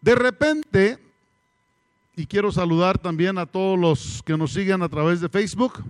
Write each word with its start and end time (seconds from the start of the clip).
De 0.00 0.14
repente, 0.14 0.98
y 2.16 2.26
quiero 2.26 2.50
saludar 2.50 2.98
también 2.98 3.36
a 3.38 3.46
todos 3.46 3.78
los 3.78 4.22
que 4.24 4.36
nos 4.36 4.52
siguen 4.52 4.82
a 4.82 4.88
través 4.88 5.20
de 5.20 5.28
Facebook, 5.28 5.84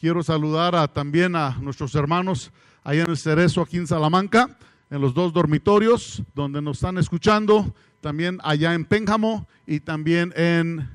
quiero 0.00 0.22
saludar 0.22 0.74
a, 0.74 0.88
también 0.88 1.36
a 1.36 1.56
nuestros 1.60 1.94
hermanos 1.94 2.50
allá 2.82 3.02
en 3.04 3.10
el 3.10 3.16
Cerezo, 3.16 3.62
aquí 3.62 3.76
en 3.76 3.86
Salamanca, 3.86 4.56
en 4.90 5.00
los 5.00 5.14
dos 5.14 5.32
dormitorios 5.32 6.22
donde 6.34 6.60
nos 6.60 6.78
están 6.78 6.98
escuchando, 6.98 7.74
también 8.00 8.38
allá 8.42 8.74
en 8.74 8.84
Pénjamo 8.84 9.46
y 9.66 9.80
también 9.80 10.32
en 10.36 10.88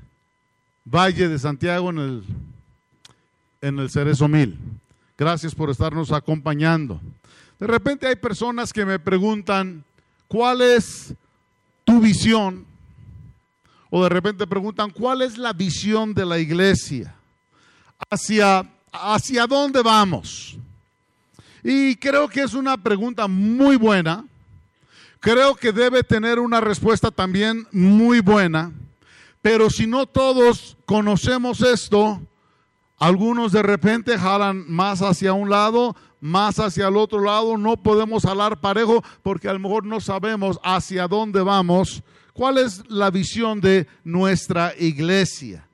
Valle 0.84 1.28
de 1.28 1.38
Santiago, 1.38 1.90
en 1.90 1.98
el, 1.98 2.24
en 3.60 3.78
el 3.78 3.90
Cerezo 3.90 4.28
Mil. 4.28 4.58
Gracias 5.16 5.54
por 5.54 5.70
estarnos 5.70 6.12
acompañando. 6.12 7.00
De 7.58 7.66
repente 7.66 8.06
hay 8.06 8.16
personas 8.16 8.72
que 8.72 8.84
me 8.84 8.98
preguntan, 8.98 9.84
¿cuál 10.26 10.62
es 10.62 11.14
tu 11.84 12.00
visión? 12.00 12.66
O 13.90 14.02
de 14.02 14.08
repente 14.08 14.46
preguntan, 14.46 14.90
¿cuál 14.90 15.22
es 15.22 15.36
la 15.36 15.52
visión 15.52 16.14
de 16.14 16.24
la 16.24 16.38
iglesia? 16.38 17.14
¿Hacia, 18.10 18.66
hacia 18.90 19.46
dónde 19.46 19.82
vamos? 19.82 20.56
Y 21.62 21.96
creo 21.96 22.28
que 22.28 22.42
es 22.42 22.54
una 22.54 22.76
pregunta 22.76 23.28
muy 23.28 23.76
buena. 23.76 24.24
Creo 25.20 25.54
que 25.54 25.72
debe 25.72 26.02
tener 26.02 26.38
una 26.40 26.60
respuesta 26.60 27.10
también 27.10 27.66
muy 27.70 28.20
buena. 28.20 28.72
Pero 29.40 29.70
si 29.70 29.86
no 29.86 30.06
todos 30.06 30.76
conocemos 30.86 31.60
esto, 31.60 32.20
algunos 32.98 33.52
de 33.52 33.62
repente 33.62 34.16
jalan 34.16 34.64
más 34.68 35.02
hacia 35.02 35.32
un 35.32 35.50
lado, 35.50 35.96
más 36.22 36.60
hacia 36.60 36.88
el 36.88 36.96
otro 36.96 37.20
lado. 37.20 37.58
No 37.58 37.76
podemos 37.76 38.22
jalar 38.22 38.60
parejo 38.60 39.04
porque 39.22 39.48
a 39.48 39.52
lo 39.52 39.58
mejor 39.58 39.84
no 39.84 40.00
sabemos 40.00 40.58
hacia 40.62 41.06
dónde 41.08 41.42
vamos. 41.42 42.02
¿Cuál 42.32 42.56
es 42.56 42.88
la 42.88 43.10
visión 43.10 43.60
de 43.60 43.86
nuestra 44.04 44.72
iglesia? 44.78 45.68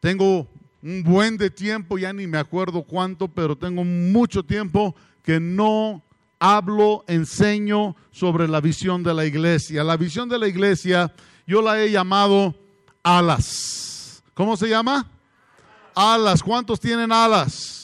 Tengo 0.00 0.48
un 0.82 1.02
buen 1.04 1.36
de 1.36 1.50
tiempo, 1.50 1.98
ya 1.98 2.12
ni 2.12 2.26
me 2.26 2.38
acuerdo 2.38 2.82
cuánto, 2.82 3.28
pero 3.28 3.56
tengo 3.56 3.84
mucho 3.84 4.42
tiempo 4.42 4.96
que 5.22 5.38
no 5.38 6.02
hablo, 6.38 7.04
enseño 7.06 7.94
sobre 8.10 8.48
la 8.48 8.60
visión 8.60 9.02
de 9.02 9.14
la 9.14 9.26
iglesia. 9.26 9.84
La 9.84 9.96
visión 9.96 10.28
de 10.28 10.38
la 10.38 10.48
iglesia 10.48 11.12
yo 11.46 11.60
la 11.60 11.80
he 11.80 11.90
llamado 11.90 12.54
alas. 13.02 14.22
¿Cómo 14.34 14.56
se 14.56 14.68
llama? 14.68 15.06
Alas. 15.94 16.42
¿Cuántos 16.42 16.80
tienen 16.80 17.12
alas? 17.12 17.75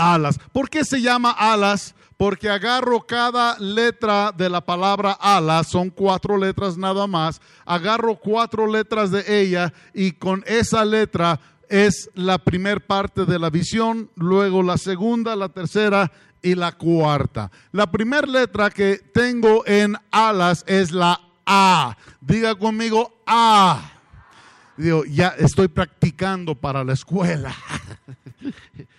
Alas. 0.00 0.38
¿Por 0.52 0.70
qué 0.70 0.84
se 0.84 1.02
llama 1.02 1.30
alas? 1.30 1.94
Porque 2.16 2.48
agarro 2.48 3.06
cada 3.06 3.58
letra 3.58 4.32
de 4.36 4.50
la 4.50 4.60
palabra 4.60 5.12
alas, 5.12 5.68
son 5.68 5.90
cuatro 5.90 6.36
letras 6.36 6.76
nada 6.76 7.06
más, 7.06 7.40
agarro 7.64 8.16
cuatro 8.16 8.66
letras 8.66 9.10
de 9.10 9.40
ella 9.40 9.72
y 9.94 10.12
con 10.12 10.44
esa 10.46 10.84
letra 10.84 11.40
es 11.68 12.10
la 12.14 12.38
primer 12.38 12.84
parte 12.84 13.24
de 13.24 13.38
la 13.38 13.48
visión, 13.48 14.10
luego 14.16 14.62
la 14.62 14.76
segunda, 14.76 15.36
la 15.36 15.48
tercera 15.48 16.10
y 16.42 16.54
la 16.54 16.72
cuarta. 16.72 17.50
La 17.72 17.90
primera 17.90 18.26
letra 18.26 18.70
que 18.70 18.98
tengo 19.14 19.64
en 19.66 19.96
alas 20.10 20.64
es 20.66 20.90
la 20.90 21.20
A. 21.46 21.96
Diga 22.20 22.54
conmigo 22.54 23.22
A. 23.26 23.92
Digo, 24.76 25.04
ya 25.04 25.28
estoy 25.38 25.68
practicando 25.68 26.54
para 26.54 26.84
la 26.84 26.94
escuela. 26.94 27.54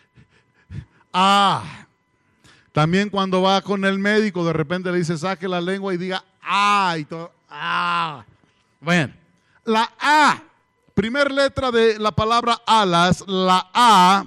ah. 1.13 1.87
También 2.71 3.09
cuando 3.09 3.41
va 3.41 3.61
con 3.61 3.83
el 3.83 3.99
médico, 3.99 4.45
de 4.45 4.53
repente 4.53 4.91
le 4.91 4.99
dice, 4.99 5.17
saque 5.17 5.47
la 5.47 5.59
lengua 5.59 5.93
y 5.93 5.97
diga, 5.97 6.23
ah, 6.41 6.95
y 6.97 7.05
todo, 7.05 7.31
ah. 7.49 8.23
Bueno, 8.79 9.13
la 9.65 9.91
A, 9.99 10.41
primer 10.93 11.31
letra 11.31 11.71
de 11.71 11.99
la 11.99 12.11
palabra 12.11 12.61
alas, 12.65 13.23
la 13.27 13.69
A, 13.73 14.25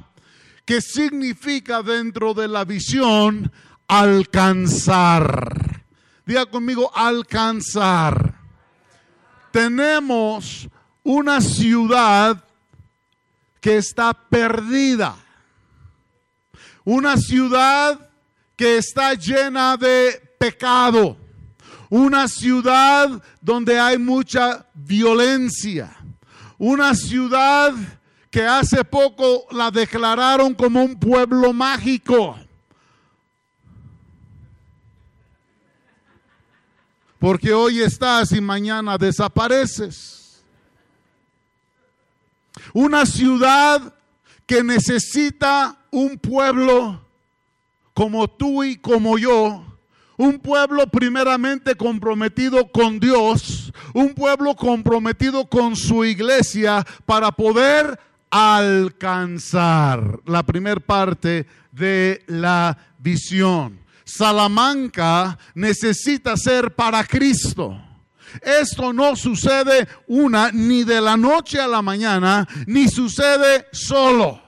que 0.64 0.80
significa 0.80 1.82
dentro 1.82 2.34
de 2.34 2.48
la 2.48 2.64
visión 2.64 3.50
alcanzar. 3.88 5.82
Diga 6.26 6.46
conmigo, 6.46 6.90
alcanzar. 6.94 8.34
Tenemos 9.50 10.68
una 11.02 11.40
ciudad 11.40 12.42
que 13.60 13.76
está 13.76 14.12
perdida. 14.12 15.16
Una 16.84 17.16
ciudad 17.16 18.10
que 18.56 18.76
está 18.76 19.14
llena 19.14 19.76
de 19.76 20.36
pecado. 20.38 21.16
Una 21.88 22.28
ciudad 22.28 23.22
donde 23.40 23.78
hay 23.78 23.98
mucha 23.98 24.66
violencia. 24.74 25.96
Una 26.58 26.94
ciudad 26.94 27.72
que 28.30 28.44
hace 28.44 28.84
poco 28.84 29.46
la 29.50 29.70
declararon 29.70 30.54
como 30.54 30.82
un 30.82 30.98
pueblo 30.98 31.52
mágico. 31.52 32.38
Porque 37.18 37.54
hoy 37.54 37.80
estás 37.80 38.32
y 38.32 38.40
mañana 38.40 38.98
desapareces. 38.98 40.42
Una 42.72 43.06
ciudad 43.06 43.94
que 44.46 44.62
necesita 44.62 45.78
un 45.94 46.18
pueblo 46.18 47.00
como 47.94 48.26
tú 48.26 48.64
y 48.64 48.76
como 48.76 49.16
yo, 49.16 49.64
un 50.16 50.40
pueblo 50.40 50.88
primeramente 50.88 51.76
comprometido 51.76 52.66
con 52.70 52.98
Dios, 52.98 53.72
un 53.94 54.12
pueblo 54.12 54.56
comprometido 54.56 55.46
con 55.46 55.76
su 55.76 56.04
iglesia 56.04 56.84
para 57.06 57.30
poder 57.30 57.98
alcanzar 58.30 60.18
la 60.26 60.42
primer 60.42 60.80
parte 60.80 61.46
de 61.70 62.24
la 62.26 62.76
visión. 62.98 63.78
Salamanca 64.04 65.38
necesita 65.54 66.36
ser 66.36 66.74
para 66.74 67.04
Cristo. 67.04 67.80
Esto 68.42 68.92
no 68.92 69.14
sucede 69.14 69.86
una 70.08 70.50
ni 70.50 70.82
de 70.82 71.00
la 71.00 71.16
noche 71.16 71.60
a 71.60 71.68
la 71.68 71.82
mañana, 71.82 72.48
ni 72.66 72.88
sucede 72.88 73.66
solo. 73.70 74.43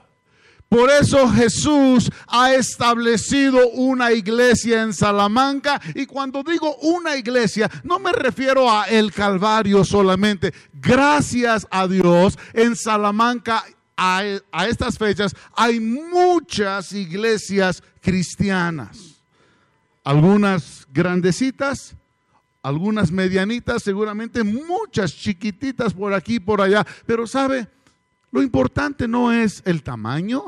Por 0.69 0.89
eso 0.89 1.29
Jesús 1.29 2.09
ha 2.27 2.53
establecido 2.53 3.69
una 3.69 4.11
iglesia 4.11 4.81
en 4.81 4.93
Salamanca 4.93 5.79
y 5.95 6.05
cuando 6.05 6.43
digo 6.43 6.75
una 6.77 7.15
iglesia 7.15 7.69
no 7.83 7.99
me 7.99 8.11
refiero 8.11 8.69
a 8.69 8.83
el 8.85 9.13
Calvario 9.13 9.85
solamente. 9.85 10.53
Gracias 10.73 11.65
a 11.71 11.87
Dios 11.87 12.37
en 12.53 12.75
Salamanca 12.75 13.63
a, 13.97 14.67
estas 14.67 14.97
fechas 14.97 15.35
hay 15.55 15.79
muchas 15.79 16.93
iglesias 16.93 17.83
cristianas. 17.99 19.23
Algunas 20.03 20.87
grandecitas, 20.93 21.95
algunas 22.61 23.11
medianitas, 23.11 23.83
seguramente 23.83 24.43
muchas 24.43 25.13
chiquititas 25.13 25.93
por 25.93 26.13
aquí 26.13 26.35
y 26.35 26.39
por 26.39 26.61
allá. 26.61 26.85
Pero 27.05 27.27
sabe, 27.27 27.67
lo 28.31 28.41
importante 28.41 29.07
no 29.07 29.31
es 29.31 29.61
el 29.65 29.83
tamaño, 29.83 30.45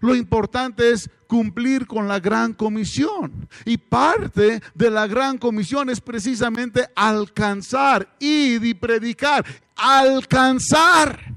lo 0.00 0.14
importante 0.14 0.90
es 0.90 1.08
cumplir 1.26 1.86
con 1.86 2.06
la 2.06 2.20
gran 2.20 2.52
comisión. 2.52 3.48
Y 3.64 3.78
parte 3.78 4.60
de 4.74 4.90
la 4.90 5.06
gran 5.06 5.38
comisión 5.38 5.88
es 5.88 6.00
precisamente 6.00 6.86
alcanzar, 6.94 8.14
ir 8.20 8.64
y 8.64 8.74
predicar, 8.74 9.44
alcanzar. 9.74 11.34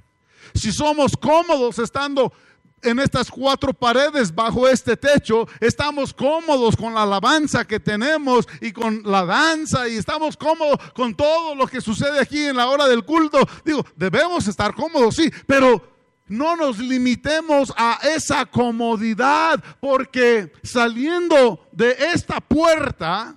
Si 0.53 0.71
somos 0.71 1.15
cómodos 1.15 1.79
estando 1.79 2.33
en 2.81 2.99
estas 2.99 3.31
cuatro 3.31 3.73
paredes 3.73 4.33
bajo 4.33 4.67
este 4.67 4.95
techo, 4.95 5.47
estamos 5.59 6.13
cómodos 6.13 6.75
con 6.75 6.93
la 6.93 7.03
alabanza 7.03 7.65
que 7.65 7.79
tenemos 7.79 8.47
y 8.61 8.71
con 8.71 9.01
la 9.03 9.25
danza 9.25 9.87
y 9.87 9.97
estamos 9.97 10.37
cómodos 10.37 10.77
con 10.93 11.15
todo 11.15 11.55
lo 11.55 11.67
que 11.67 11.81
sucede 11.81 12.19
aquí 12.19 12.45
en 12.45 12.57
la 12.57 12.67
hora 12.67 12.87
del 12.87 13.03
culto. 13.03 13.39
Digo, 13.65 13.85
debemos 13.95 14.47
estar 14.47 14.75
cómodos, 14.75 15.15
sí, 15.15 15.31
pero 15.45 15.81
no 16.27 16.55
nos 16.55 16.77
limitemos 16.77 17.73
a 17.75 17.99
esa 18.03 18.45
comodidad, 18.45 19.63
porque 19.79 20.51
saliendo 20.61 21.65
de 21.71 21.95
esta 22.13 22.41
puerta, 22.41 23.35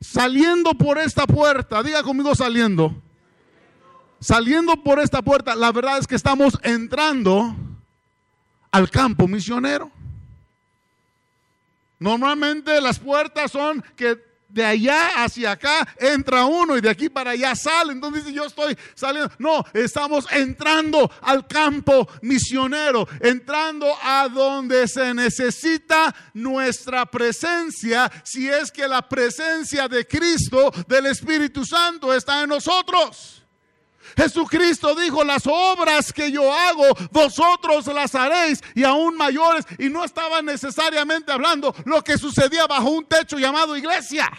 saliendo 0.00 0.74
por 0.74 0.98
esta 0.98 1.26
puerta, 1.26 1.82
diga 1.82 2.02
conmigo 2.02 2.34
saliendo, 2.34 2.94
saliendo 4.24 4.82
por 4.82 4.98
esta 5.00 5.20
puerta, 5.20 5.54
la 5.54 5.70
verdad 5.70 5.98
es 5.98 6.06
que 6.06 6.14
estamos 6.14 6.58
entrando 6.62 7.54
al 8.70 8.88
campo 8.88 9.28
misionero. 9.28 9.90
Normalmente 11.98 12.80
las 12.80 12.98
puertas 12.98 13.52
son 13.52 13.84
que 13.94 14.18
de 14.48 14.64
allá 14.64 15.24
hacia 15.24 15.50
acá 15.50 15.86
entra 15.98 16.46
uno 16.46 16.78
y 16.78 16.80
de 16.80 16.88
aquí 16.88 17.10
para 17.10 17.32
allá 17.32 17.54
sale. 17.54 17.92
Entonces 17.92 18.24
dice, 18.24 18.34
yo 18.34 18.46
estoy 18.46 18.78
saliendo. 18.94 19.30
No, 19.38 19.62
estamos 19.74 20.26
entrando 20.30 21.10
al 21.20 21.46
campo 21.46 22.08
misionero, 22.22 23.06
entrando 23.20 23.86
a 24.02 24.26
donde 24.28 24.88
se 24.88 25.12
necesita 25.12 26.14
nuestra 26.32 27.04
presencia, 27.04 28.10
si 28.24 28.48
es 28.48 28.72
que 28.72 28.88
la 28.88 29.06
presencia 29.06 29.86
de 29.86 30.06
Cristo, 30.06 30.72
del 30.88 31.06
Espíritu 31.06 31.66
Santo, 31.66 32.14
está 32.14 32.42
en 32.42 32.48
nosotros. 32.48 33.43
Jesucristo 34.16 34.94
dijo, 34.94 35.24
las 35.24 35.46
obras 35.46 36.12
que 36.12 36.30
yo 36.30 36.52
hago, 36.52 36.84
vosotros 37.10 37.86
las 37.88 38.14
haréis 38.14 38.60
y 38.74 38.84
aún 38.84 39.16
mayores. 39.16 39.64
Y 39.78 39.88
no 39.88 40.04
estaba 40.04 40.42
necesariamente 40.42 41.32
hablando 41.32 41.74
lo 41.84 42.02
que 42.02 42.18
sucedía 42.18 42.66
bajo 42.66 42.90
un 42.90 43.06
techo 43.06 43.38
llamado 43.38 43.76
iglesia 43.76 44.30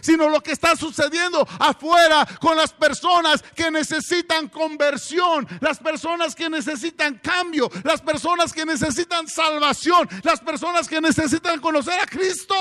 sino 0.00 0.28
lo 0.28 0.42
que 0.42 0.52
está 0.52 0.76
sucediendo 0.76 1.46
afuera 1.58 2.26
con 2.40 2.56
las 2.56 2.72
personas 2.72 3.42
que 3.54 3.70
necesitan 3.70 4.48
conversión, 4.48 5.46
las 5.60 5.78
personas 5.78 6.34
que 6.34 6.48
necesitan 6.48 7.18
cambio, 7.18 7.70
las 7.84 8.02
personas 8.02 8.52
que 8.52 8.64
necesitan 8.64 9.26
salvación, 9.26 10.08
las 10.22 10.40
personas 10.40 10.88
que 10.88 11.00
necesitan 11.00 11.60
conocer 11.60 11.98
a 12.00 12.06
Cristo. 12.06 12.54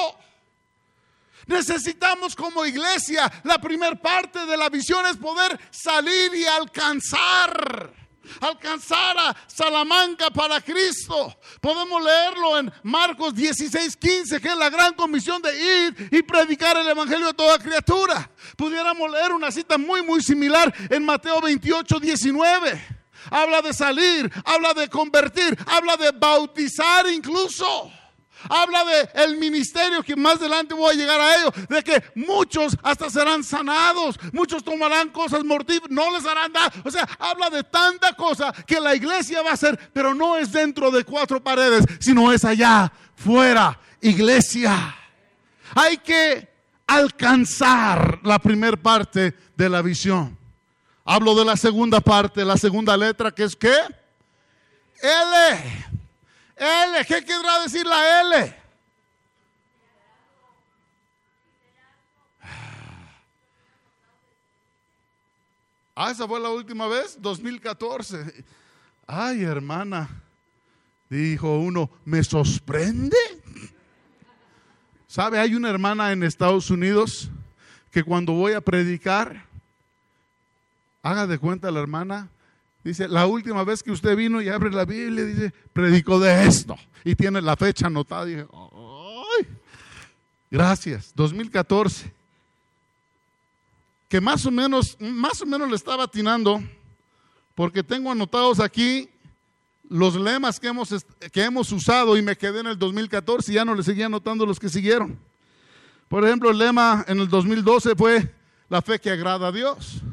Necesitamos 1.48 2.36
como 2.36 2.66
iglesia, 2.66 3.32
la 3.44 3.60
primera 3.60 3.96
parte 3.96 4.46
de 4.46 4.58
la 4.58 4.70
visión 4.70 5.06
es 5.06 5.18
poder 5.18 5.60
salir 5.72 6.34
y 6.34 6.46
alcanzar. 6.46 7.94
Alcanzar 8.42 9.16
a 9.20 9.36
Salamanca 9.48 10.32
para 10.32 10.60
Cristo. 10.60 11.38
Podemos 11.62 12.04
leerlo 12.04 12.58
en 12.58 12.74
Marcos 12.84 13.36
16, 13.36 13.96
15, 13.96 14.42
que 14.42 14.48
es 14.48 14.58
la 14.58 14.72
gran 14.72 14.94
comisión 14.96 15.42
de 15.44 15.86
ir 15.88 16.10
y 16.12 16.24
predicar 16.24 16.76
el 16.78 16.88
Evangelio 16.88 17.30
a 17.30 17.34
toda 17.34 17.60
criatura. 17.60 18.30
Pudiéramos 18.58 19.12
leer 19.12 19.32
una 19.32 19.52
cita 19.52 19.78
muy, 19.78 20.02
muy 20.02 20.24
similar 20.24 20.74
en 20.90 21.06
Mateo 21.06 21.40
28, 21.40 22.00
19. 22.00 22.96
Habla 23.30 23.62
de 23.62 23.74
salir, 23.74 24.32
habla 24.44 24.74
de 24.74 24.90
convertir, 24.90 25.58
habla 25.68 25.98
de 25.98 26.12
bautizar 26.12 27.08
incluso. 27.08 27.92
Habla 28.50 28.84
de 28.86 29.24
el 29.24 29.38
ministerio 29.38 30.04
que 30.04 30.16
más 30.16 30.36
adelante 30.36 30.74
voy 30.74 30.94
a 30.94 30.98
llegar 30.98 31.20
a 31.20 31.36
ello, 31.36 31.54
de 31.70 31.84
que 31.84 32.04
muchos 32.16 32.78
hasta 32.84 33.10
serán 33.10 33.44
sanados, 33.44 34.20
muchos 34.32 34.64
tomarán 34.64 35.10
cosas 35.10 35.44
mortíferas, 35.44 35.90
no 35.90 36.12
les 36.12 36.26
harán 36.26 36.52
nada. 36.52 36.72
O 36.84 36.92
sea, 36.92 37.08
habla 37.20 37.50
de 37.50 37.64
tanta 37.64 38.14
cosa 38.14 38.52
que 38.66 38.80
la 38.80 38.96
iglesia 38.96 39.42
va 39.42 39.52
a 39.52 39.54
hacer, 39.54 39.92
pero 39.94 40.14
no 40.14 40.38
es 40.38 40.52
dentro 40.52 40.92
de 40.92 41.04
cuatro 41.04 41.44
paredes, 41.44 41.86
sino 42.00 42.32
es 42.32 42.46
allá, 42.46 42.92
fuera, 43.16 43.80
iglesia. 44.02 44.96
Hay 45.74 45.98
que 45.98 46.48
alcanzar 46.88 48.20
la 48.24 48.40
primera 48.40 48.78
parte 48.78 49.34
de 49.56 49.70
la 49.70 49.82
visión. 49.82 50.38
Hablo 51.04 51.36
de 51.36 51.46
la 51.46 51.56
segunda 51.56 52.00
parte, 52.00 52.44
la 52.44 52.58
segunda 52.58 52.98
letra 52.98 53.32
que 53.32 53.44
es 53.44 53.56
qué? 53.56 53.76
L. 55.02 55.95
L, 56.58 57.06
¿qué 57.06 57.24
querrá 57.26 57.62
decir 57.62 57.86
la 57.86 58.22
L? 58.22 58.56
Ah, 65.98 66.12
esa 66.12 66.28
fue 66.28 66.40
la 66.42 66.50
última 66.50 66.88
vez, 66.88 67.18
2014. 67.22 68.44
Ay, 69.08 69.44
hermana, 69.44 70.10
dijo 71.10 71.58
uno, 71.60 71.90
¿me 72.04 72.22
sorprende? 72.24 73.18
¿Sabe? 75.08 75.40
Hay 75.40 75.56
una 75.56 75.70
hermana 75.70 76.12
en 76.12 76.24
Estados 76.24 76.70
Unidos 76.70 77.30
que 77.92 78.04
cuando 78.04 78.34
voy 78.34 78.52
a 78.52 78.60
predicar, 78.60 79.46
haga 81.02 81.28
de 81.28 81.38
cuenta 81.38 81.72
la 81.72 81.80
hermana, 81.80 82.30
Dice, 82.86 83.08
la 83.08 83.26
última 83.26 83.64
vez 83.64 83.82
que 83.82 83.92
usted 83.92 84.16
vino 84.16 84.40
y 84.44 84.48
abre 84.48 84.70
la 84.70 84.86
Biblia, 84.86 85.26
dice, 85.26 85.52
predicó 85.74 86.20
de 86.20 86.46
esto. 86.46 86.76
Y 87.04 87.16
tiene 87.16 87.42
la 87.42 87.56
fecha 87.56 87.88
anotada. 87.88 88.26
dije, 88.26 88.46
¡ay! 88.54 89.48
Gracias, 90.52 91.12
2014. 91.16 92.14
Que 94.08 94.22
más 94.22 94.46
o 94.46 94.52
menos, 94.52 94.96
más 95.00 95.42
o 95.42 95.48
menos 95.48 95.68
le 95.68 95.76
estaba 95.76 96.04
atinando, 96.04 96.64
porque 97.56 97.82
tengo 97.82 98.12
anotados 98.12 98.60
aquí 98.60 99.10
los 99.90 100.16
lemas 100.16 100.60
que 100.60 100.68
hemos, 100.68 100.94
que 101.32 101.44
hemos 101.44 101.72
usado 101.72 102.16
y 102.16 102.22
me 102.22 102.38
quedé 102.38 102.60
en 102.60 102.68
el 102.68 102.78
2014 102.78 103.52
y 103.52 103.56
ya 103.56 103.66
no 103.66 103.74
le 103.74 103.82
seguía 103.82 104.06
anotando 104.06 104.46
los 104.46 104.60
que 104.60 104.70
siguieron. 104.70 105.18
Por 106.08 106.24
ejemplo, 106.24 106.52
el 106.52 106.60
lema 106.60 107.04
en 107.08 107.20
el 107.20 107.30
2012 107.30 107.96
fue 107.96 108.32
la 108.70 108.84
fe 108.84 109.00
que 109.00 109.10
agrada 109.10 109.48
a 109.48 109.52
Dios. 109.52 110.04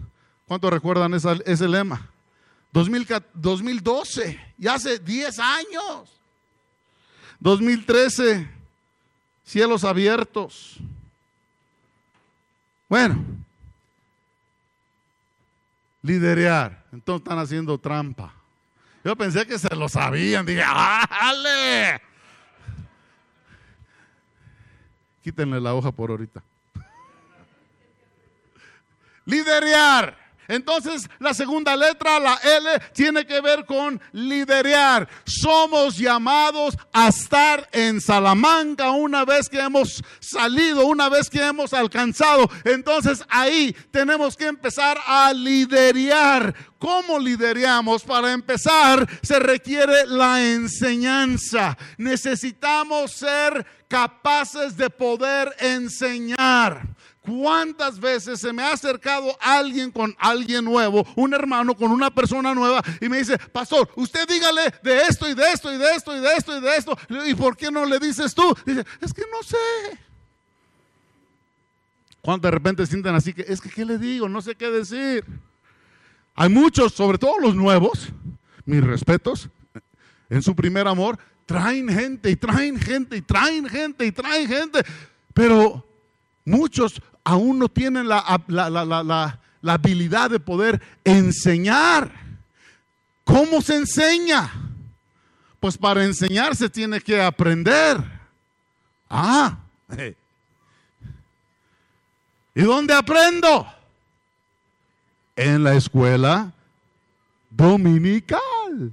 ¿Cuántos 0.46 0.72
recuerdan 0.72 1.12
ese 1.12 1.68
lema? 1.68 2.11
2012, 2.72 4.54
ya 4.56 4.74
hace 4.74 4.98
10 4.98 5.38
años. 5.38 6.10
2013, 7.38 8.48
cielos 9.44 9.84
abiertos. 9.84 10.78
Bueno, 12.88 13.22
liderear. 16.02 16.84
Entonces 16.92 17.22
están 17.22 17.38
haciendo 17.38 17.78
trampa. 17.78 18.34
Yo 19.04 19.16
pensé 19.16 19.46
que 19.46 19.58
se 19.58 19.74
lo 19.74 19.88
sabían. 19.88 20.46
Dije, 20.46 20.62
¡ale! 20.64 22.00
Quítenle 25.22 25.60
la 25.60 25.74
hoja 25.74 25.92
por 25.92 26.10
ahorita. 26.10 26.42
Liderear. 29.24 30.21
Entonces, 30.52 31.08
la 31.18 31.32
segunda 31.32 31.74
letra, 31.74 32.20
la 32.20 32.34
L, 32.34 32.78
tiene 32.92 33.24
que 33.24 33.40
ver 33.40 33.64
con 33.64 33.98
liderear. 34.12 35.08
Somos 35.24 35.96
llamados 35.96 36.76
a 36.92 37.08
estar 37.08 37.66
en 37.72 38.02
Salamanca 38.02 38.90
una 38.90 39.24
vez 39.24 39.48
que 39.48 39.60
hemos 39.60 40.04
salido, 40.20 40.84
una 40.86 41.08
vez 41.08 41.30
que 41.30 41.42
hemos 41.42 41.72
alcanzado. 41.72 42.50
Entonces, 42.64 43.24
ahí 43.30 43.74
tenemos 43.90 44.36
que 44.36 44.46
empezar 44.46 44.98
a 45.06 45.32
liderear. 45.32 46.54
¿Cómo 46.78 47.18
lideramos? 47.18 48.02
Para 48.02 48.32
empezar, 48.32 49.08
se 49.22 49.38
requiere 49.38 50.04
la 50.04 50.44
enseñanza. 50.44 51.78
Necesitamos 51.96 53.12
ser 53.12 53.64
capaces 53.88 54.76
de 54.76 54.90
poder 54.90 55.54
enseñar. 55.60 56.82
¿Cuántas 57.22 58.00
veces 58.00 58.40
se 58.40 58.52
me 58.52 58.64
ha 58.64 58.72
acercado 58.72 59.36
alguien 59.40 59.92
con 59.92 60.14
alguien 60.18 60.64
nuevo, 60.64 61.06
un 61.14 61.32
hermano 61.32 61.76
con 61.76 61.92
una 61.92 62.10
persona 62.10 62.52
nueva 62.52 62.82
y 63.00 63.08
me 63.08 63.18
dice, 63.18 63.38
pastor, 63.38 63.88
usted 63.94 64.26
dígale 64.26 64.74
de 64.82 65.02
esto 65.02 65.28
y 65.28 65.34
de 65.34 65.52
esto 65.52 65.72
y 65.72 65.78
de 65.78 65.94
esto 65.94 66.16
y 66.16 66.20
de 66.20 66.34
esto 66.36 66.58
y 66.58 66.60
de 66.60 66.76
esto? 66.76 66.98
¿Y 67.26 67.34
por 67.34 67.56
qué 67.56 67.70
no 67.70 67.84
le 67.84 68.00
dices 68.00 68.34
tú? 68.34 68.42
Dice, 68.66 68.84
es 69.00 69.14
que 69.14 69.22
no 69.30 69.40
sé. 69.44 69.56
Cuando 72.20 72.48
de 72.48 72.52
repente 72.52 72.86
sienten 72.86 73.14
así 73.14 73.32
que, 73.32 73.42
es 73.46 73.60
que, 73.60 73.70
¿qué 73.70 73.84
le 73.84 73.98
digo? 73.98 74.28
No 74.28 74.42
sé 74.42 74.56
qué 74.56 74.70
decir. 74.70 75.24
Hay 76.34 76.48
muchos, 76.48 76.92
sobre 76.92 77.18
todo 77.18 77.38
los 77.38 77.54
nuevos, 77.54 78.08
mis 78.64 78.82
respetos, 78.82 79.48
en 80.28 80.42
su 80.42 80.56
primer 80.56 80.88
amor, 80.88 81.18
traen 81.46 81.88
gente 81.88 82.30
y 82.30 82.36
traen 82.36 82.80
gente 82.80 83.16
y 83.16 83.22
traen 83.22 83.68
gente 83.68 84.06
y 84.06 84.10
traen 84.10 84.48
gente, 84.48 84.82
pero 85.34 85.86
muchos 86.44 87.00
aún 87.24 87.58
no 87.58 87.68
tienen 87.68 88.08
la, 88.08 89.38
habilidad 89.62 90.30
de 90.30 90.40
poder 90.40 90.82
enseñar. 91.04 92.12
¿Cómo 93.24 93.60
se 93.62 93.76
enseña? 93.76 94.50
Pues 95.60 95.78
para 95.78 96.04
enseñar 96.04 96.56
se 96.56 96.68
tiene 96.68 97.00
que 97.00 97.22
aprender. 97.22 97.98
Ah, 99.08 99.58
¿y 102.54 102.62
dónde 102.62 102.94
aprendo? 102.94 103.66
En 105.36 105.62
la 105.62 105.74
escuela 105.74 106.52
dominical. 107.50 108.92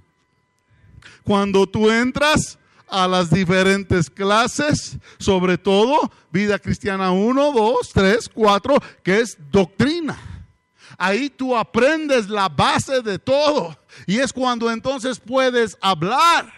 Cuando 1.23 1.65
tú 1.67 1.89
entras 1.89 2.58
a 2.89 3.07
las 3.07 3.29
diferentes 3.29 4.09
clases, 4.09 4.97
sobre 5.19 5.57
todo 5.57 6.11
vida 6.31 6.59
cristiana 6.59 7.11
1, 7.11 7.51
2, 7.51 7.89
3, 7.93 8.29
4, 8.33 8.77
que 9.03 9.19
es 9.19 9.37
doctrina. 9.51 10.17
Ahí 10.97 11.29
tú 11.29 11.55
aprendes 11.55 12.29
la 12.29 12.49
base 12.49 13.01
de 13.01 13.17
todo 13.17 13.77
y 14.05 14.17
es 14.17 14.33
cuando 14.33 14.69
entonces 14.69 15.19
puedes 15.19 15.77
hablar. 15.81 16.51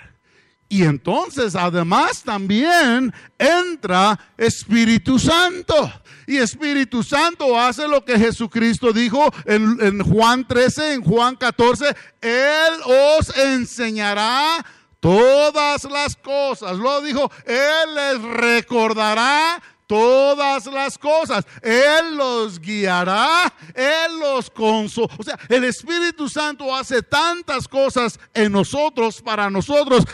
Y 0.68 0.84
entonces 0.84 1.54
además 1.54 2.24
también 2.24 3.14
entra 3.38 4.18
Espíritu 4.38 5.20
Santo. 5.20 5.92
Y 6.26 6.38
Espíritu 6.38 7.04
Santo 7.04 7.60
hace 7.60 7.90
lo 7.90 8.06
que 8.06 8.18
Jesucristo 8.18 8.94
dijo 8.94 9.32
en, 9.46 9.78
en 9.82 10.02
Juan 10.02 10.48
13, 10.48 10.94
en 10.94 11.04
Juan 11.04 11.36
14. 11.36 11.94
Él 12.22 12.74
os 13.20 13.38
enseñará 13.38 14.66
todas 15.01 15.84
las 15.84 16.15
cosas. 16.15 16.77
Lo 16.77 17.01
dijo, 17.01 17.29
Él 17.46 17.96
les 17.96 18.22
recordará 18.22 19.62
todas 19.88 20.67
las 20.67 20.98
cosas. 20.98 21.46
Él 21.62 22.15
los 22.15 22.62
guiará, 22.62 23.53
Él 23.75 24.20
los 24.22 24.50
consola. 24.50 25.13
O 25.17 25.24
sea, 25.24 25.38
el 25.50 25.65
Espíritu 25.65 26.29
Santo 26.29 26.74
hace 26.74 27.03
tantas 27.03 27.67
cosas 27.67 28.17
en 28.34 28.53
nosotros, 28.53 29.22
para 29.22 29.50
nosotros, 29.50 30.05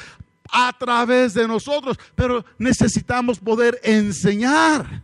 a 0.49 0.73
través 0.79 1.35
de 1.35 1.47
nosotros, 1.47 1.99
pero 2.15 2.43
necesitamos 2.57 3.37
poder 3.37 3.79
enseñar. 3.83 5.03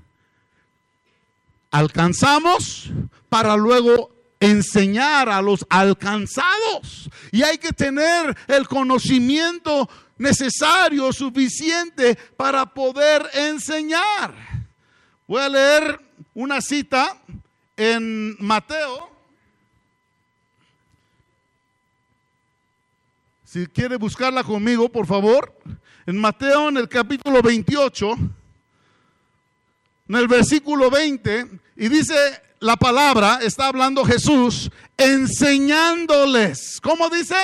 Alcanzamos 1.70 2.90
para 3.30 3.58
luego 3.58 4.14
enseñar 4.44 5.30
a 5.30 5.42
los 5.42 5.66
alcanzados. 5.70 7.10
Y 7.32 7.44
hay 7.44 7.58
que 7.58 7.72
tener 7.72 8.36
el 8.48 8.68
conocimiento 8.68 9.90
necesario, 10.18 11.12
suficiente 11.14 12.16
para 12.36 12.66
poder 12.66 13.26
enseñar. 13.34 14.34
Voy 15.26 15.42
a 15.42 15.50
leer 15.50 16.00
una 16.34 16.62
cita 16.62 17.18
en 17.78 18.36
Mateo. 18.40 19.10
Si 23.46 23.66
quiere 23.68 23.96
buscarla 23.96 24.44
conmigo, 24.44 24.90
por 24.90 25.08
favor. 25.08 25.56
En 26.06 26.18
Mateo, 26.20 26.68
en 26.68 26.78
el 26.78 26.90
capítulo 26.90 27.42
28, 27.42 28.12
en 30.10 30.16
el 30.16 30.28
versículo 30.28 30.90
20, 30.90 31.48
y 31.78 31.88
dice 31.88 32.42
la 32.64 32.78
palabra, 32.78 33.40
está 33.42 33.68
hablando 33.68 34.06
Jesús, 34.06 34.72
enseñándoles. 34.98 36.80
¿Cómo 36.82 37.10
dice? 37.10 37.36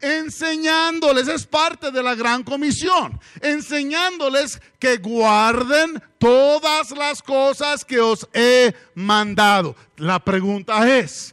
enseñándoles, 0.00 1.28
es 1.28 1.46
parte 1.46 1.92
de 1.92 2.02
la 2.02 2.16
gran 2.16 2.42
comisión, 2.42 3.20
enseñándoles 3.40 4.60
que 4.80 4.96
guarden 4.96 6.02
todas 6.18 6.90
las 6.90 7.22
cosas 7.22 7.84
que 7.84 8.00
os 8.00 8.28
he 8.32 8.74
mandado. 8.96 9.76
La 9.98 10.18
pregunta 10.18 10.98
es, 10.98 11.32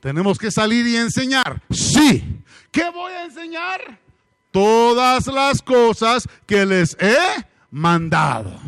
¿tenemos 0.00 0.38
que 0.38 0.52
salir 0.52 0.86
y 0.86 0.96
enseñar? 0.96 1.60
Sí. 1.72 2.22
¿Qué 2.70 2.88
voy 2.90 3.12
a 3.14 3.24
enseñar? 3.24 3.98
Todas 4.52 5.26
las 5.26 5.60
cosas 5.60 6.28
que 6.46 6.64
les 6.64 6.96
he 7.00 7.18
mandado. 7.72 8.60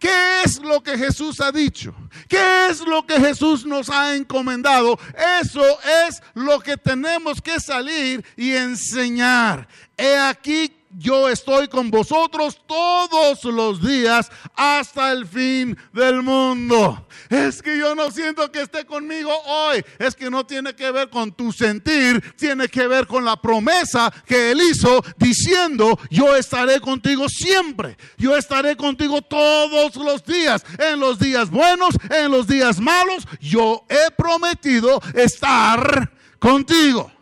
¿Qué 0.00 0.42
es 0.44 0.60
lo 0.60 0.82
que 0.82 0.98
Jesús 0.98 1.40
ha 1.40 1.52
dicho? 1.52 1.94
¿Qué 2.28 2.68
es 2.68 2.80
lo 2.80 3.06
que 3.06 3.20
Jesús 3.20 3.64
nos 3.64 3.90
ha 3.90 4.14
encomendado? 4.14 4.98
Eso 5.40 5.64
es 6.06 6.22
lo 6.34 6.60
que 6.60 6.76
tenemos 6.76 7.40
que 7.40 7.60
salir 7.60 8.24
y 8.36 8.52
enseñar. 8.52 9.68
He 9.96 10.16
aquí 10.16 10.72
yo 10.98 11.28
estoy 11.28 11.68
con 11.68 11.90
vosotros 11.90 12.58
todos 12.66 13.44
los 13.44 13.86
días 13.86 14.30
hasta 14.54 15.12
el 15.12 15.26
fin 15.26 15.76
del 15.92 16.22
mundo. 16.22 17.06
Es 17.28 17.60
que 17.60 17.78
yo 17.78 17.94
no 17.94 18.10
siento 18.10 18.50
que 18.50 18.62
esté 18.62 18.86
conmigo 18.86 19.30
hoy. 19.46 19.84
Es 19.98 20.14
que 20.14 20.30
no 20.30 20.46
tiene 20.46 20.74
que 20.74 20.90
ver 20.90 21.10
con 21.10 21.32
tu 21.32 21.52
sentir, 21.52 22.22
tiene 22.36 22.68
que 22.68 22.86
ver 22.86 23.06
con 23.06 23.24
la 23.24 23.40
promesa 23.40 24.12
que 24.26 24.52
Él 24.52 24.60
hizo 24.62 25.04
diciendo, 25.18 25.98
yo 26.10 26.34
estaré 26.34 26.80
contigo 26.80 27.28
siempre. 27.28 27.96
Yo 28.16 28.34
estaré 28.36 28.74
contigo 28.76 29.20
todos 29.20 29.96
los 29.96 30.24
días. 30.24 30.64
En 30.78 30.98
los 30.98 31.18
días 31.18 31.50
buenos, 31.50 31.94
en 32.10 32.30
los 32.30 32.46
días 32.46 32.80
malos, 32.80 33.26
yo 33.40 33.84
he 33.88 34.10
prometido 34.12 35.00
estar 35.14 36.10
contigo. 36.38 37.12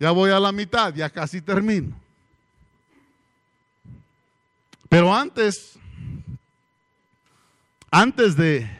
Ya 0.00 0.10
voy 0.10 0.32
a 0.32 0.40
la 0.40 0.50
mitad, 0.50 0.92
ya 0.92 1.08
casi 1.08 1.40
termino. 1.40 2.03
Pero 4.94 5.12
antes, 5.12 5.72
antes 7.90 8.36
de 8.36 8.70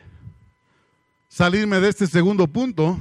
salirme 1.28 1.80
de 1.80 1.88
este 1.88 2.06
segundo 2.06 2.46
punto, 2.46 2.96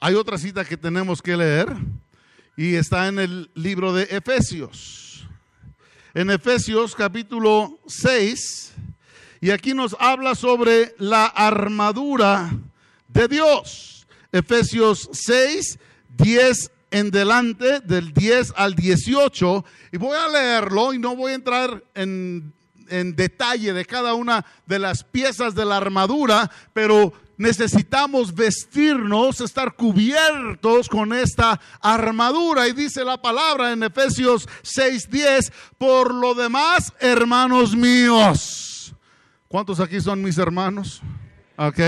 hay 0.00 0.16
otra 0.16 0.36
cita 0.36 0.64
que 0.64 0.76
tenemos 0.76 1.22
que 1.22 1.36
leer 1.36 1.68
y 2.56 2.74
está 2.74 3.06
en 3.06 3.20
el 3.20 3.52
libro 3.54 3.92
de 3.92 4.02
Efesios. 4.10 5.28
En 6.12 6.28
Efesios 6.28 6.96
capítulo 6.96 7.78
6, 7.86 8.72
y 9.40 9.50
aquí 9.52 9.72
nos 9.72 9.94
habla 10.00 10.34
sobre 10.34 10.92
la 10.98 11.26
armadura 11.26 12.50
de 13.06 13.28
Dios. 13.28 14.08
Efesios 14.32 15.08
6, 15.12 15.78
10 16.18 16.72
en 16.90 17.12
delante, 17.12 17.78
del 17.78 18.12
10 18.12 18.54
al 18.56 18.74
18, 18.74 19.64
y 19.92 19.98
voy 19.98 20.16
a 20.16 20.28
leerlo 20.28 20.92
y 20.92 20.98
no 20.98 21.14
voy 21.14 21.30
a 21.30 21.36
entrar 21.36 21.84
en 21.94 22.55
en 22.88 23.16
detalle 23.16 23.72
de 23.72 23.84
cada 23.84 24.14
una 24.14 24.44
de 24.66 24.78
las 24.78 25.04
piezas 25.04 25.54
de 25.54 25.64
la 25.64 25.76
armadura, 25.76 26.50
pero 26.72 27.12
necesitamos 27.36 28.34
vestirnos, 28.34 29.40
estar 29.40 29.74
cubiertos 29.74 30.88
con 30.88 31.12
esta 31.12 31.60
armadura. 31.80 32.68
Y 32.68 32.72
dice 32.72 33.04
la 33.04 33.20
palabra 33.20 33.72
en 33.72 33.82
Efesios 33.82 34.48
6:10, 34.62 35.52
por 35.78 36.14
lo 36.14 36.34
demás, 36.34 36.92
hermanos 37.00 37.74
míos. 37.74 38.94
¿Cuántos 39.48 39.80
aquí 39.80 40.00
son 40.00 40.22
mis 40.22 40.38
hermanos? 40.38 41.00
Ok. 41.56 41.80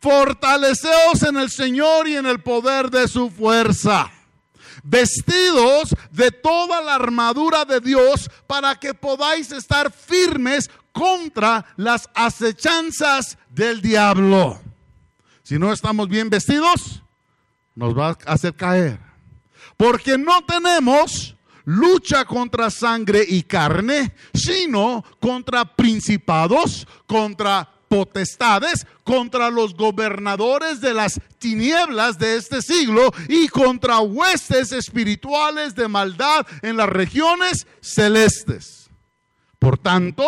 Fortaleceos 0.00 1.22
en 1.22 1.36
el 1.36 1.50
Señor 1.50 2.08
y 2.08 2.16
en 2.16 2.26
el 2.26 2.40
poder 2.40 2.90
de 2.90 3.06
su 3.08 3.30
fuerza 3.30 4.10
vestidos 4.82 5.94
de 6.10 6.30
toda 6.30 6.80
la 6.80 6.94
armadura 6.94 7.64
de 7.64 7.80
Dios 7.80 8.30
para 8.46 8.74
que 8.76 8.94
podáis 8.94 9.52
estar 9.52 9.92
firmes 9.92 10.70
contra 10.92 11.66
las 11.76 12.08
acechanzas 12.14 13.38
del 13.48 13.80
diablo. 13.80 14.60
Si 15.42 15.58
no 15.58 15.72
estamos 15.72 16.08
bien 16.08 16.30
vestidos, 16.30 17.02
nos 17.74 17.96
va 17.96 18.10
a 18.10 18.32
hacer 18.32 18.54
caer. 18.54 19.00
Porque 19.76 20.18
no 20.18 20.44
tenemos 20.44 21.36
lucha 21.64 22.24
contra 22.24 22.70
sangre 22.70 23.24
y 23.26 23.42
carne, 23.42 24.14
sino 24.34 25.04
contra 25.20 25.64
principados, 25.64 26.86
contra 27.06 27.68
potestades, 27.90 28.86
contra 29.02 29.50
los 29.50 29.74
gobernadores 29.74 30.80
de 30.80 30.94
las 30.94 31.20
tinieblas 31.40 32.20
de 32.20 32.36
este 32.36 32.62
siglo 32.62 33.12
y 33.28 33.48
contra 33.48 33.98
huestes 33.98 34.70
espirituales 34.70 35.74
de 35.74 35.88
maldad 35.88 36.46
en 36.62 36.76
las 36.76 36.88
regiones 36.88 37.66
celestes. 37.80 38.88
Por 39.58 39.76
tanto, 39.76 40.24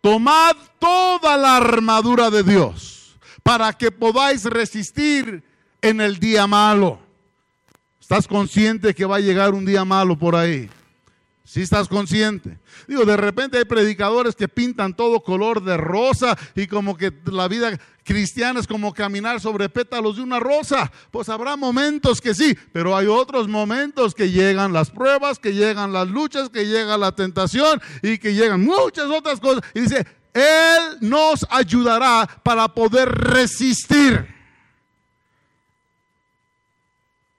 tomad 0.00 0.56
toda 0.80 1.36
la 1.36 1.58
armadura 1.58 2.28
de 2.28 2.42
Dios 2.42 3.16
para 3.44 3.72
que 3.72 3.92
podáis 3.92 4.44
resistir 4.46 5.44
en 5.80 6.00
el 6.00 6.18
día 6.18 6.48
malo. 6.48 6.98
¿Estás 8.00 8.26
consciente 8.26 8.94
que 8.94 9.04
va 9.04 9.16
a 9.16 9.20
llegar 9.20 9.54
un 9.54 9.64
día 9.64 9.84
malo 9.84 10.18
por 10.18 10.34
ahí? 10.34 10.68
Si 11.46 11.60
estás 11.60 11.88
consciente. 11.88 12.58
Digo, 12.88 13.04
de 13.04 13.18
repente 13.18 13.58
hay 13.58 13.66
predicadores 13.66 14.34
que 14.34 14.48
pintan 14.48 14.96
todo 14.96 15.22
color 15.22 15.62
de 15.62 15.76
rosa 15.76 16.38
y 16.54 16.66
como 16.66 16.96
que 16.96 17.12
la 17.26 17.48
vida 17.48 17.78
cristiana 18.02 18.60
es 18.60 18.66
como 18.66 18.94
caminar 18.94 19.40
sobre 19.40 19.68
pétalos 19.68 20.16
de 20.16 20.22
una 20.22 20.40
rosa. 20.40 20.90
Pues 21.10 21.28
habrá 21.28 21.56
momentos 21.56 22.22
que 22.22 22.34
sí, 22.34 22.56
pero 22.72 22.96
hay 22.96 23.08
otros 23.08 23.46
momentos 23.46 24.14
que 24.14 24.30
llegan 24.30 24.72
las 24.72 24.90
pruebas, 24.90 25.38
que 25.38 25.52
llegan 25.52 25.92
las 25.92 26.08
luchas, 26.08 26.48
que 26.48 26.66
llega 26.66 26.96
la 26.96 27.12
tentación 27.12 27.78
y 28.02 28.16
que 28.16 28.32
llegan 28.32 28.64
muchas 28.64 29.10
otras 29.10 29.38
cosas. 29.38 29.62
Y 29.74 29.80
dice, 29.80 30.06
Él 30.32 30.96
nos 31.02 31.46
ayudará 31.50 32.26
para 32.42 32.68
poder 32.68 33.10
resistir. 33.10 34.34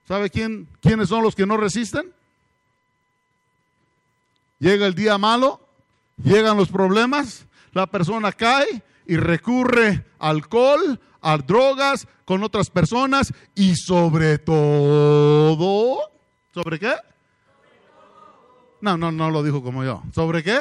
¿Sabe 0.06 0.30
quién, 0.30 0.68
quiénes 0.80 1.08
son 1.08 1.24
los 1.24 1.34
que 1.34 1.44
no 1.44 1.56
resisten? 1.56 2.14
Llega 4.58 4.86
el 4.86 4.94
día 4.94 5.18
malo, 5.18 5.60
llegan 6.22 6.56
los 6.56 6.68
problemas, 6.68 7.46
la 7.72 7.86
persona 7.86 8.32
cae 8.32 8.82
y 9.06 9.16
recurre 9.16 10.04
al 10.18 10.36
alcohol, 10.36 11.00
a 11.20 11.36
drogas 11.38 12.06
con 12.24 12.42
otras 12.42 12.70
personas 12.70 13.32
y 13.54 13.76
sobre 13.76 14.38
todo, 14.38 15.98
¿sobre 16.54 16.78
qué? 16.78 16.94
No, 18.80 18.96
no, 18.96 19.12
no 19.12 19.30
lo 19.30 19.42
dijo 19.42 19.62
como 19.62 19.84
yo. 19.84 20.02
¿Sobre 20.14 20.42
qué? 20.42 20.58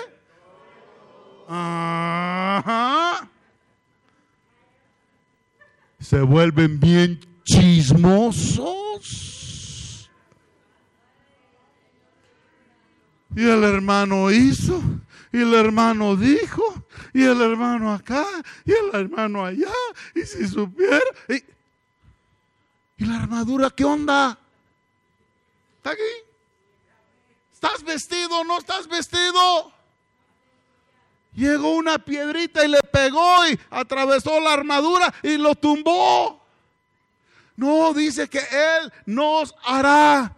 Se 6.00 6.22
vuelven 6.22 6.80
bien 6.80 7.20
chismosos. 7.44 9.35
Y 13.36 13.48
el 13.48 13.63
hermano 13.63 14.32
hizo, 14.32 14.82
y 15.32 15.42
el 15.42 15.54
hermano 15.54 16.15
dijo, 16.15 16.63
y 17.13 17.24
el 17.24 17.42
hermano 17.42 17.94
acá, 17.94 18.25
y 18.63 18.72
el 18.72 18.89
hermano 18.94 19.46
allá, 19.46 19.74
y 20.13 20.22
si 20.22 20.48
supiera. 20.48 21.01
Y, 21.27 21.44
¿Y 22.98 23.06
la 23.06 23.18
armadura 23.18 23.70
qué 23.70 23.84
onda? 23.84 24.38
¿Está 25.77 25.92
aquí? 25.92 26.01
¿Estás 27.54 27.84
vestido 27.84 28.44
no 28.44 28.58
estás 28.58 28.88
vestido? 28.88 29.74
Llegó 31.34 31.72
una 31.72 32.00
piedrita 32.00 32.63
y 32.63 32.70
le 32.70 32.80
pegó 32.82 33.48
y 33.48 33.60
atravesó 33.70 34.39
la 34.39 34.54
armadura 34.54 35.13
y 35.22 35.38
lo 35.38 35.56
tumbó. 35.56 36.42
No, 37.58 37.94
dice 37.94 38.30
que 38.30 38.39
Él 38.39 38.94
nos 39.06 39.54
hará 39.65 40.34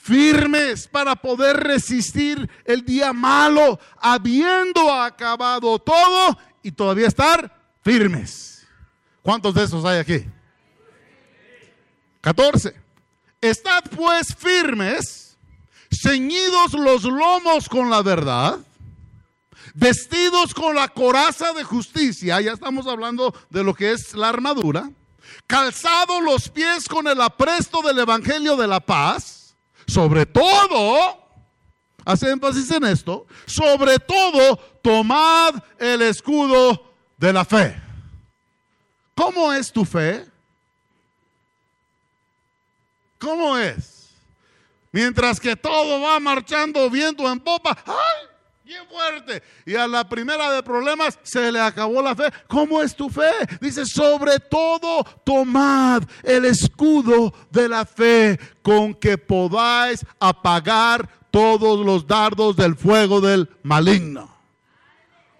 firmes 0.00 0.88
para 0.88 1.14
poder 1.14 1.56
resistir 1.58 2.50
el 2.64 2.84
día 2.84 3.12
malo, 3.12 3.78
habiendo 3.98 4.92
acabado 4.92 5.78
todo 5.78 6.38
y 6.62 6.72
todavía 6.72 7.06
estar 7.06 7.74
firmes. 7.82 8.66
¿Cuántos 9.22 9.54
de 9.54 9.64
esos 9.64 9.84
hay 9.84 9.98
aquí? 9.98 10.24
14. 12.22 12.74
Estad 13.42 13.84
pues 13.94 14.34
firmes, 14.34 15.36
ceñidos 15.90 16.72
los 16.72 17.04
lomos 17.04 17.68
con 17.68 17.90
la 17.90 18.02
verdad, 18.02 18.58
vestidos 19.74 20.54
con 20.54 20.74
la 20.74 20.88
coraza 20.88 21.52
de 21.52 21.64
justicia, 21.64 22.40
ya 22.40 22.52
estamos 22.52 22.86
hablando 22.86 23.34
de 23.50 23.64
lo 23.64 23.74
que 23.74 23.92
es 23.92 24.14
la 24.14 24.30
armadura, 24.30 24.90
calzados 25.46 26.22
los 26.22 26.48
pies 26.48 26.86
con 26.88 27.06
el 27.06 27.20
apresto 27.20 27.82
del 27.82 27.98
Evangelio 27.98 28.56
de 28.56 28.66
la 28.66 28.80
paz, 28.80 29.39
sobre 29.90 30.24
todo, 30.24 31.18
hace 32.04 32.30
énfasis 32.30 32.70
en 32.70 32.84
esto, 32.84 33.26
sobre 33.44 33.98
todo 33.98 34.56
tomad 34.82 35.54
el 35.78 36.02
escudo 36.02 36.92
de 37.16 37.32
la 37.32 37.44
fe. 37.44 37.76
¿Cómo 39.14 39.52
es 39.52 39.72
tu 39.72 39.84
fe? 39.84 40.26
¿Cómo 43.18 43.58
es? 43.58 44.08
Mientras 44.92 45.38
que 45.38 45.54
todo 45.54 46.00
va 46.00 46.18
marchando 46.18 46.88
viento 46.88 47.30
en 47.30 47.38
popa, 47.38 47.76
¡ay! 47.84 48.29
Bien 48.70 48.86
fuerte. 48.88 49.42
Y 49.66 49.74
a 49.74 49.88
la 49.88 50.08
primera 50.08 50.52
de 50.52 50.62
problemas 50.62 51.18
se 51.24 51.50
le 51.50 51.58
acabó 51.58 52.00
la 52.00 52.14
fe. 52.14 52.30
¿Cómo 52.46 52.80
es 52.80 52.94
tu 52.94 53.10
fe? 53.10 53.28
Dice, 53.60 53.84
sobre 53.84 54.38
todo 54.38 55.02
tomad 55.24 56.04
el 56.22 56.44
escudo 56.44 57.34
de 57.50 57.68
la 57.68 57.84
fe 57.84 58.38
con 58.62 58.94
que 58.94 59.18
podáis 59.18 60.06
apagar 60.20 61.08
todos 61.32 61.84
los 61.84 62.06
dardos 62.06 62.54
del 62.54 62.76
fuego 62.76 63.20
del 63.20 63.50
maligno. 63.64 64.32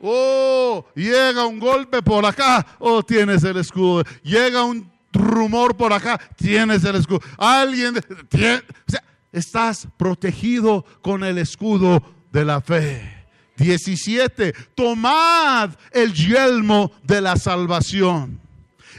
Oh, 0.03 0.85
llega 0.97 1.47
un 1.47 1.61
golpe 1.61 2.03
por 2.03 2.27
acá, 2.27 2.67
oh, 2.81 3.01
tienes 3.01 3.45
el 3.45 3.59
escudo. 3.59 4.03
Llega 4.25 4.65
un 4.65 4.91
rumor 5.13 5.77
por 5.77 5.93
acá, 5.93 6.21
tienes 6.35 6.83
el 6.83 6.97
escudo. 6.97 7.21
Alguien, 7.39 7.97
o 7.97 8.91
sea, 8.91 9.05
estás 9.31 9.87
protegido 9.97 10.85
con 11.01 11.23
el 11.23 11.39
escudo 11.39 12.03
de 12.33 12.45
la 12.45 12.61
fe. 12.61 13.20
17. 13.61 14.53
Tomad 14.75 15.71
el 15.93 16.13
yelmo 16.13 16.91
de 17.05 17.21
la 17.21 17.37
salvación 17.37 18.41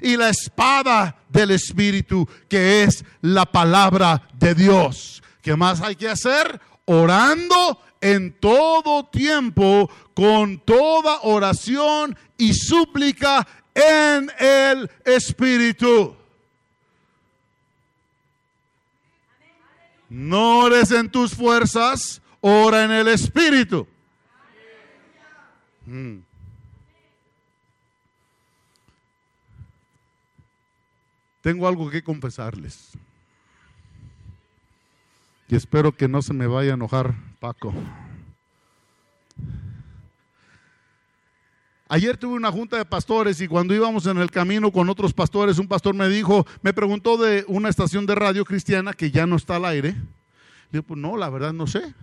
y 0.01 0.15
la 0.15 0.29
espada 0.29 1.17
del 1.29 1.51
Espíritu, 1.51 2.27
que 2.47 2.83
es 2.83 3.03
la 3.21 3.45
palabra 3.45 4.27
de 4.33 4.55
Dios. 4.55 5.21
¿Qué 5.41 5.55
más 5.55 5.81
hay 5.81 5.95
que 5.95 6.09
hacer? 6.09 6.61
Orando 6.85 7.79
en 7.99 8.33
todo 8.39 9.05
tiempo, 9.05 9.89
con 10.13 10.59
toda 10.59 11.21
oración 11.23 12.17
y 12.37 12.53
súplica 12.53 13.47
en 13.73 14.31
el 14.39 14.89
Espíritu. 15.05 16.15
No 20.09 20.59
ores 20.59 20.91
en 20.91 21.09
tus 21.09 21.33
fuerzas, 21.33 22.21
ora 22.41 22.83
en 22.83 22.91
el 22.91 23.07
Espíritu. 23.07 23.87
Mm. 25.91 26.23
Tengo 31.41 31.67
algo 31.67 31.89
que 31.89 32.01
confesarles. 32.01 32.91
Y 35.49 35.55
espero 35.55 35.91
que 35.91 36.07
no 36.07 36.21
se 36.21 36.33
me 36.33 36.47
vaya 36.47 36.71
a 36.71 36.75
enojar 36.75 37.13
Paco. 37.41 37.73
Ayer 41.89 42.15
tuve 42.15 42.35
una 42.35 42.53
junta 42.53 42.77
de 42.77 42.85
pastores 42.85 43.41
y 43.41 43.49
cuando 43.49 43.75
íbamos 43.75 44.05
en 44.05 44.17
el 44.17 44.31
camino 44.31 44.71
con 44.71 44.87
otros 44.87 45.13
pastores, 45.13 45.59
un 45.59 45.67
pastor 45.67 45.93
me 45.93 46.07
dijo, 46.07 46.47
me 46.61 46.71
preguntó 46.71 47.17
de 47.17 47.43
una 47.49 47.67
estación 47.67 48.05
de 48.05 48.15
radio 48.15 48.45
cristiana 48.45 48.93
que 48.93 49.11
ya 49.11 49.25
no 49.25 49.35
está 49.35 49.57
al 49.57 49.65
aire. 49.65 49.95
Le 50.71 50.81
pues 50.83 50.97
no, 50.97 51.17
la 51.17 51.29
verdad 51.29 51.51
no 51.51 51.67
sé. 51.67 51.93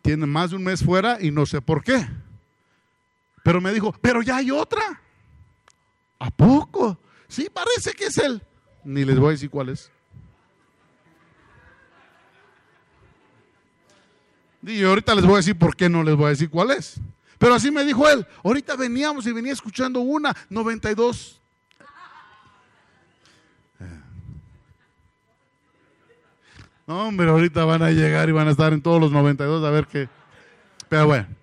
Tiene 0.00 0.26
más 0.26 0.50
de 0.50 0.56
un 0.56 0.62
mes 0.62 0.84
fuera 0.84 1.18
y 1.20 1.32
no 1.32 1.44
sé 1.44 1.60
por 1.60 1.82
qué. 1.82 2.06
Pero 3.48 3.62
me 3.62 3.72
dijo, 3.72 3.94
pero 4.02 4.20
ya 4.20 4.36
hay 4.36 4.50
otra. 4.50 5.00
¿A 6.18 6.30
poco? 6.30 6.98
Sí, 7.28 7.48
parece 7.50 7.92
que 7.92 8.04
es 8.04 8.18
él. 8.18 8.42
Ni 8.84 9.06
les 9.06 9.18
voy 9.18 9.28
a 9.28 9.30
decir 9.30 9.48
cuál 9.48 9.70
es. 9.70 9.90
Y 14.62 14.84
ahorita 14.84 15.14
les 15.14 15.24
voy 15.24 15.32
a 15.32 15.36
decir 15.38 15.58
por 15.58 15.74
qué 15.74 15.88
no 15.88 16.02
les 16.02 16.14
voy 16.14 16.26
a 16.26 16.28
decir 16.28 16.50
cuál 16.50 16.72
es. 16.72 17.00
Pero 17.38 17.54
así 17.54 17.70
me 17.70 17.86
dijo 17.86 18.06
él. 18.06 18.26
Ahorita 18.44 18.76
veníamos 18.76 19.26
y 19.26 19.32
venía 19.32 19.54
escuchando 19.54 20.00
una 20.00 20.36
92. 20.50 21.40
No, 26.86 27.08
hombre, 27.08 27.30
ahorita 27.30 27.64
van 27.64 27.80
a 27.80 27.92
llegar 27.92 28.28
y 28.28 28.32
van 28.32 28.48
a 28.48 28.50
estar 28.50 28.74
en 28.74 28.82
todos 28.82 29.00
los 29.00 29.10
92 29.10 29.64
a 29.64 29.70
ver 29.70 29.86
qué. 29.86 30.06
Pero 30.90 31.06
bueno. 31.06 31.37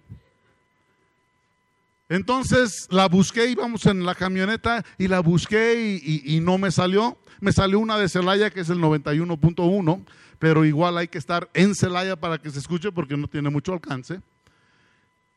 Entonces 2.08 2.88
la 2.92 3.08
busqué, 3.08 3.48
íbamos 3.50 3.86
en 3.88 4.06
la 4.06 4.14
camioneta 4.14 4.86
y 4.98 5.08
la 5.08 5.22
busqué 5.22 6.00
y, 6.04 6.40
no 6.40 6.58
me 6.58 6.72
salió. 6.72 7.18
Me 7.42 7.52
salió 7.52 7.80
una 7.80 7.98
de 7.98 8.10
Celaya 8.10 8.50
que 8.50 8.62
es 8.62 8.70
el 8.70 8.80
91.1, 8.80 10.06
pero 10.40 10.66
igual 10.66 10.98
hay 10.98 11.08
que 11.08 11.18
estar 11.18 11.50
en 11.54 11.76
Celaya 11.76 12.16
para 12.16 12.38
que 12.38 12.52
se 12.52 12.60
escuche 12.60 12.92
porque 12.92 13.18
no 13.18 13.28
tiene 13.28 13.50
mucho 13.50 13.74
alcance. 13.74 14.22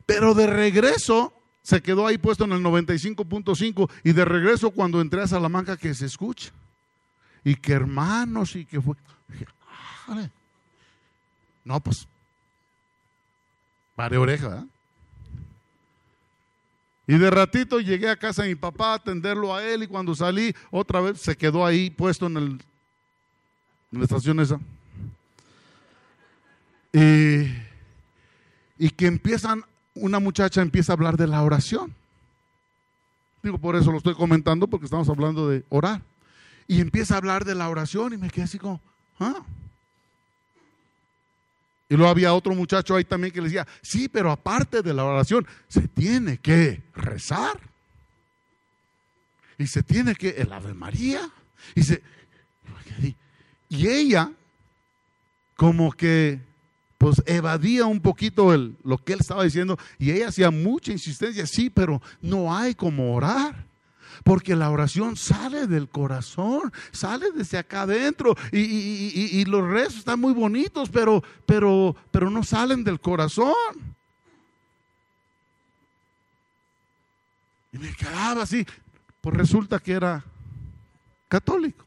Pero 0.05 0.35
de 0.35 0.47
regreso 0.47 1.33
se 1.63 1.83
quedó 1.83 2.07
ahí 2.07 2.19
puesto 2.19 2.45
en 2.45 2.53
el 2.53 2.63
95.5 2.63 3.91
y 4.05 4.13
de 4.13 4.25
regreso 4.25 4.71
cuando 4.71 5.01
entré 5.01 5.23
a 5.23 5.27
Salamanca 5.27 5.77
que 5.77 5.95
se 5.95 6.07
escucha. 6.07 6.51
Y 7.45 7.57
que 7.57 7.73
hermanos 7.73 8.57
y 8.57 8.65
que 8.65 8.81
fue... 8.81 8.95
No, 11.65 11.81
pues... 11.81 12.07
Pare 13.95 14.17
oreja, 14.17 14.65
¿eh? 14.65 14.78
Y 17.09 17.17
de 17.17 17.31
ratito 17.31 17.81
llegué 17.81 18.11
a 18.11 18.17
casa 18.17 18.43
de 18.43 18.51
mi 18.51 18.55
papá 18.55 18.93
a 18.93 18.97
atenderlo 18.97 19.55
a 19.55 19.65
él 19.65 19.83
y 19.83 19.87
cuando 19.87 20.15
salí 20.15 20.55
otra 20.71 21.01
vez 21.01 21.19
se 21.19 21.35
quedó 21.39 21.65
ahí 21.65 21.89
puesto 21.89 22.27
en, 22.27 22.37
el, 22.37 22.45
en 23.93 23.99
la 23.99 24.05
estación 24.05 24.39
esa. 24.41 24.61
Y, 26.93 27.51
y 28.77 28.91
que 28.91 29.07
empiezan, 29.07 29.65
una 29.95 30.21
muchacha 30.21 30.61
empieza 30.61 30.93
a 30.93 30.97
hablar 30.97 31.17
de 31.17 31.27
la 31.27 31.43
oración. 31.43 31.95
Digo, 33.43 33.57
por 33.57 33.75
eso 33.75 33.91
lo 33.91 33.97
estoy 33.97 34.15
comentando 34.15 34.67
porque 34.67 34.85
estamos 34.85 35.09
hablando 35.09 35.49
de 35.49 35.65
orar. 35.71 36.03
Y 36.67 36.83
empieza 36.83 37.15
a 37.15 37.17
hablar 37.19 37.47
de 37.47 37.55
la 37.55 37.71
oración 37.71 38.13
y 38.13 38.19
me 38.19 38.29
quedé 38.29 38.45
así 38.45 38.59
como, 38.59 38.83
¿ah? 39.19 39.43
Y 41.89 41.97
luego 41.97 42.11
había 42.11 42.35
otro 42.35 42.55
muchacho 42.55 42.95
ahí 42.95 43.05
también 43.05 43.33
que 43.33 43.41
le 43.41 43.49
decía, 43.49 43.67
sí, 43.81 44.09
pero 44.09 44.31
aparte 44.31 44.83
de 44.83 44.93
la 44.93 45.05
oración, 45.05 45.47
se 45.69 45.89
tiene 45.89 46.39
que 46.39 46.83
rezar. 46.95 47.59
Y 49.57 49.67
se 49.67 49.83
tiene 49.83 50.15
que, 50.15 50.31
el 50.31 50.53
Ave 50.53 50.75
María. 50.75 51.21
Y, 51.75 51.83
se, 51.83 52.03
y 53.69 53.89
ella 53.89 54.31
como 55.57 55.93
que 55.93 56.41
pues 56.99 57.23
evadía 57.27 57.87
un 57.87 58.01
poquito 58.01 58.53
el, 58.53 58.77
lo 58.83 58.99
que 58.99 59.13
él 59.13 59.21
estaba 59.21 59.45
diciendo 59.45 59.79
y 59.99 60.11
ella 60.11 60.29
hacía 60.29 60.51
mucha 60.51 60.91
insistencia, 60.91 61.47
sí, 61.47 61.71
pero 61.71 62.03
no 62.21 62.55
hay 62.55 62.75
como 62.75 63.15
orar. 63.15 63.68
Porque 64.25 64.57
la 64.57 64.71
oración 64.71 65.17
sale 65.17 65.67
del 65.67 65.89
corazón, 65.89 66.73
sale 66.93 67.31
desde 67.31 67.59
acá 67.59 67.83
adentro. 67.83 68.35
Y, 68.53 69.45
los 69.47 69.67
rezos 69.67 69.99
están 69.99 70.21
muy 70.21 70.33
bonitos, 70.33 70.89
pero, 70.91 71.23
pero, 71.47 71.97
pero 72.11 72.31
no 72.31 72.43
salen 72.43 72.85
del 72.85 73.01
corazón. 73.01 73.55
Y 77.73 77.79
me 77.79 77.93
quedaba 77.95 78.43
así. 78.43 78.67
Pues 79.21 79.37
resulta 79.37 79.79
que 79.79 79.93
era 79.93 80.25
católico. 81.29 81.85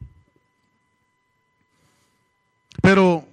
Pero 2.80 3.26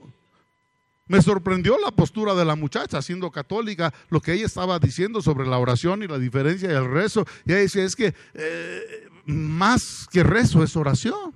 me 1.10 1.24
sorprendió 1.24 1.78
la 1.80 1.90
postura 1.90 2.36
de 2.36 2.46
la 2.46 2.56
muchacha, 2.56 3.02
siendo 3.02 3.32
católica, 3.32 3.92
lo 4.10 4.22
que 4.22 4.34
ella 4.34 4.46
estaba 4.46 4.78
diciendo 4.78 5.24
sobre 5.24 5.48
la 5.48 5.58
oración 5.58 6.04
y 6.04 6.08
la 6.08 6.20
diferencia 6.20 6.70
del 6.70 6.90
rezo. 6.90 7.26
Y 7.46 7.52
ella 7.52 7.62
decía, 7.62 7.84
es 7.84 7.96
que 7.96 8.14
eh, 8.36 9.10
más 9.26 10.08
que 10.12 10.22
rezo 10.22 10.64
es 10.64 10.76
oración. 10.76 11.34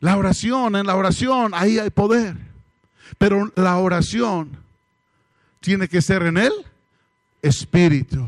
La 0.00 0.16
oración, 0.16 0.76
en 0.76 0.86
la 0.86 0.96
oración, 0.96 1.52
ahí 1.54 1.78
hay 1.78 1.90
poder. 1.90 2.36
Pero 3.18 3.52
la 3.54 3.76
oración 3.76 4.56
tiene 5.60 5.88
que 5.88 6.00
ser 6.00 6.22
en 6.22 6.38
el 6.38 6.52
espíritu. 7.42 8.26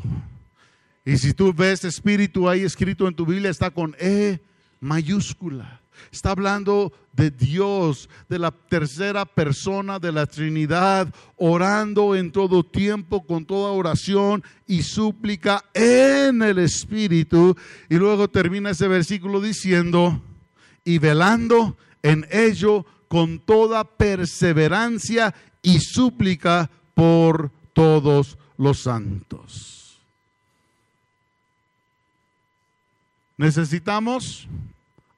Y 1.07 1.17
si 1.17 1.33
tú 1.33 1.55
ves 1.55 1.83
espíritu 1.83 2.47
ahí 2.47 2.61
escrito 2.61 3.09
en 3.09 3.15
tu 3.15 3.25
Biblia, 3.25 3.51
está 3.51 3.71
con 3.71 3.97
E 3.99 4.39
mayúscula. 4.81 5.78
Está 6.11 6.31
hablando 6.31 6.93
de 7.13 7.31
Dios, 7.31 8.09
de 8.29 8.39
la 8.39 8.51
tercera 8.51 9.25
persona 9.25 9.99
de 9.99 10.13
la 10.13 10.27
Trinidad, 10.27 11.13
orando 11.37 12.15
en 12.15 12.31
todo 12.33 12.63
tiempo, 12.63 13.27
con 13.27 13.45
toda 13.45 13.73
oración 13.73 14.43
y 14.67 14.83
súplica 14.83 15.65
en 15.75 16.43
el 16.43 16.59
Espíritu. 16.59 17.57
Y 17.89 17.97
luego 17.97 18.29
termina 18.29 18.71
ese 18.71 18.89
versículo 18.89 19.41
diciendo, 19.41 20.23
y 20.85 20.99
velando 20.99 21.77
en 22.03 22.27
ello 22.31 22.87
con 23.09 23.39
toda 23.39 23.85
perseverancia 23.85 25.35
y 25.63 25.81
súplica 25.81 26.71
por 26.95 27.51
todos 27.73 28.39
los 28.57 28.81
santos. 28.81 30.01
Necesitamos 33.37 34.49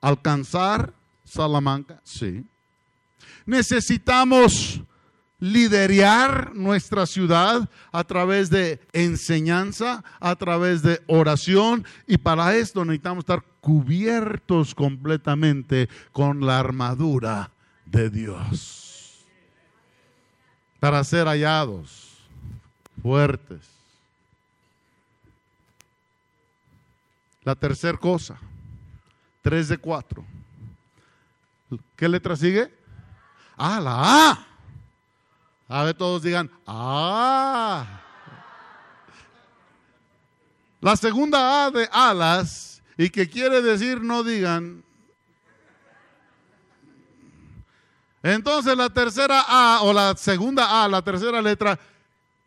alcanzar 0.00 0.92
Salamanca, 1.24 2.00
sí. 2.04 2.44
Necesitamos 3.46 4.82
liderar 5.38 6.54
nuestra 6.54 7.06
ciudad 7.06 7.68
a 7.92 8.04
través 8.04 8.50
de 8.50 8.80
enseñanza, 8.92 10.04
a 10.20 10.36
través 10.36 10.82
de 10.82 11.00
oración 11.06 11.84
y 12.06 12.18
para 12.18 12.56
esto 12.56 12.84
necesitamos 12.84 13.22
estar 13.22 13.42
cubiertos 13.60 14.74
completamente 14.74 15.88
con 16.12 16.44
la 16.44 16.58
armadura 16.58 17.50
de 17.86 18.10
Dios 18.10 19.24
para 20.78 21.02
ser 21.04 21.26
hallados 21.26 22.18
fuertes. 23.02 23.68
La 27.42 27.54
tercera 27.54 27.96
cosa, 27.96 28.38
3 29.42 29.68
de 29.68 29.78
4. 29.78 30.24
¿Qué 31.96 32.08
letra 32.08 32.36
sigue? 32.36 32.72
Ah, 33.56 33.80
la 33.80 34.30
A. 34.30 34.46
A 35.68 35.84
ver, 35.84 35.94
todos 35.94 36.22
digan, 36.22 36.50
ah. 36.66 38.00
La 40.80 40.96
segunda 40.96 41.66
A 41.66 41.70
de 41.70 41.88
alas, 41.92 42.82
y 42.96 43.10
que 43.10 43.28
quiere 43.28 43.62
decir 43.62 44.00
no 44.00 44.22
digan. 44.22 44.82
Entonces 48.22 48.76
la 48.76 48.90
tercera 48.90 49.44
A 49.46 49.80
o 49.82 49.92
la 49.92 50.16
segunda 50.16 50.84
A, 50.84 50.88
la 50.88 51.02
tercera 51.02 51.40
letra, 51.40 51.78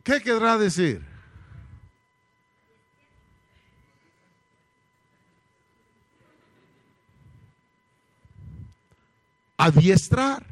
¿qué 0.03 0.19
querrá 0.21 0.57
decir? 0.57 1.12
Adiestrar. 9.57 10.45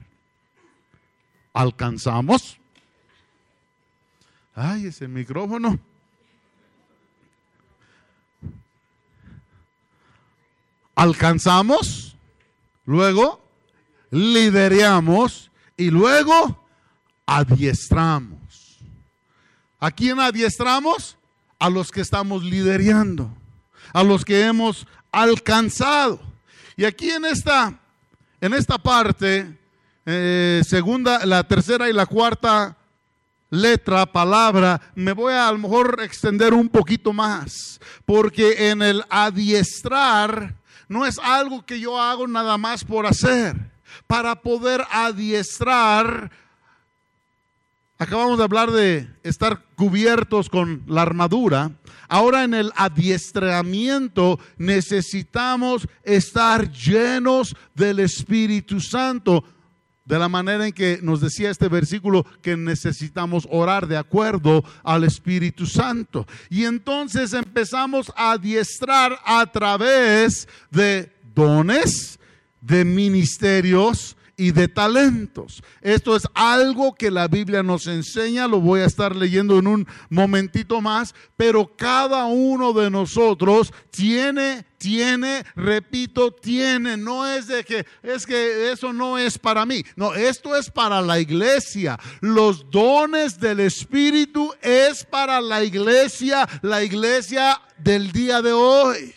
Alcanzamos. 1.53 2.57
Ay, 4.55 4.87
ese 4.87 5.07
micrófono. 5.07 5.79
Alcanzamos, 10.95 12.15
luego 12.85 13.41
lideramos 14.11 15.49
y 15.75 15.89
luego 15.89 16.63
adiestramos. 17.25 18.77
¿A 19.79 19.89
quién 19.89 20.19
adiestramos? 20.19 21.17
A 21.57 21.69
los 21.69 21.91
que 21.91 22.01
estamos 22.01 22.43
liderando, 22.43 23.35
a 23.93 24.03
los 24.03 24.23
que 24.23 24.45
hemos 24.45 24.85
alcanzado. 25.11 26.19
Y 26.77 26.85
aquí 26.85 27.09
en 27.09 27.25
esta 27.25 27.80
en 28.41 28.53
esta 28.53 28.79
parte, 28.79 29.57
eh, 30.05 30.63
segunda, 30.67 31.25
la 31.25 31.43
tercera 31.47 31.87
y 31.87 31.93
la 31.93 32.07
cuarta 32.07 32.75
letra, 33.51 34.05
palabra, 34.05 34.81
me 34.95 35.11
voy 35.11 35.33
a, 35.33 35.47
a 35.47 35.51
lo 35.51 35.59
mejor 35.59 35.99
extender 36.03 36.53
un 36.53 36.67
poquito 36.67 37.13
más, 37.13 37.79
porque 38.05 38.69
en 38.69 38.81
el 38.81 39.03
adiestrar 39.09 40.55
no 40.87 41.05
es 41.05 41.19
algo 41.19 41.63
que 41.65 41.79
yo 41.79 42.01
hago 42.01 42.27
nada 42.27 42.57
más 42.57 42.83
por 42.83 43.05
hacer. 43.05 43.71
Para 44.07 44.41
poder 44.41 44.83
adiestrar, 44.91 46.31
acabamos 48.01 48.39
de 48.39 48.43
hablar 48.43 48.71
de 48.71 49.07
estar 49.21 49.63
cubiertos 49.75 50.49
con 50.49 50.81
la 50.87 51.03
armadura. 51.03 51.71
Ahora 52.09 52.43
en 52.43 52.55
el 52.55 52.71
adiestramiento 52.75 54.39
necesitamos 54.57 55.87
estar 56.03 56.71
llenos 56.71 57.55
del 57.75 57.99
Espíritu 57.99 58.79
Santo. 58.79 59.43
De 60.03 60.17
la 60.17 60.27
manera 60.27 60.65
en 60.65 60.73
que 60.73 60.97
nos 61.03 61.21
decía 61.21 61.51
este 61.51 61.67
versículo 61.67 62.25
que 62.41 62.57
necesitamos 62.57 63.47
orar 63.51 63.85
de 63.85 63.97
acuerdo 63.97 64.63
al 64.83 65.03
Espíritu 65.03 65.67
Santo. 65.67 66.25
Y 66.49 66.65
entonces 66.65 67.33
empezamos 67.33 68.11
a 68.15 68.31
adiestrar 68.31 69.19
a 69.23 69.45
través 69.45 70.47
de 70.71 71.13
dones, 71.35 72.19
de 72.61 72.83
ministerios, 72.83 74.17
y 74.41 74.49
de 74.51 74.67
talentos. 74.67 75.61
Esto 75.81 76.15
es 76.15 76.23
algo 76.33 76.95
que 76.95 77.11
la 77.11 77.27
Biblia 77.27 77.61
nos 77.61 77.85
enseña, 77.85 78.47
lo 78.47 78.59
voy 78.59 78.81
a 78.81 78.85
estar 78.85 79.15
leyendo 79.15 79.59
en 79.59 79.67
un 79.67 79.87
momentito 80.09 80.81
más, 80.81 81.13
pero 81.37 81.75
cada 81.77 82.25
uno 82.25 82.73
de 82.73 82.89
nosotros 82.89 83.71
tiene 83.91 84.65
tiene, 84.79 85.45
repito, 85.55 86.31
tiene, 86.31 86.97
no 86.97 87.27
es 87.27 87.45
de 87.45 87.63
que 87.63 87.85
es 88.01 88.25
que 88.25 88.71
eso 88.71 88.91
no 88.91 89.19
es 89.19 89.37
para 89.37 89.63
mí. 89.63 89.83
No, 89.95 90.15
esto 90.15 90.55
es 90.55 90.71
para 90.71 91.03
la 91.03 91.19
iglesia. 91.19 91.99
Los 92.19 92.67
dones 92.71 93.39
del 93.39 93.59
espíritu 93.59 94.51
es 94.59 95.05
para 95.05 95.39
la 95.39 95.63
iglesia, 95.63 96.49
la 96.63 96.83
iglesia 96.83 97.61
del 97.77 98.11
día 98.11 98.41
de 98.41 98.53
hoy. 98.53 99.13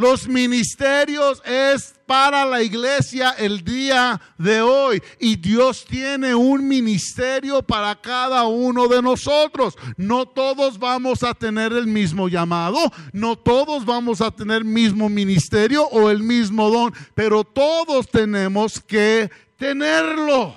Los 0.00 0.26
ministerios 0.26 1.42
es 1.44 1.92
para 2.06 2.46
la 2.46 2.62
iglesia 2.62 3.32
el 3.32 3.62
día 3.62 4.18
de 4.38 4.62
hoy. 4.62 5.02
Y 5.18 5.36
Dios 5.36 5.84
tiene 5.84 6.34
un 6.34 6.66
ministerio 6.66 7.60
para 7.62 7.94
cada 8.00 8.44
uno 8.44 8.88
de 8.88 9.02
nosotros. 9.02 9.76
No 9.98 10.24
todos 10.24 10.78
vamos 10.78 11.22
a 11.22 11.34
tener 11.34 11.74
el 11.74 11.86
mismo 11.86 12.30
llamado, 12.30 12.78
no 13.12 13.36
todos 13.36 13.84
vamos 13.84 14.22
a 14.22 14.30
tener 14.30 14.62
el 14.62 14.64
mismo 14.64 15.10
ministerio 15.10 15.86
o 15.88 16.08
el 16.08 16.22
mismo 16.22 16.70
don, 16.70 16.94
pero 17.14 17.44
todos 17.44 18.08
tenemos 18.08 18.80
que 18.80 19.30
tenerlo. 19.58 20.54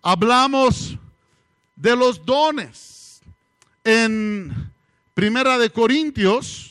Hablamos 0.00 0.96
de 1.76 1.94
los 1.94 2.24
dones 2.24 3.20
en 3.84 4.72
Primera 5.12 5.58
de 5.58 5.68
Corintios 5.68 6.70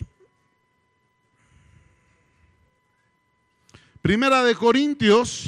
Primera 4.06 4.44
de 4.44 4.54
Corintios, 4.54 5.46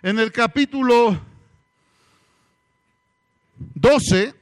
en 0.00 0.18
el 0.18 0.32
capítulo 0.32 1.20
12, 3.74 4.34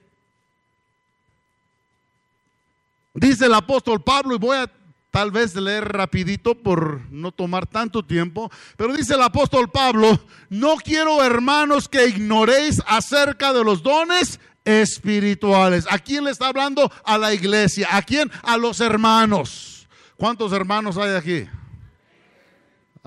dice 3.12 3.46
el 3.46 3.54
apóstol 3.54 4.04
Pablo, 4.04 4.36
y 4.36 4.38
voy 4.38 4.56
a 4.56 4.70
tal 5.10 5.32
vez 5.32 5.56
leer 5.56 5.84
rapidito 5.84 6.54
por 6.54 7.10
no 7.10 7.32
tomar 7.32 7.66
tanto 7.66 8.04
tiempo, 8.04 8.52
pero 8.76 8.94
dice 8.94 9.14
el 9.14 9.22
apóstol 9.22 9.68
Pablo, 9.68 10.16
no 10.48 10.76
quiero 10.76 11.24
hermanos 11.24 11.88
que 11.88 12.06
ignoréis 12.06 12.80
acerca 12.86 13.52
de 13.52 13.64
los 13.64 13.82
dones 13.82 14.38
espirituales. 14.64 15.88
¿A 15.90 15.98
quién 15.98 16.22
le 16.22 16.30
está 16.30 16.46
hablando? 16.46 16.88
A 17.04 17.18
la 17.18 17.34
iglesia. 17.34 17.88
¿A 17.90 18.02
quién? 18.02 18.30
A 18.44 18.58
los 18.58 18.78
hermanos. 18.78 19.88
¿Cuántos 20.16 20.52
hermanos 20.52 20.96
hay 20.98 21.16
aquí? 21.16 21.48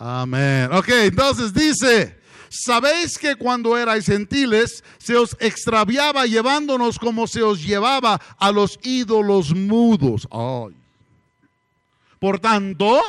Amén. 0.01 0.69
Ok, 0.71 0.87
entonces 0.87 1.53
dice, 1.53 2.17
sabéis 2.47 3.17
que 3.17 3.35
cuando 3.35 3.77
erais 3.77 4.05
gentiles 4.05 4.81
se 4.97 5.17
os 5.17 5.35
extraviaba 5.41 6.25
llevándonos 6.25 6.97
como 6.97 7.27
se 7.27 7.43
os 7.43 7.61
llevaba 7.61 8.21
a 8.37 8.49
los 8.53 8.79
ídolos 8.81 9.53
mudos. 9.53 10.25
Por 12.17 12.39
tanto, 12.39 13.01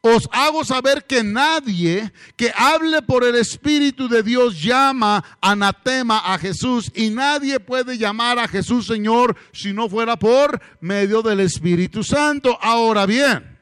os 0.00 0.28
hago 0.32 0.64
saber 0.64 1.04
que 1.04 1.22
nadie 1.22 2.12
que 2.36 2.50
hable 2.56 3.02
por 3.02 3.22
el 3.22 3.36
Espíritu 3.36 4.08
de 4.08 4.24
Dios 4.24 4.60
llama 4.60 5.24
anatema 5.40 6.18
a 6.18 6.38
Jesús 6.38 6.90
y 6.92 7.10
nadie 7.10 7.60
puede 7.60 7.96
llamar 7.96 8.40
a 8.40 8.48
Jesús 8.48 8.88
Señor 8.88 9.36
si 9.52 9.72
no 9.72 9.88
fuera 9.88 10.16
por 10.18 10.60
medio 10.80 11.22
del 11.22 11.38
Espíritu 11.38 12.02
Santo. 12.02 12.58
Ahora 12.60 13.06
bien, 13.06 13.59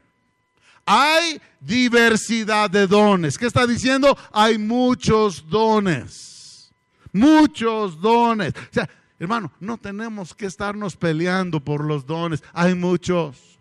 hay 0.88 1.40
diversidad 1.60 2.70
de 2.70 2.86
dones. 2.86 3.36
¿Qué 3.36 3.46
está 3.46 3.66
diciendo? 3.66 4.16
Hay 4.32 4.56
muchos 4.56 5.48
dones. 5.48 6.72
Muchos 7.12 8.00
dones. 8.00 8.54
O 8.54 8.72
sea, 8.72 8.88
Hermano, 9.18 9.50
no 9.58 9.78
tenemos 9.78 10.32
que 10.32 10.46
estarnos 10.46 10.96
peleando 10.96 11.58
por 11.58 11.84
los 11.84 12.06
dones. 12.06 12.42
Hay 12.52 12.74
muchos. 12.74 13.58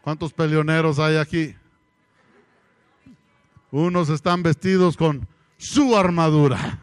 ¿Cuántos 0.00 0.32
peleoneros 0.32 0.98
hay 0.98 1.16
aquí? 1.16 1.54
Unos 3.70 4.08
están 4.08 4.42
vestidos 4.42 4.96
con 4.96 5.28
su 5.58 5.94
armadura 5.94 6.80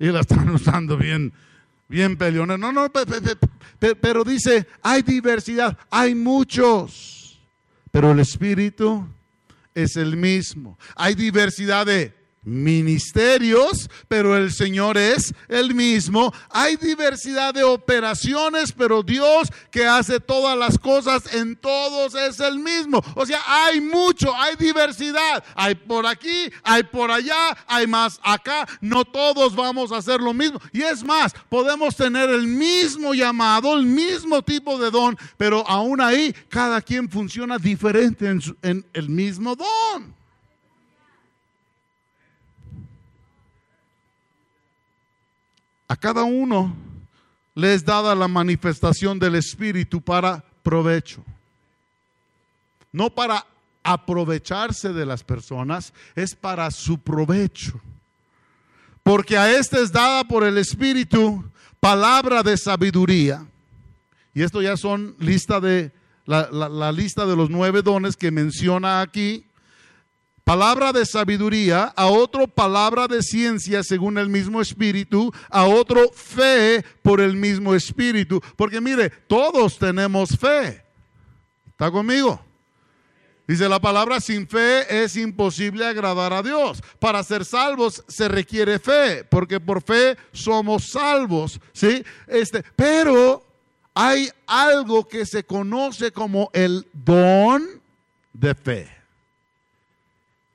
y 0.00 0.06
la 0.06 0.20
están 0.20 0.48
usando 0.50 0.96
bien, 0.96 1.32
bien 1.88 2.16
peleoneros. 2.16 2.60
No, 2.60 2.72
no, 2.72 2.90
pero 4.00 4.24
dice, 4.24 4.66
hay 4.82 5.02
diversidad, 5.02 5.76
hay 5.90 6.14
muchos, 6.14 7.40
pero 7.90 8.12
el 8.12 8.20
Espíritu 8.20 9.06
es 9.74 9.96
el 9.96 10.16
mismo. 10.16 10.78
Hay 10.94 11.14
diversidad 11.14 11.86
de 11.86 12.14
ministerios, 12.46 13.90
pero 14.08 14.36
el 14.36 14.52
Señor 14.52 14.96
es 14.96 15.34
el 15.48 15.74
mismo. 15.74 16.32
Hay 16.48 16.76
diversidad 16.76 17.52
de 17.52 17.64
operaciones, 17.64 18.72
pero 18.72 19.02
Dios 19.02 19.48
que 19.70 19.84
hace 19.84 20.20
todas 20.20 20.56
las 20.56 20.78
cosas 20.78 21.34
en 21.34 21.56
todos 21.56 22.14
es 22.14 22.38
el 22.40 22.60
mismo. 22.60 23.02
O 23.16 23.26
sea, 23.26 23.40
hay 23.46 23.80
mucho, 23.80 24.34
hay 24.34 24.54
diversidad. 24.56 25.44
Hay 25.54 25.74
por 25.74 26.06
aquí, 26.06 26.50
hay 26.62 26.84
por 26.84 27.10
allá, 27.10 27.56
hay 27.66 27.86
más 27.86 28.20
acá. 28.22 28.66
No 28.80 29.04
todos 29.04 29.54
vamos 29.56 29.90
a 29.90 29.98
hacer 29.98 30.20
lo 30.20 30.32
mismo. 30.32 30.60
Y 30.72 30.82
es 30.82 31.02
más, 31.02 31.34
podemos 31.48 31.96
tener 31.96 32.30
el 32.30 32.46
mismo 32.46 33.12
llamado, 33.12 33.76
el 33.76 33.86
mismo 33.86 34.42
tipo 34.42 34.78
de 34.78 34.90
don, 34.90 35.18
pero 35.36 35.68
aún 35.68 36.00
ahí 36.00 36.32
cada 36.48 36.80
quien 36.80 37.10
funciona 37.10 37.58
diferente 37.58 38.28
en, 38.28 38.40
en 38.62 38.86
el 38.92 39.08
mismo 39.08 39.56
don. 39.56 40.14
A 45.88 45.96
cada 45.96 46.24
uno 46.24 46.74
le 47.54 47.74
es 47.74 47.84
dada 47.84 48.14
la 48.14 48.28
manifestación 48.28 49.18
del 49.18 49.36
Espíritu 49.36 50.00
para 50.00 50.44
provecho. 50.62 51.24
No 52.92 53.10
para 53.10 53.46
aprovecharse 53.82 54.92
de 54.92 55.06
las 55.06 55.22
personas, 55.22 55.92
es 56.14 56.34
para 56.34 56.70
su 56.70 56.98
provecho. 56.98 57.80
Porque 59.02 59.38
a 59.38 59.50
este 59.50 59.80
es 59.80 59.92
dada 59.92 60.24
por 60.24 60.44
el 60.44 60.58
Espíritu 60.58 61.44
palabra 61.78 62.42
de 62.42 62.56
sabiduría. 62.56 63.46
Y 64.34 64.42
esto 64.42 64.60
ya 64.60 64.76
son 64.76 65.14
lista 65.20 65.60
de 65.60 65.92
la, 66.24 66.50
la 66.50 66.90
lista 66.90 67.24
de 67.24 67.36
los 67.36 67.48
nueve 67.48 67.82
dones 67.82 68.16
que 68.16 68.32
menciona 68.32 69.00
aquí 69.00 69.44
palabra 70.46 70.92
de 70.92 71.04
sabiduría, 71.04 71.92
a 71.96 72.06
otro 72.06 72.46
palabra 72.46 73.08
de 73.08 73.20
ciencia 73.20 73.82
según 73.82 74.16
el 74.16 74.28
mismo 74.28 74.60
espíritu, 74.60 75.32
a 75.50 75.64
otro 75.64 76.08
fe 76.12 76.84
por 77.02 77.20
el 77.20 77.34
mismo 77.34 77.74
espíritu. 77.74 78.40
Porque 78.54 78.80
mire, 78.80 79.10
todos 79.10 79.76
tenemos 79.76 80.38
fe. 80.38 80.84
¿Está 81.66 81.90
conmigo? 81.90 82.40
Dice 83.48 83.68
la 83.68 83.80
palabra, 83.80 84.20
sin 84.20 84.46
fe 84.46 85.02
es 85.02 85.16
imposible 85.16 85.84
agradar 85.84 86.32
a 86.32 86.44
Dios. 86.44 86.80
Para 87.00 87.24
ser 87.24 87.44
salvos 87.44 88.04
se 88.06 88.28
requiere 88.28 88.78
fe, 88.78 89.24
porque 89.24 89.58
por 89.58 89.82
fe 89.82 90.16
somos 90.30 90.90
salvos, 90.90 91.60
¿sí? 91.72 92.04
Este, 92.28 92.62
pero 92.76 93.44
hay 93.94 94.30
algo 94.46 95.08
que 95.08 95.26
se 95.26 95.42
conoce 95.44 96.12
como 96.12 96.50
el 96.52 96.86
don 96.92 97.66
de 98.32 98.54
fe. 98.54 98.95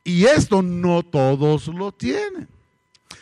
Y 0.03 0.25
esto 0.25 0.61
no 0.61 1.03
todos 1.03 1.67
lo 1.67 1.91
tienen. 1.91 2.47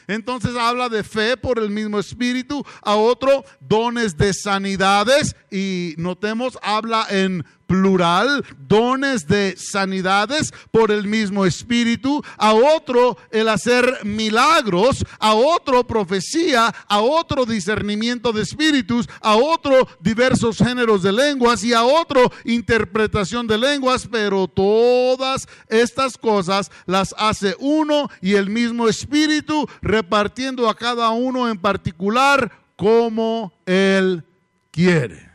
Entonces 0.08 0.56
habla 0.56 0.89
de 0.89 1.04
fe 1.04 1.38
por 1.38 1.60
el 1.60 1.70
mismo 1.70 2.00
espíritu, 2.00 2.65
a 2.82 2.96
otro 2.96 3.46
dones 3.60 4.18
de 4.18 4.34
sanidades 4.34 5.36
y 5.52 5.94
notemos, 5.98 6.58
habla 6.63 7.06
en 7.10 7.46
plural, 7.70 8.44
dones 8.68 9.28
de 9.28 9.56
sanidades 9.56 10.52
por 10.72 10.90
el 10.90 11.06
mismo 11.06 11.46
espíritu, 11.46 12.24
a 12.36 12.56
otro 12.56 13.16
el 13.30 13.48
hacer 13.48 14.04
milagros, 14.04 15.06
a 15.20 15.36
otro 15.36 15.86
profecía, 15.86 16.74
a 16.88 17.00
otro 17.00 17.46
discernimiento 17.46 18.34
de 18.34 18.42
espíritus, 18.42 19.08
a 19.22 19.36
otro 19.36 19.88
diversos 20.00 20.58
géneros 20.58 21.04
de 21.04 21.12
lenguas 21.12 21.64
y 21.64 21.74
a 21.74 21.84
otro 21.84 22.32
interpretación 22.44 23.46
de 23.46 23.60
lenguas, 23.60 24.08
pero 24.12 24.48
todas 24.48 25.48
estas 25.68 26.18
cosas 26.18 26.72
las 26.88 27.14
hace 27.20 27.56
uno 27.60 28.10
y 28.20 28.34
el 28.34 28.50
mismo 28.50 28.88
espíritu, 28.88 29.70
repartiendo 29.84 30.68
a 30.68 30.76
cada 30.76 31.12
uno 31.12 31.48
en 31.48 31.60
particular 31.60 32.52
como 32.76 33.54
él 33.68 34.24
quiere 34.72 35.29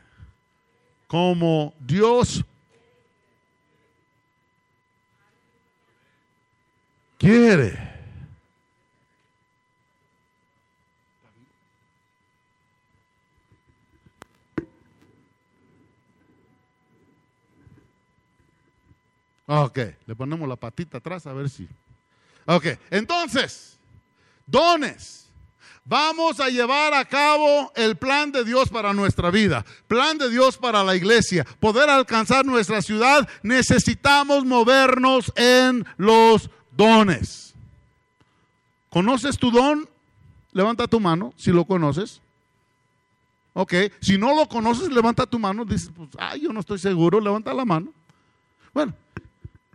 como 1.14 1.72
Dios 1.79 2.44
quiere. 7.16 7.79
Ok, 19.46 19.79
le 20.07 20.16
ponemos 20.16 20.48
la 20.48 20.57
patita 20.57 20.98
atrás 20.98 21.29
a 21.29 21.33
ver 21.33 21.48
si. 21.48 21.68
Ok, 22.44 22.66
entonces, 22.90 23.79
dones. 24.48 25.23
Vamos 25.87 26.40
a 26.40 26.49
llevar 26.49 26.94
a 26.94 27.05
cabo 27.05 27.70
el 27.77 27.97
plan 27.97 28.33
de 28.33 28.42
Dios 28.42 28.70
para 28.70 28.94
nuestra 28.94 29.31
vida, 29.31 29.66
plan 29.87 30.16
de 30.16 30.31
Dios 30.31 30.57
para 30.57 30.83
la 30.83 30.97
iglesia. 30.97 31.44
Poder 31.61 31.90
alcanzar 31.90 32.47
nuestra 32.47 32.81
ciudad, 32.81 33.29
necesitamos 33.42 34.47
movernos 34.47 35.31
en 35.37 35.85
los 35.99 36.49
dones. 36.75 37.55
¿Conoces 38.88 39.37
tu 39.37 39.51
don? 39.51 39.87
Levanta 40.53 40.87
tu 40.87 41.01
mano 41.01 41.35
si 41.37 41.51
lo 41.51 41.66
conoces. 41.66 42.23
Ok, 43.53 43.75
si 44.01 44.16
no 44.16 44.35
lo 44.35 44.49
conoces, 44.49 44.90
levanta 44.90 45.27
tu 45.27 45.38
mano. 45.38 45.66
Dices, 45.66 45.90
pues, 45.94 46.09
ay, 46.18 46.40
yo 46.40 46.53
no 46.53 46.61
estoy 46.61 46.79
seguro, 46.79 47.20
levanta 47.20 47.53
la 47.53 47.64
mano. 47.66 47.92
Bueno, 48.73 48.94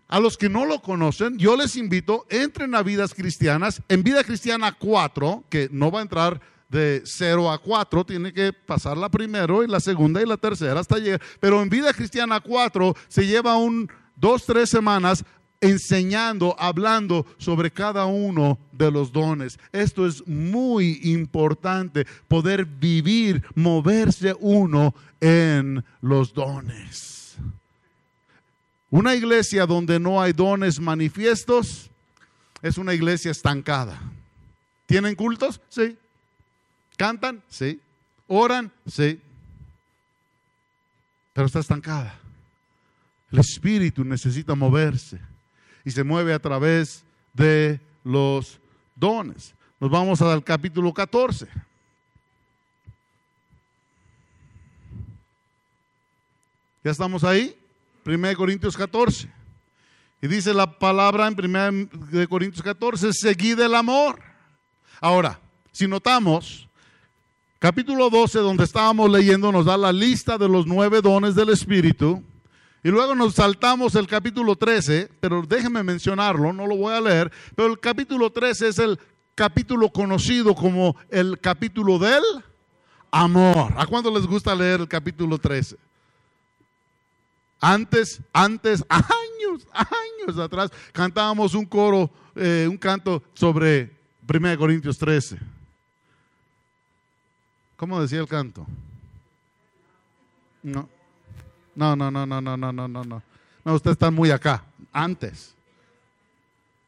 a 0.09 0.19
los 0.19 0.37
que 0.37 0.49
no 0.49 0.65
lo 0.65 0.81
conocen, 0.81 1.37
yo 1.37 1.55
les 1.55 1.75
invito, 1.75 2.25
entren 2.29 2.73
a 2.73 2.81
Vidas 2.81 3.13
Cristianas. 3.13 3.81
En 3.87 4.03
Vida 4.03 4.23
Cristiana 4.23 4.71
4, 4.71 5.45
que 5.49 5.69
no 5.71 5.91
va 5.91 5.99
a 5.99 6.01
entrar 6.01 6.41
de 6.67 7.03
0 7.05 7.51
a 7.51 7.59
4, 7.59 8.05
tiene 8.05 8.33
que 8.33 8.51
pasar 8.51 8.97
la 8.97 9.09
primera 9.09 9.53
y 9.63 9.67
la 9.67 9.79
segunda 9.79 10.21
y 10.21 10.25
la 10.25 10.37
tercera 10.37 10.79
hasta 10.79 10.97
llegar. 10.97 11.21
Pero 11.39 11.61
en 11.61 11.69
Vida 11.69 11.93
Cristiana 11.93 12.41
4 12.41 12.95
se 13.07 13.27
lleva 13.27 13.55
un 13.55 13.89
dos, 14.15 14.45
tres 14.47 14.71
semanas 14.71 15.23
enseñando, 15.61 16.55
hablando 16.57 17.27
sobre 17.37 17.69
cada 17.69 18.05
uno 18.05 18.57
de 18.71 18.89
los 18.89 19.11
dones. 19.11 19.59
Esto 19.71 20.07
es 20.07 20.25
muy 20.27 21.01
importante, 21.03 22.05
poder 22.27 22.65
vivir, 22.65 23.43
moverse 23.53 24.35
uno 24.39 24.95
en 25.21 25.83
los 26.01 26.33
dones. 26.33 27.18
Una 28.91 29.13
iglesia 29.13 29.65
donde 29.65 29.99
no 29.99 30.21
hay 30.21 30.33
dones 30.33 30.79
manifiestos 30.79 31.89
es 32.61 32.77
una 32.77 32.93
iglesia 32.93 33.31
estancada. 33.31 33.99
¿Tienen 34.85 35.15
cultos? 35.15 35.61
Sí. 35.69 35.97
¿Cantan? 36.97 37.43
Sí. 37.49 37.79
¿Oran? 38.27 38.71
Sí. 38.87 39.21
Pero 41.33 41.45
está 41.45 41.59
estancada. 41.59 42.19
El 43.31 43.39
espíritu 43.39 44.03
necesita 44.03 44.55
moverse 44.55 45.19
y 45.85 45.91
se 45.91 46.03
mueve 46.03 46.33
a 46.33 46.39
través 46.39 47.03
de 47.33 47.79
los 48.03 48.59
dones. 48.95 49.53
Nos 49.79 49.91
vamos 49.91 50.21
al 50.21 50.43
capítulo 50.43 50.91
14. 50.93 51.47
¿Ya 56.83 56.91
estamos 56.91 57.23
ahí? 57.23 57.58
1 58.05 58.35
Corintios 58.35 58.75
14. 58.77 59.31
Y 60.21 60.27
dice 60.27 60.53
la 60.53 60.77
palabra 60.77 61.27
en 61.27 61.89
1 61.91 62.29
Corintios 62.29 62.61
14, 62.61 63.13
seguid 63.13 63.59
el 63.59 63.75
amor. 63.75 64.19
Ahora, 64.99 65.39
si 65.71 65.87
notamos, 65.87 66.67
capítulo 67.57 68.09
12, 68.09 68.39
donde 68.39 68.65
estábamos 68.65 69.09
leyendo, 69.09 69.51
nos 69.51 69.65
da 69.65 69.77
la 69.77 69.93
lista 69.93 70.37
de 70.37 70.49
los 70.49 70.67
nueve 70.67 71.01
dones 71.01 71.35
del 71.35 71.49
Espíritu. 71.49 72.23
Y 72.83 72.89
luego 72.89 73.15
nos 73.15 73.35
saltamos 73.35 73.95
el 73.95 74.07
capítulo 74.07 74.55
13, 74.55 75.09
pero 75.19 75.41
déjenme 75.41 75.83
mencionarlo, 75.83 76.53
no 76.53 76.65
lo 76.65 76.77
voy 76.77 76.93
a 76.93 77.01
leer, 77.01 77.31
pero 77.55 77.69
el 77.69 77.79
capítulo 77.79 78.29
13 78.29 78.67
es 78.69 78.79
el 78.79 78.99
capítulo 79.35 79.89
conocido 79.89 80.55
como 80.55 80.95
el 81.09 81.39
capítulo 81.39 81.99
del 81.99 82.23
amor. 83.11 83.73
¿A 83.77 83.85
cuándo 83.85 84.11
les 84.11 84.25
gusta 84.25 84.55
leer 84.55 84.81
el 84.81 84.87
capítulo 84.87 85.37
13? 85.37 85.77
Antes, 87.59 88.21
antes, 88.31 88.83
años, 88.89 89.67
años 89.73 90.37
atrás, 90.37 90.71
cantábamos 90.91 91.53
un 91.53 91.65
coro, 91.65 92.09
eh, 92.35 92.67
un 92.69 92.77
canto 92.77 93.21
sobre 93.33 93.97
1 94.27 94.57
Corintios 94.57 94.97
13. 94.97 95.37
¿Cómo 97.75 98.01
decía 98.01 98.19
el 98.19 98.27
canto? 98.27 98.65
No. 100.61 100.89
No, 101.75 101.95
no, 101.95 102.11
no, 102.11 102.25
no, 102.25 102.41
no, 102.41 102.57
no, 102.57 102.71
no, 102.71 102.87
no, 102.87 103.03
no. 103.03 103.23
Usted 103.73 103.91
está 103.91 104.11
muy 104.11 104.31
acá. 104.31 104.63
Antes. 104.91 105.55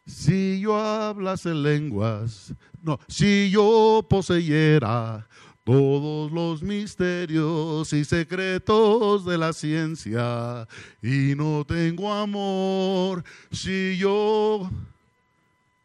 Si 0.05 0.59
yo 0.59 0.77
hablase 0.77 1.53
lenguas, 1.53 2.53
no, 2.81 2.99
si 3.07 3.49
yo 3.51 4.05
poseyera 4.09 5.27
todos 5.63 6.31
los 6.31 6.63
misterios 6.63 7.93
y 7.93 8.03
secretos 8.03 9.25
de 9.25 9.37
la 9.37 9.53
ciencia 9.53 10.67
y 11.01 11.35
no 11.35 11.65
tengo 11.65 12.11
amor, 12.11 13.23
si 13.51 13.95
yo, 13.97 14.69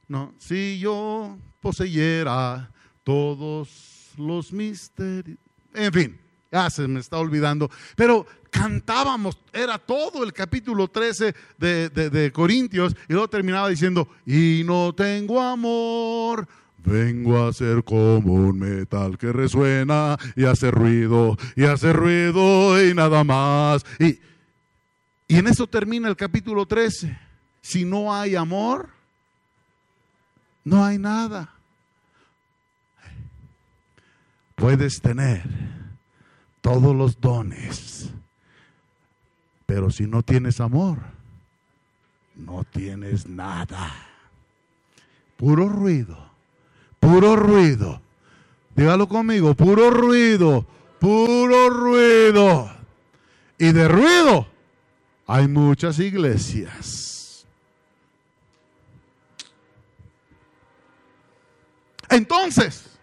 no, 0.08 0.34
si 0.38 0.78
yo 0.78 1.36
poseyera 1.60 2.70
todos 3.04 4.12
los 4.16 4.52
misterios, 4.52 5.38
en 5.74 5.92
fin, 5.92 6.20
ya 6.50 6.70
se 6.70 6.88
me 6.88 7.00
está 7.00 7.18
olvidando, 7.18 7.70
pero 7.96 8.26
cantábamos, 8.50 9.38
era 9.52 9.78
todo 9.78 10.24
el 10.24 10.32
capítulo 10.32 10.88
13 10.88 11.34
de, 11.58 11.90
de 11.90 12.32
Corintios 12.32 12.96
y 13.08 13.12
luego 13.12 13.28
terminaba 13.28 13.68
diciendo, 13.68 14.08
y 14.24 14.62
no 14.64 14.94
tengo 14.94 15.38
amor, 15.42 16.48
Vengo 16.86 17.44
a 17.44 17.52
ser 17.52 17.82
como 17.82 18.34
un 18.34 18.60
metal 18.60 19.18
que 19.18 19.32
resuena 19.32 20.16
y 20.36 20.44
hace 20.44 20.70
ruido 20.70 21.36
y 21.56 21.64
hace 21.64 21.92
ruido 21.92 22.80
y 22.80 22.94
nada 22.94 23.24
más. 23.24 23.84
Y, 23.98 24.20
y 25.26 25.36
en 25.36 25.48
eso 25.48 25.66
termina 25.66 26.08
el 26.08 26.14
capítulo 26.14 26.64
13. 26.64 27.18
Si 27.60 27.84
no 27.84 28.14
hay 28.14 28.36
amor, 28.36 28.90
no 30.62 30.84
hay 30.84 30.96
nada. 30.96 31.52
Puedes 34.54 35.02
tener 35.02 35.42
todos 36.60 36.94
los 36.94 37.20
dones, 37.20 38.10
pero 39.66 39.90
si 39.90 40.06
no 40.06 40.22
tienes 40.22 40.60
amor, 40.60 40.98
no 42.36 42.62
tienes 42.62 43.26
nada. 43.26 43.92
Puro 45.36 45.68
ruido 45.68 46.25
puro 47.06 47.36
ruido. 47.36 48.02
Dígalo 48.74 49.08
conmigo, 49.08 49.54
puro 49.54 49.90
ruido, 49.90 50.66
puro 50.98 51.70
ruido. 51.70 52.68
Y 53.58 53.70
de 53.70 53.86
ruido 53.86 54.48
hay 55.26 55.46
muchas 55.46 56.00
iglesias. 56.00 57.46
Entonces, 62.08 62.98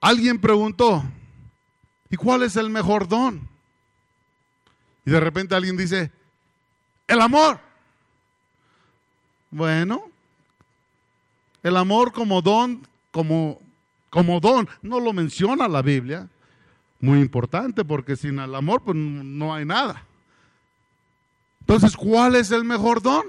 alguien 0.00 0.40
preguntó, 0.40 1.04
¿y 2.10 2.16
cuál 2.16 2.42
es 2.42 2.56
el 2.56 2.68
mejor 2.68 3.06
don? 3.06 3.48
Y 5.06 5.10
de 5.12 5.20
repente 5.20 5.54
alguien 5.54 5.76
dice, 5.76 6.10
el 7.06 7.20
amor. 7.20 7.73
Bueno, 9.54 10.10
el 11.62 11.76
amor 11.76 12.12
como 12.12 12.42
don, 12.42 12.84
como, 13.12 13.62
como 14.10 14.40
don, 14.40 14.68
no 14.82 14.98
lo 14.98 15.12
menciona 15.12 15.68
la 15.68 15.80
Biblia. 15.80 16.28
Muy 16.98 17.20
importante 17.20 17.84
porque 17.84 18.16
sin 18.16 18.40
el 18.40 18.52
amor 18.52 18.82
pues 18.82 18.96
no 18.96 19.54
hay 19.54 19.64
nada. 19.64 20.02
Entonces, 21.60 21.96
¿cuál 21.96 22.34
es 22.34 22.50
el 22.50 22.64
mejor 22.64 23.00
don? 23.00 23.26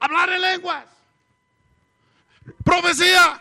Hablar 0.00 0.28
en 0.34 0.42
lenguas. 0.42 0.84
Profecía. 2.62 3.40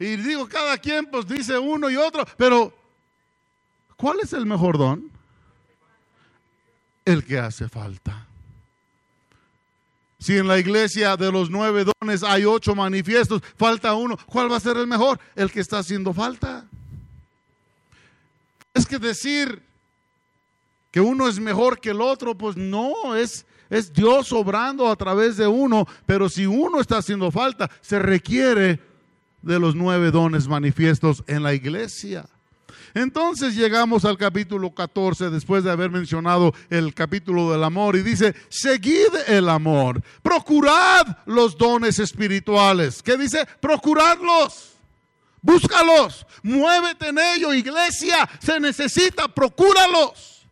Y 0.00 0.16
digo, 0.16 0.48
cada 0.48 0.76
quien 0.78 1.06
pues 1.06 1.28
dice 1.28 1.56
uno 1.56 1.90
y 1.90 1.96
otro, 1.96 2.26
pero 2.36 2.74
¿cuál 3.96 4.18
es 4.18 4.32
el 4.32 4.46
mejor 4.46 4.78
don? 4.78 5.12
El 7.04 7.24
que 7.24 7.38
hace 7.38 7.68
falta. 7.68 8.26
Si 10.22 10.38
en 10.38 10.46
la 10.46 10.56
iglesia 10.56 11.16
de 11.16 11.32
los 11.32 11.50
nueve 11.50 11.84
dones 12.00 12.22
hay 12.22 12.44
ocho 12.44 12.76
manifiestos, 12.76 13.42
falta 13.56 13.92
uno, 13.94 14.16
¿cuál 14.26 14.52
va 14.52 14.56
a 14.56 14.60
ser 14.60 14.76
el 14.76 14.86
mejor? 14.86 15.18
El 15.34 15.50
que 15.50 15.58
está 15.58 15.80
haciendo 15.80 16.14
falta. 16.14 16.64
Es 18.72 18.86
que 18.86 19.00
decir 19.00 19.60
que 20.92 21.00
uno 21.00 21.26
es 21.26 21.40
mejor 21.40 21.80
que 21.80 21.90
el 21.90 22.00
otro, 22.00 22.36
pues 22.36 22.56
no, 22.56 23.16
es, 23.16 23.44
es 23.68 23.92
Dios 23.92 24.32
obrando 24.32 24.88
a 24.88 24.94
través 24.94 25.36
de 25.36 25.48
uno, 25.48 25.88
pero 26.06 26.28
si 26.28 26.46
uno 26.46 26.80
está 26.80 26.98
haciendo 26.98 27.32
falta, 27.32 27.68
se 27.80 27.98
requiere 27.98 28.78
de 29.42 29.58
los 29.58 29.74
nueve 29.74 30.12
dones 30.12 30.46
manifiestos 30.46 31.24
en 31.26 31.42
la 31.42 31.52
iglesia. 31.52 32.26
Entonces 32.94 33.54
llegamos 33.54 34.04
al 34.04 34.18
capítulo 34.18 34.74
14 34.74 35.30
después 35.30 35.64
de 35.64 35.70
haber 35.70 35.90
mencionado 35.90 36.52
el 36.70 36.94
capítulo 36.94 37.50
del 37.50 37.64
amor 37.64 37.96
y 37.96 38.02
dice, 38.02 38.34
seguid 38.48 39.08
el 39.26 39.48
amor, 39.48 40.02
procurad 40.22 41.18
los 41.26 41.56
dones 41.56 41.98
espirituales. 41.98 43.02
¿Qué 43.02 43.16
dice? 43.16 43.46
Procuradlos. 43.60 44.70
Búscalos, 45.40 46.24
muévete 46.42 47.08
en 47.08 47.18
ello, 47.18 47.52
iglesia, 47.52 48.28
se 48.40 48.60
necesita, 48.60 49.26
procúralos. 49.26 50.46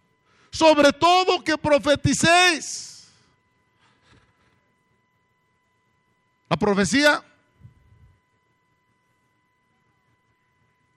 Sobre 0.50 0.92
todo 0.92 1.44
que 1.44 1.56
profeticéis. 1.56 3.08
La 6.48 6.56
profecía 6.56 7.22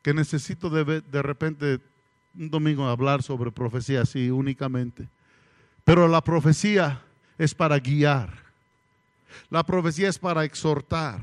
que 0.04 0.13
necesito 0.13 0.70
de, 0.70 1.02
de 1.02 1.22
repente 1.22 1.80
un 2.38 2.50
domingo 2.52 2.88
hablar 2.88 3.24
sobre 3.24 3.52
profecía 3.52 4.02
así 4.02 4.30
únicamente. 4.30 5.08
Pero 5.84 6.08
la 6.08 6.22
profecía 6.22 7.02
es 7.38 7.56
para 7.56 7.80
guiar. 7.80 8.30
La 9.50 9.63
profecía 9.63 10.10
es 10.10 10.20
para 10.20 10.44
exhortar. 10.44 11.20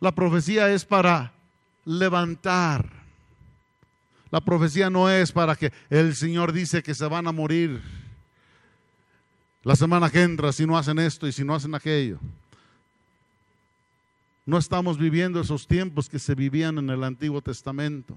La 0.00 0.12
profecía 0.12 0.72
es 0.72 0.84
para 0.84 1.32
levantar. 1.84 2.88
La 4.30 4.40
profecía 4.40 4.88
no 4.88 5.10
es 5.10 5.30
para 5.30 5.56
que 5.56 5.72
el 5.90 6.14
Señor 6.14 6.52
dice 6.52 6.82
que 6.82 6.94
se 6.94 7.06
van 7.06 7.26
a 7.26 7.32
morir 7.32 7.82
la 9.62 9.76
semana 9.76 10.10
que 10.10 10.22
entra 10.22 10.52
si 10.52 10.66
no 10.66 10.76
hacen 10.76 10.98
esto 10.98 11.26
y 11.26 11.32
si 11.32 11.44
no 11.44 11.54
hacen 11.54 11.74
aquello. 11.74 12.18
No 14.44 14.58
estamos 14.58 14.98
viviendo 14.98 15.40
esos 15.40 15.68
tiempos 15.68 16.08
que 16.08 16.18
se 16.18 16.34
vivían 16.34 16.76
en 16.78 16.90
el 16.90 17.04
Antiguo 17.04 17.40
Testamento. 17.40 18.16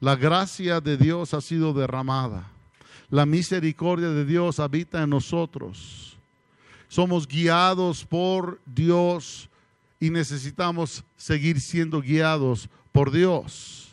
La 0.00 0.16
gracia 0.16 0.80
de 0.80 0.96
Dios 0.96 1.32
ha 1.32 1.40
sido 1.40 1.72
derramada. 1.72 2.50
La 3.08 3.24
misericordia 3.24 4.08
de 4.08 4.24
Dios 4.24 4.58
habita 4.58 5.02
en 5.02 5.10
nosotros. 5.10 6.16
Somos 6.88 7.28
guiados 7.28 8.04
por 8.04 8.60
Dios 8.66 9.48
y 10.00 10.10
necesitamos 10.10 11.04
seguir 11.16 11.60
siendo 11.60 12.00
guiados 12.00 12.68
por 12.90 13.12
Dios. 13.12 13.90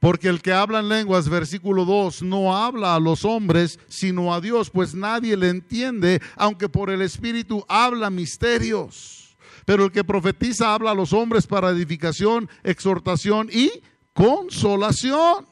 Porque 0.00 0.26
el 0.26 0.42
que 0.42 0.52
habla 0.52 0.80
en 0.80 0.88
lenguas, 0.88 1.28
versículo 1.28 1.84
2, 1.84 2.22
no 2.22 2.56
habla 2.56 2.96
a 2.96 3.00
los 3.00 3.24
hombres, 3.24 3.78
sino 3.86 4.34
a 4.34 4.40
Dios, 4.40 4.68
pues 4.68 4.96
nadie 4.96 5.36
le 5.36 5.48
entiende, 5.48 6.20
aunque 6.34 6.68
por 6.68 6.90
el 6.90 7.02
Espíritu 7.02 7.64
habla 7.68 8.10
misterios. 8.10 9.21
Pero 9.64 9.84
el 9.84 9.92
que 9.92 10.04
profetiza 10.04 10.74
habla 10.74 10.90
a 10.90 10.94
los 10.94 11.12
hombres 11.12 11.46
para 11.46 11.70
edificación, 11.70 12.48
exhortación 12.62 13.48
y 13.52 13.70
consolación. 14.12 15.46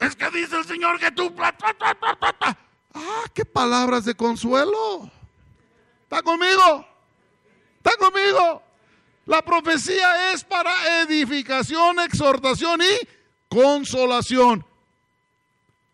Es 0.00 0.14
que 0.16 0.30
dice 0.30 0.56
el 0.56 0.64
Señor 0.64 0.98
que 0.98 1.10
tú... 1.12 1.34
Ah, 2.96 3.24
qué 3.32 3.44
palabras 3.44 4.04
de 4.04 4.14
consuelo. 4.14 5.10
¿Está 6.02 6.22
conmigo? 6.22 6.86
¿Está 7.78 7.96
conmigo? 7.96 8.62
La 9.26 9.42
profecía 9.42 10.32
es 10.32 10.44
para 10.44 11.02
edificación, 11.02 11.98
exhortación 12.00 12.80
y 12.82 13.08
consolación. 13.48 14.64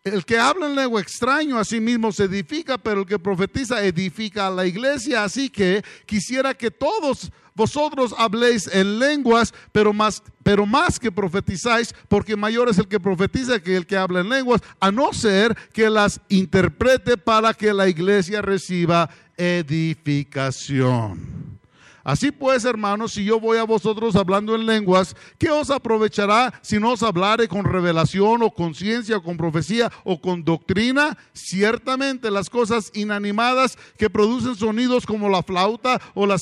El 0.03 0.25
que 0.25 0.39
habla 0.39 0.65
en 0.65 0.75
lengua 0.75 0.99
extraño 0.99 1.59
a 1.59 1.63
sí 1.63 1.79
mismo 1.79 2.11
se 2.11 2.23
edifica, 2.23 2.79
pero 2.79 3.01
el 3.01 3.05
que 3.05 3.19
profetiza 3.19 3.85
edifica 3.85 4.47
a 4.47 4.49
la 4.49 4.65
iglesia. 4.65 5.23
Así 5.23 5.47
que 5.47 5.83
quisiera 6.07 6.55
que 6.55 6.71
todos 6.71 7.31
vosotros 7.53 8.15
habléis 8.17 8.65
en 8.73 8.97
lenguas, 8.97 9.53
pero 9.71 9.93
más, 9.93 10.23
pero 10.41 10.65
más 10.65 10.99
que 10.99 11.11
profetizáis, 11.11 11.93
porque 12.07 12.35
mayor 12.35 12.69
es 12.69 12.79
el 12.79 12.87
que 12.87 12.99
profetiza 12.99 13.61
que 13.61 13.75
el 13.75 13.85
que 13.85 13.97
habla 13.97 14.21
en 14.21 14.29
lenguas, 14.29 14.61
a 14.79 14.91
no 14.91 15.13
ser 15.13 15.55
que 15.71 15.87
las 15.89 16.19
interprete 16.29 17.17
para 17.17 17.53
que 17.53 17.71
la 17.71 17.87
iglesia 17.87 18.41
reciba 18.41 19.07
edificación. 19.37 21.50
Así 22.03 22.31
pues, 22.31 22.65
hermanos, 22.65 23.13
si 23.13 23.23
yo 23.23 23.39
voy 23.39 23.57
a 23.57 23.63
vosotros 23.63 24.15
hablando 24.15 24.55
en 24.55 24.65
lenguas, 24.65 25.15
¿qué 25.37 25.49
os 25.49 25.69
aprovechará 25.69 26.53
si 26.61 26.79
no 26.79 26.93
os 26.93 27.03
hablare 27.03 27.47
con 27.47 27.65
revelación 27.65 28.41
o 28.43 28.51
con 28.51 28.73
ciencia 28.73 29.17
o 29.17 29.23
con 29.23 29.37
profecía 29.37 29.91
o 30.03 30.19
con 30.19 30.43
doctrina? 30.43 31.17
Ciertamente 31.33 32.31
las 32.31 32.49
cosas 32.49 32.91
inanimadas 32.93 33.77
que 33.97 34.09
producen 34.09 34.55
sonidos 34.55 35.05
como 35.05 35.29
la 35.29 35.43
flauta 35.43 36.01
o 36.13 36.25
la 36.25 36.37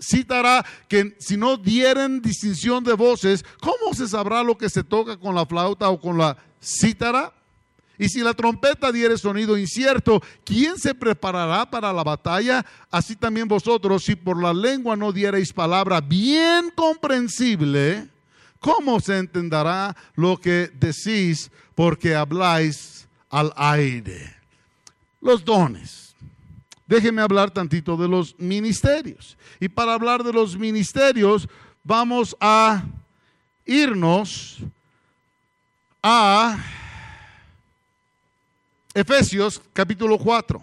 cítara, 0.00 0.64
que 0.88 1.16
si 1.18 1.36
no 1.36 1.56
dieren 1.56 2.20
distinción 2.20 2.84
de 2.84 2.92
voces, 2.92 3.44
¿cómo 3.60 3.94
se 3.94 4.08
sabrá 4.08 4.42
lo 4.42 4.58
que 4.58 4.68
se 4.68 4.84
toca 4.84 5.16
con 5.16 5.34
la 5.34 5.46
flauta 5.46 5.88
o 5.88 6.00
con 6.00 6.18
la 6.18 6.36
cítara? 6.60 7.32
Y 7.98 8.08
si 8.08 8.20
la 8.20 8.34
trompeta 8.34 8.92
diere 8.92 9.16
sonido 9.16 9.56
incierto, 9.56 10.22
¿quién 10.44 10.78
se 10.78 10.94
preparará 10.94 11.68
para 11.68 11.92
la 11.92 12.04
batalla? 12.04 12.64
Así 12.90 13.16
también 13.16 13.48
vosotros, 13.48 14.04
si 14.04 14.14
por 14.16 14.40
la 14.40 14.52
lengua 14.52 14.96
no 14.96 15.12
diereis 15.12 15.52
palabra 15.52 16.00
bien 16.00 16.70
comprensible, 16.74 18.08
¿cómo 18.60 19.00
se 19.00 19.18
entenderá 19.18 19.96
lo 20.14 20.36
que 20.36 20.70
decís 20.74 21.50
porque 21.74 22.14
habláis 22.14 23.08
al 23.30 23.52
aire? 23.56 24.34
Los 25.20 25.44
dones. 25.44 26.14
Déjenme 26.86 27.22
hablar 27.22 27.50
tantito 27.50 27.96
de 27.96 28.08
los 28.08 28.38
ministerios. 28.38 29.36
Y 29.58 29.68
para 29.68 29.94
hablar 29.94 30.22
de 30.22 30.32
los 30.32 30.56
ministerios, 30.56 31.48
vamos 31.82 32.36
a 32.40 32.84
irnos 33.64 34.58
a 36.02 36.56
Efesios 38.96 39.60
capítulo 39.74 40.16
4. 40.16 40.62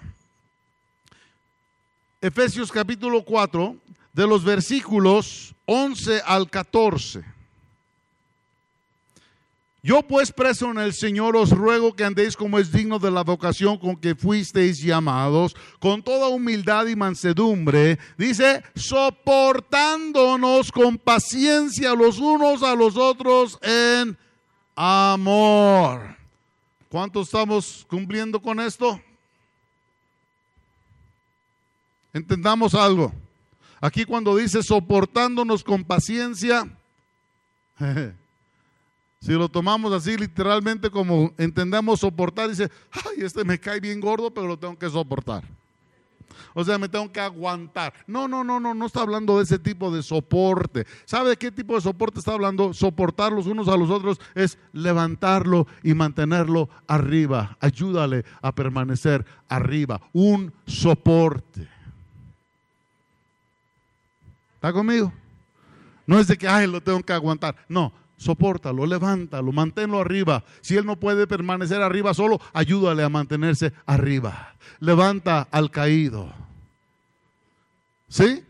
Efesios 2.19 2.71
capítulo 2.71 3.23
4, 3.23 3.75
de 4.11 4.25
los 4.25 4.43
versículos 4.43 5.53
11 5.67 6.19
al 6.25 6.49
14. 6.49 7.23
Yo 9.83 10.01
pues 10.01 10.31
preso 10.31 10.71
en 10.71 10.79
el 10.79 10.95
Señor 10.95 11.35
os 11.35 11.51
ruego 11.51 11.93
que 11.93 12.05
andéis 12.05 12.35
como 12.35 12.57
es 12.57 12.71
digno 12.71 12.97
de 12.97 13.11
la 13.11 13.21
vocación 13.21 13.77
con 13.77 13.97
que 13.97 14.15
fuisteis 14.15 14.81
llamados, 14.81 15.55
con 15.79 16.01
toda 16.01 16.29
humildad 16.29 16.87
y 16.87 16.95
mansedumbre, 16.95 17.99
dice, 18.17 18.63
soportándonos 18.73 20.71
con 20.71 20.97
paciencia 20.97 21.93
los 21.93 22.17
unos 22.17 22.63
a 22.63 22.73
los 22.73 22.97
otros 22.97 23.59
en 23.61 24.17
amor. 24.75 26.22
¿Cuántos 26.93 27.25
estamos 27.25 27.87
cumpliendo 27.89 28.39
con 28.39 28.59
esto? 28.59 29.01
Entendamos 32.13 32.75
algo. 32.75 33.11
Aquí 33.81 34.05
cuando 34.05 34.35
dice 34.35 34.61
soportándonos 34.61 35.63
con 35.63 35.83
paciencia, 35.83 36.69
si 39.19 39.31
lo 39.31 39.49
tomamos 39.49 39.91
así 39.91 40.15
literalmente 40.17 40.91
como 40.91 41.33
entendemos 41.39 42.01
soportar, 42.01 42.49
dice, 42.49 42.69
ay, 42.91 43.23
este 43.23 43.43
me 43.43 43.59
cae 43.59 43.79
bien 43.79 43.99
gordo, 43.99 44.29
pero 44.29 44.45
lo 44.45 44.59
tengo 44.59 44.77
que 44.77 44.87
soportar. 44.87 45.43
O 46.53 46.63
sea, 46.63 46.77
me 46.77 46.89
tengo 46.89 47.11
que 47.11 47.19
aguantar. 47.19 47.93
No, 48.07 48.27
no, 48.27 48.43
no, 48.43 48.59
no, 48.59 48.73
no 48.73 48.85
está 48.85 49.01
hablando 49.01 49.37
de 49.37 49.43
ese 49.43 49.59
tipo 49.59 49.93
de 49.93 50.03
soporte. 50.03 50.85
¿Sabe 51.05 51.29
de 51.29 51.37
qué 51.37 51.51
tipo 51.51 51.75
de 51.75 51.81
soporte 51.81 52.19
está 52.19 52.33
hablando? 52.33 52.73
Soportar 52.73 53.31
los 53.31 53.47
unos 53.47 53.67
a 53.67 53.77
los 53.77 53.89
otros 53.89 54.19
es 54.35 54.57
levantarlo 54.71 55.67
y 55.81 55.93
mantenerlo 55.93 56.69
arriba. 56.87 57.57
Ayúdale 57.59 58.25
a 58.41 58.51
permanecer 58.53 59.25
arriba. 59.47 60.01
Un 60.11 60.53
soporte. 60.65 61.67
¿Está 64.55 64.71
conmigo? 64.71 65.11
No 66.05 66.19
es 66.19 66.27
de 66.27 66.37
que, 66.37 66.47
ay, 66.47 66.67
lo 66.67 66.81
tengo 66.81 67.01
que 67.01 67.13
aguantar. 67.13 67.55
No, 67.67 67.91
sopórtalo, 68.23 68.85
levántalo, 68.85 69.51
manténlo 69.51 69.99
arriba. 69.99 70.43
Si 70.61 70.75
él 70.75 70.85
no 70.85 70.95
puede 70.95 71.27
permanecer 71.27 71.81
arriba 71.81 72.13
solo, 72.13 72.39
ayúdale 72.53 73.03
a 73.03 73.09
mantenerse 73.09 73.73
arriba. 73.85 74.55
Levanta 74.79 75.47
al 75.51 75.69
caído. 75.69 76.31
¿Sí? 78.07 78.43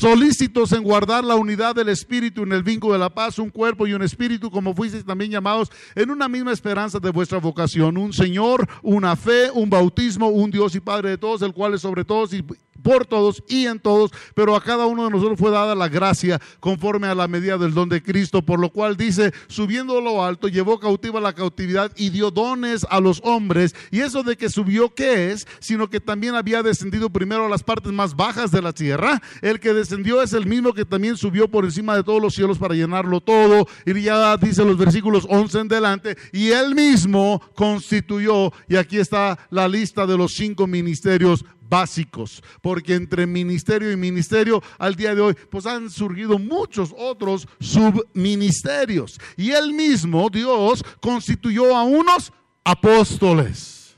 Solícitos 0.00 0.72
en 0.72 0.82
guardar 0.82 1.24
la 1.24 1.34
unidad 1.34 1.74
del 1.74 1.90
Espíritu 1.90 2.44
en 2.44 2.52
el 2.52 2.62
vínculo 2.62 2.94
de 2.94 2.98
la 2.98 3.10
paz, 3.10 3.38
un 3.38 3.50
cuerpo 3.50 3.86
y 3.86 3.92
un 3.92 4.00
espíritu, 4.00 4.50
como 4.50 4.74
fuisteis 4.74 5.04
también 5.04 5.30
llamados, 5.30 5.70
en 5.94 6.10
una 6.10 6.26
misma 6.26 6.52
esperanza 6.52 6.98
de 6.98 7.10
vuestra 7.10 7.36
vocación. 7.36 7.98
Un 7.98 8.14
Señor, 8.14 8.66
una 8.82 9.14
fe, 9.14 9.50
un 9.52 9.68
bautismo, 9.68 10.28
un 10.28 10.50
Dios 10.50 10.74
y 10.74 10.80
Padre 10.80 11.10
de 11.10 11.18
todos, 11.18 11.42
el 11.42 11.52
cual 11.52 11.74
es 11.74 11.82
sobre 11.82 12.06
todos 12.06 12.32
y 12.32 12.42
por 12.80 13.06
todos 13.06 13.42
y 13.48 13.66
en 13.66 13.78
todos, 13.78 14.10
pero 14.34 14.56
a 14.56 14.62
cada 14.62 14.86
uno 14.86 15.04
de 15.04 15.10
nosotros 15.10 15.38
fue 15.38 15.50
dada 15.50 15.74
la 15.74 15.88
gracia 15.88 16.40
conforme 16.58 17.06
a 17.06 17.14
la 17.14 17.28
medida 17.28 17.58
del 17.58 17.74
don 17.74 17.88
de 17.88 18.02
Cristo, 18.02 18.42
por 18.42 18.58
lo 18.58 18.70
cual 18.70 18.96
dice, 18.96 19.32
subiendo 19.48 20.00
lo 20.00 20.24
alto, 20.24 20.48
llevó 20.48 20.80
cautiva 20.80 21.20
la 21.20 21.34
cautividad 21.34 21.92
y 21.96 22.10
dio 22.10 22.30
dones 22.30 22.86
a 22.90 23.00
los 23.00 23.20
hombres. 23.24 23.74
Y 23.90 24.00
eso 24.00 24.22
de 24.22 24.36
que 24.36 24.48
subió, 24.48 24.94
¿qué 24.94 25.32
es? 25.32 25.46
Sino 25.60 25.88
que 25.88 26.00
también 26.00 26.34
había 26.34 26.62
descendido 26.62 27.10
primero 27.10 27.46
a 27.46 27.48
las 27.48 27.62
partes 27.62 27.92
más 27.92 28.16
bajas 28.16 28.50
de 28.50 28.62
la 28.62 28.72
tierra. 28.72 29.20
El 29.42 29.60
que 29.60 29.74
descendió 29.90 30.22
es 30.22 30.32
el 30.32 30.46
mismo 30.46 30.72
que 30.72 30.84
también 30.84 31.16
subió 31.16 31.48
por 31.50 31.64
encima 31.64 31.96
de 31.96 32.04
todos 32.04 32.22
los 32.22 32.34
cielos 32.34 32.58
para 32.58 32.74
llenarlo 32.74 33.20
todo. 33.20 33.66
Y 33.84 34.00
ya 34.02 34.36
dice 34.36 34.64
los 34.64 34.78
versículos 34.78 35.26
11 35.28 35.58
en 35.58 35.68
delante, 35.68 36.16
y 36.32 36.50
él 36.50 36.74
mismo 36.76 37.42
constituyó, 37.56 38.52
y 38.68 38.76
aquí 38.76 38.98
está 38.98 39.38
la 39.50 39.66
lista 39.66 40.06
de 40.06 40.16
los 40.16 40.34
cinco 40.34 40.68
ministerios 40.68 41.44
básicos, 41.68 42.42
porque 42.62 42.94
entre 42.94 43.26
ministerio 43.26 43.90
y 43.90 43.96
ministerio 43.96 44.62
al 44.78 44.94
día 44.94 45.14
de 45.14 45.20
hoy 45.20 45.36
pues 45.50 45.66
han 45.66 45.90
surgido 45.90 46.38
muchos 46.38 46.94
otros 46.96 47.48
subministerios. 47.58 49.20
Y 49.36 49.50
él 49.50 49.72
mismo, 49.72 50.28
Dios, 50.30 50.84
constituyó 51.00 51.76
a 51.76 51.82
unos 51.82 52.32
apóstoles. 52.62 53.96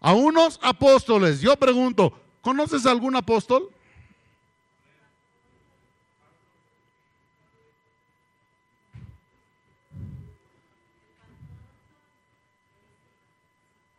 A 0.00 0.12
unos 0.12 0.58
apóstoles. 0.62 1.40
Yo 1.40 1.56
pregunto, 1.56 2.12
¿conoces 2.42 2.84
algún 2.86 3.16
apóstol? 3.16 3.70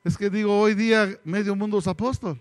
Es 0.04 0.18
que 0.18 0.30
digo, 0.30 0.60
hoy 0.60 0.74
día 0.74 1.20
medio 1.24 1.56
mundo 1.56 1.78
es 1.78 1.88
apóstol. 1.88 2.40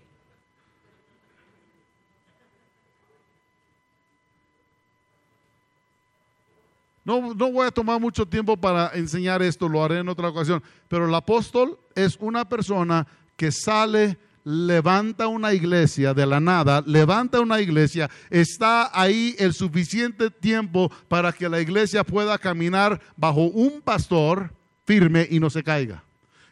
No, 7.03 7.33
no 7.33 7.51
voy 7.51 7.67
a 7.67 7.71
tomar 7.71 7.99
mucho 7.99 8.25
tiempo 8.27 8.55
para 8.55 8.91
enseñar 8.93 9.41
esto, 9.41 9.67
lo 9.67 9.83
haré 9.83 9.99
en 9.99 10.09
otra 10.09 10.29
ocasión, 10.29 10.61
pero 10.87 11.07
el 11.07 11.15
apóstol 11.15 11.77
es 11.95 12.15
una 12.19 12.47
persona 12.47 13.07
que 13.35 13.51
sale, 13.51 14.17
levanta 14.43 15.27
una 15.27 15.51
iglesia 15.53 16.13
de 16.13 16.27
la 16.27 16.39
nada, 16.39 16.83
levanta 16.85 17.39
una 17.39 17.59
iglesia, 17.59 18.09
está 18.29 18.91
ahí 18.93 19.35
el 19.39 19.53
suficiente 19.53 20.29
tiempo 20.29 20.91
para 21.07 21.31
que 21.31 21.49
la 21.49 21.59
iglesia 21.59 22.03
pueda 22.03 22.37
caminar 22.37 23.01
bajo 23.17 23.45
un 23.45 23.81
pastor 23.81 24.53
firme 24.85 25.27
y 25.29 25.39
no 25.39 25.49
se 25.49 25.63
caiga. 25.63 26.03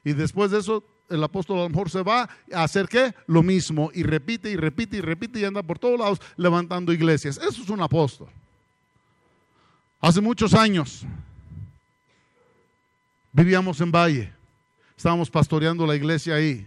Y 0.04 0.14
después 0.14 0.50
de 0.50 0.60
eso 0.60 0.84
el 1.10 1.24
apóstol 1.24 1.60
a 1.60 1.64
lo 1.64 1.70
mejor 1.70 1.90
se 1.90 2.04
va 2.04 2.30
a 2.54 2.64
hacer 2.64 2.88
qué? 2.88 3.14
Lo 3.28 3.44
mismo 3.44 3.92
y 3.94 4.04
repite 4.04 4.50
y 4.50 4.56
repite 4.56 4.98
y 4.98 5.02
repite 5.02 5.40
y 5.40 5.46
anda 5.46 5.64
por 5.64 5.80
todos 5.80 6.00
lados 6.00 6.22
levantando 6.38 6.94
iglesias. 6.94 7.38
Eso 7.38 7.62
es 7.62 7.70
un 7.70 7.82
apóstol. 7.82 8.28
Hace 10.00 10.22
muchos 10.22 10.54
años 10.54 11.06
vivíamos 13.32 13.82
en 13.82 13.92
Valle, 13.92 14.34
estábamos 14.96 15.30
pastoreando 15.30 15.86
la 15.86 15.96
iglesia 15.96 16.36
ahí. 16.36 16.66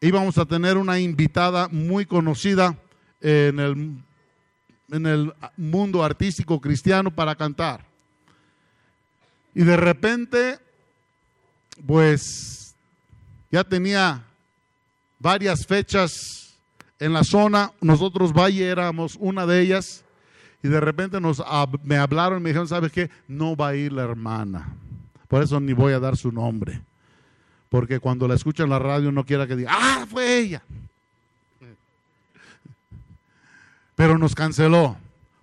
Íbamos 0.00 0.38
a 0.38 0.46
tener 0.46 0.78
una 0.78 0.98
invitada 0.98 1.68
muy 1.68 2.06
conocida 2.06 2.78
en 3.20 3.60
el, 3.60 4.02
en 4.90 5.06
el 5.06 5.32
mundo 5.58 6.02
artístico 6.02 6.58
cristiano 6.60 7.10
para 7.10 7.34
cantar. 7.34 7.84
Y 9.54 9.62
de 9.62 9.76
repente, 9.76 10.58
pues 11.86 12.69
ya 13.50 13.64
tenía 13.64 14.22
varias 15.18 15.66
fechas 15.66 16.56
en 16.98 17.12
la 17.12 17.24
zona, 17.24 17.72
nosotros 17.80 18.32
Valle 18.32 18.66
éramos 18.66 19.16
una 19.18 19.46
de 19.46 19.60
ellas, 19.60 20.04
y 20.62 20.68
de 20.68 20.80
repente 20.80 21.20
nos, 21.20 21.42
me 21.82 21.96
hablaron 21.96 22.40
y 22.40 22.42
me 22.42 22.50
dijeron, 22.50 22.68
¿sabes 22.68 22.92
qué? 22.92 23.10
No 23.26 23.56
va 23.56 23.68
a 23.68 23.76
ir 23.76 23.92
la 23.92 24.02
hermana. 24.02 24.68
Por 25.26 25.42
eso 25.42 25.58
ni 25.58 25.72
voy 25.72 25.94
a 25.94 26.00
dar 26.00 26.16
su 26.16 26.30
nombre. 26.30 26.82
Porque 27.70 28.00
cuando 28.00 28.28
la 28.28 28.34
escuchan 28.34 28.64
en 28.64 28.70
la 28.70 28.78
radio 28.78 29.10
no 29.10 29.24
quiera 29.24 29.46
que 29.46 29.56
diga, 29.56 29.70
ah, 29.72 30.06
fue 30.10 30.38
ella. 30.38 30.62
Pero 33.94 34.18
nos 34.18 34.34
canceló. 34.34 34.96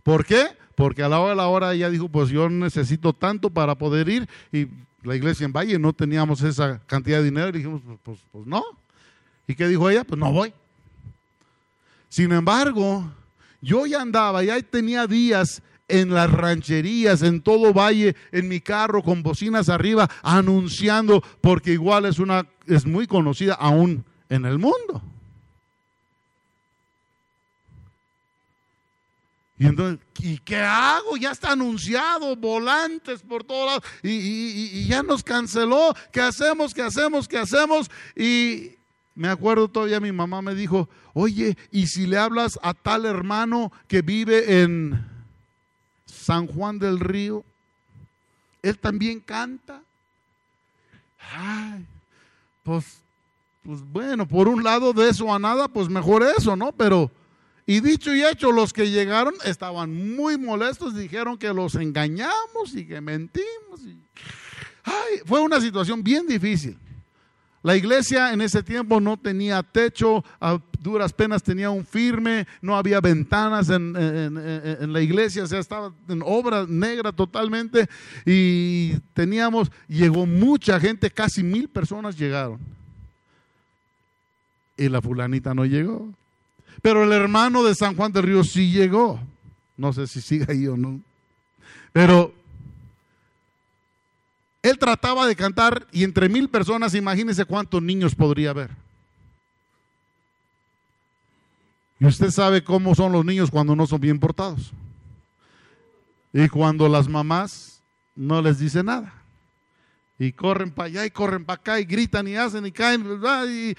¿Por 0.03 0.25
qué? 0.25 0.45
Porque 0.75 1.01
a 1.01 1.09
la 1.09 1.19
hora 1.19 1.29
de 1.31 1.35
la 1.37 1.47
hora 1.47 1.73
ella 1.73 1.89
dijo, 1.89 2.09
pues 2.09 2.29
yo 2.29 2.49
necesito 2.49 3.13
tanto 3.13 3.49
para 3.49 3.75
poder 3.75 4.09
ir 4.09 4.29
y 4.51 4.67
la 5.03 5.15
iglesia 5.15 5.45
en 5.45 5.53
Valle, 5.53 5.79
no 5.79 5.93
teníamos 5.93 6.41
esa 6.41 6.79
cantidad 6.85 7.19
de 7.19 7.25
dinero. 7.25 7.49
Y 7.49 7.53
dijimos, 7.53 7.81
pues, 7.85 7.99
pues, 8.03 8.19
pues, 8.31 8.47
no. 8.47 8.63
¿Y 9.47 9.55
qué 9.55 9.67
dijo 9.67 9.89
ella? 9.89 10.03
Pues 10.03 10.19
no 10.19 10.31
voy. 10.31 10.53
Sin 12.09 12.31
embargo, 12.31 13.09
yo 13.61 13.85
ya 13.85 14.01
andaba, 14.01 14.43
ya 14.43 14.61
tenía 14.61 15.07
días 15.07 15.61
en 15.87 16.13
las 16.13 16.31
rancherías, 16.31 17.21
en 17.21 17.41
todo 17.41 17.73
valle, 17.73 18.15
en 18.31 18.47
mi 18.47 18.59
carro 18.59 19.03
con 19.03 19.23
bocinas 19.23 19.69
arriba, 19.69 20.09
anunciando, 20.21 21.23
porque 21.41 21.71
igual 21.73 22.05
es 22.05 22.19
una, 22.19 22.45
es 22.65 22.85
muy 22.85 23.07
conocida 23.07 23.53
aún 23.53 24.03
en 24.29 24.45
el 24.45 24.59
mundo. 24.59 25.01
Y 29.59 29.65
entonces, 29.65 30.05
¿y 30.19 30.37
qué 30.37 30.57
hago? 30.57 31.17
Ya 31.17 31.31
está 31.31 31.53
anunciado, 31.53 32.35
volantes 32.35 33.21
por 33.23 33.43
todos 33.43 33.65
lados, 33.65 33.83
y, 34.03 34.85
ya 34.87 35.01
nos 35.01 35.23
canceló. 35.23 35.95
¿Qué 36.11 36.21
hacemos? 36.21 36.73
¿Qué 36.73 36.83
hacemos? 36.83 37.27
¿Qué 37.27 37.39
hacemos? 37.39 37.89
Y 38.15 38.71
me 39.15 39.29
acuerdo 39.29 39.67
todavía 39.67 39.99
mi 39.99 40.11
mamá 40.11 40.43
me 40.43 40.53
dijo, 40.53 40.87
oye, 41.13 41.57
¿y 41.71 41.87
si 41.87 42.05
le 42.05 42.19
hablas 42.19 42.59
a 42.61 42.75
tal 42.75 43.05
hermano 43.05 43.71
que 43.87 44.03
vive 44.03 44.61
en 44.61 45.03
San 46.05 46.45
Juan 46.45 46.77
del 46.77 46.99
Río? 46.99 47.43
Él 48.61 48.77
también 48.77 49.19
canta. 49.19 49.81
Ay, 51.35 51.83
pues, 52.61 52.99
pues 53.63 53.81
bueno, 53.91 54.27
por 54.27 54.47
un 54.47 54.63
lado 54.63 54.93
de 54.93 55.09
eso 55.09 55.33
a 55.33 55.39
nada, 55.39 55.67
pues 55.67 55.89
mejor 55.89 56.21
eso, 56.37 56.55
¿no? 56.55 56.71
Pero 56.71 57.09
y 57.69 57.81
dicho 57.81 58.15
y 58.15 58.23
hecho, 58.23 58.53
los 58.53 58.71
que 58.71 58.89
llegaron 58.89 59.33
estaban 59.43 60.15
muy 60.15 60.37
molestos, 60.37 60.95
dijeron 60.95 61.37
que 61.37 61.53
los 61.53 61.75
engañamos 61.75 62.73
y 62.73 62.87
que 62.87 63.01
mentimos. 63.01 63.81
fue 65.25 65.41
una 65.41 65.59
situación 65.59 66.01
bien 66.01 66.25
difícil. 66.25 66.77
La 67.63 67.75
iglesia 67.75 68.31
en 68.31 68.39
ese 68.39 68.63
tiempo 68.63 69.01
no 69.01 69.17
tenía 69.17 69.61
techo, 69.61 70.23
a 70.39 70.61
duras 70.79 71.11
penas 71.11 71.43
tenía 71.43 71.69
un 71.69 71.85
firme, 71.85 72.47
no 72.61 72.77
había 72.77 73.01
ventanas 73.01 73.69
en, 73.69 74.93
la 74.93 75.01
iglesia, 75.01 75.43
o 75.43 75.47
sea, 75.47 75.59
estaba 75.59 75.91
en 76.07 76.21
obra 76.23 76.65
negra 76.65 77.11
totalmente 77.11 77.89
y 78.25 78.93
teníamos, 79.13 79.69
llegó 79.89 80.25
mucha 80.25 80.79
gente, 80.79 81.11
casi 81.11 81.43
mil 81.43 81.67
personas 81.67 82.17
llegaron. 82.17 82.59
Y 84.77 84.87
la 84.87 85.01
fulanita 85.01 85.53
no 85.53 85.65
llegó. 85.65 86.13
Pero 86.81 87.03
el 87.03 87.11
hermano 87.11 87.63
de 87.63 87.75
San 87.75 87.95
Juan 87.95 88.11
del 88.11 88.23
Río 88.23 88.43
sí 88.43 88.71
llegó. 88.71 89.19
No 89.75 89.93
sé 89.93 90.07
si 90.07 90.21
sigue 90.21 90.45
ahí 90.49 90.67
o 90.67 90.77
no. 90.77 90.99
Pero 91.93 92.33
él 94.61 94.77
trataba 94.77 95.25
de 95.27 95.35
cantar 95.35 95.87
y 95.91 96.03
entre 96.03 96.29
mil 96.29 96.49
personas, 96.49 96.93
imagínense 96.93 97.45
cuántos 97.45 97.81
niños 97.81 98.15
podría 98.15 98.49
haber. 98.49 98.71
Y 101.99 102.05
usted 102.05 102.29
sabe 102.31 102.63
cómo 102.63 102.93
son 102.93 103.11
los 103.11 103.25
niños 103.25 103.49
cuando 103.49 103.75
no 103.75 103.87
son 103.87 104.01
bien 104.01 104.19
portados. 104.19 104.71
Y 106.33 106.47
cuando 106.49 106.87
las 106.87 107.07
mamás 107.07 107.81
no 108.15 108.41
les 108.41 108.59
dicen 108.59 108.87
nada. 108.87 109.13
Y 110.19 110.31
corren 110.31 110.71
para 110.71 110.87
allá 110.87 111.05
y 111.05 111.11
corren 111.11 111.45
para 111.45 111.59
acá 111.59 111.79
y 111.79 111.85
gritan 111.85 112.27
y 112.27 112.35
hacen 112.35 112.65
y 112.65 112.71
caen. 112.71 113.05
Y 113.49 113.75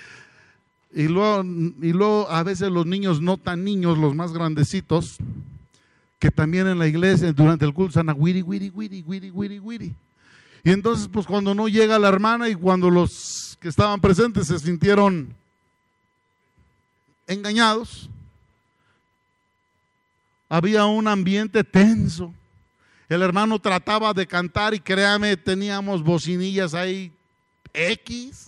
y 0.92 1.08
luego, 1.08 1.44
y 1.44 1.92
luego 1.92 2.30
a 2.30 2.42
veces 2.42 2.70
los 2.70 2.86
niños 2.86 3.20
no 3.20 3.36
tan 3.36 3.64
niños, 3.64 3.98
los 3.98 4.14
más 4.14 4.32
grandecitos, 4.32 5.18
que 6.18 6.30
también 6.30 6.66
en 6.66 6.78
la 6.78 6.86
iglesia 6.86 7.32
durante 7.32 7.64
el 7.64 7.74
culto 7.74 8.00
están 8.00 8.14
wiri, 8.18 8.42
wiri, 8.42 8.70
wiri, 8.70 9.04
wiri, 9.06 9.30
wiri, 9.30 9.58
wiri. 9.58 9.94
Y 10.64 10.70
entonces, 10.70 11.08
pues 11.12 11.26
cuando 11.26 11.54
no 11.54 11.68
llega 11.68 11.98
la 11.98 12.08
hermana 12.08 12.48
y 12.48 12.54
cuando 12.54 12.90
los 12.90 13.56
que 13.60 13.68
estaban 13.68 14.00
presentes 14.00 14.48
se 14.48 14.58
sintieron 14.58 15.32
engañados, 17.26 18.08
había 20.48 20.86
un 20.86 21.06
ambiente 21.06 21.62
tenso. 21.62 22.32
El 23.08 23.22
hermano 23.22 23.58
trataba 23.58 24.12
de 24.12 24.26
cantar 24.26 24.74
y 24.74 24.80
créame, 24.80 25.36
teníamos 25.36 26.02
bocinillas 26.02 26.74
ahí 26.74 27.12
X 27.72 28.47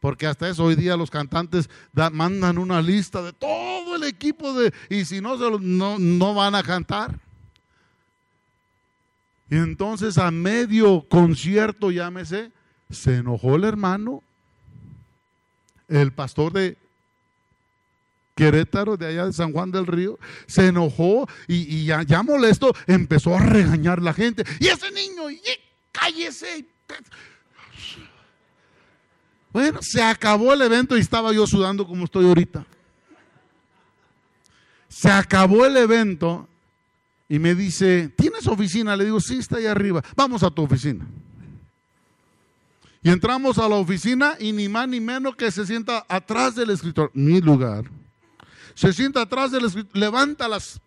porque 0.00 0.26
hasta 0.26 0.48
eso 0.48 0.64
hoy 0.64 0.74
día 0.74 0.96
los 0.96 1.10
cantantes 1.10 1.68
mandan 2.12 2.58
una 2.58 2.80
lista 2.80 3.22
de 3.22 3.32
todo 3.32 3.96
el 3.96 4.04
equipo 4.04 4.54
de, 4.54 4.72
y 4.88 5.04
si 5.04 5.20
no, 5.20 5.36
no, 5.58 5.98
no 5.98 6.34
van 6.34 6.54
a 6.54 6.62
cantar. 6.62 7.18
Y 9.50 9.56
entonces 9.56 10.16
a 10.16 10.30
medio 10.30 11.02
concierto, 11.08 11.90
llámese, 11.90 12.50
se 12.88 13.16
enojó 13.16 13.56
el 13.56 13.64
hermano, 13.64 14.22
el 15.88 16.12
pastor 16.12 16.52
de 16.52 16.78
Querétaro, 18.36 18.96
de 18.96 19.06
allá 19.06 19.26
de 19.26 19.32
San 19.34 19.52
Juan 19.52 19.70
del 19.70 19.86
Río, 19.86 20.18
se 20.46 20.68
enojó 20.68 21.28
y, 21.46 21.84
ya, 21.84 22.02
ya, 22.04 22.22
molesto 22.22 22.72
empezó 22.86 23.36
a 23.36 23.40
regañar 23.40 24.00
la 24.00 24.14
gente. 24.14 24.44
Y 24.60 24.68
ese 24.68 24.90
niño, 24.92 25.30
y, 25.30 25.40
cállese. 25.92 26.64
Bueno, 29.52 29.80
se 29.82 30.02
acabó 30.02 30.52
el 30.52 30.62
evento 30.62 30.96
y 30.96 31.00
estaba 31.00 31.32
yo 31.32 31.46
sudando 31.46 31.86
como 31.86 32.04
estoy 32.04 32.26
ahorita. 32.26 32.64
Se 34.88 35.10
acabó 35.10 35.66
el 35.66 35.76
evento 35.76 36.48
y 37.28 37.38
me 37.38 37.54
dice, 37.54 38.08
¿tienes 38.16 38.46
oficina? 38.46 38.96
Le 38.96 39.04
digo, 39.04 39.20
sí, 39.20 39.38
está 39.38 39.56
ahí 39.56 39.66
arriba. 39.66 40.02
Vamos 40.16 40.42
a 40.42 40.50
tu 40.50 40.62
oficina. 40.62 41.06
Y 43.02 43.08
entramos 43.08 43.58
a 43.58 43.68
la 43.68 43.76
oficina 43.76 44.36
y 44.38 44.52
ni 44.52 44.68
más 44.68 44.88
ni 44.88 45.00
menos 45.00 45.34
que 45.36 45.50
se 45.50 45.66
sienta 45.66 46.04
atrás 46.08 46.54
del 46.54 46.70
escritor, 46.70 47.10
mi 47.14 47.40
lugar. 47.40 47.84
Se 48.74 48.92
sienta 48.92 49.22
atrás 49.22 49.50
del 49.52 49.64
escritor, 49.64 49.96
levanta 49.96 50.48
las 50.48 50.80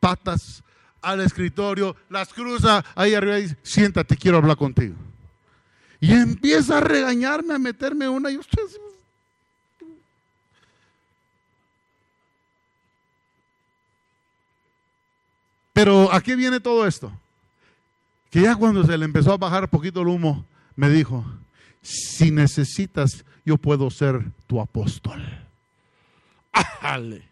patas 0.00 0.62
al 1.02 1.20
escritorio, 1.20 1.94
las 2.08 2.32
cruza 2.32 2.84
ahí 2.94 3.14
arriba 3.14 3.38
y 3.38 3.42
dice, 3.42 3.56
siéntate, 3.62 4.16
quiero 4.16 4.38
hablar 4.38 4.56
contigo. 4.56 4.94
Y 6.02 6.12
empieza 6.12 6.78
a 6.78 6.80
regañarme, 6.80 7.54
a 7.54 7.60
meterme 7.60 8.08
una 8.08 8.28
y 8.28 8.36
usted... 8.36 8.60
Pero 15.72 16.12
¿a 16.12 16.20
qué 16.20 16.34
viene 16.34 16.58
todo 16.58 16.88
esto? 16.88 17.12
Que 18.30 18.40
ya 18.40 18.56
cuando 18.56 18.84
se 18.84 18.98
le 18.98 19.04
empezó 19.04 19.32
a 19.32 19.36
bajar 19.36 19.70
poquito 19.70 20.00
el 20.00 20.08
humo, 20.08 20.44
me 20.74 20.90
dijo, 20.90 21.24
si 21.82 22.32
necesitas, 22.32 23.24
yo 23.44 23.56
puedo 23.56 23.88
ser 23.88 24.24
tu 24.48 24.60
apóstol. 24.60 25.22
¡Ájale! 26.52 27.22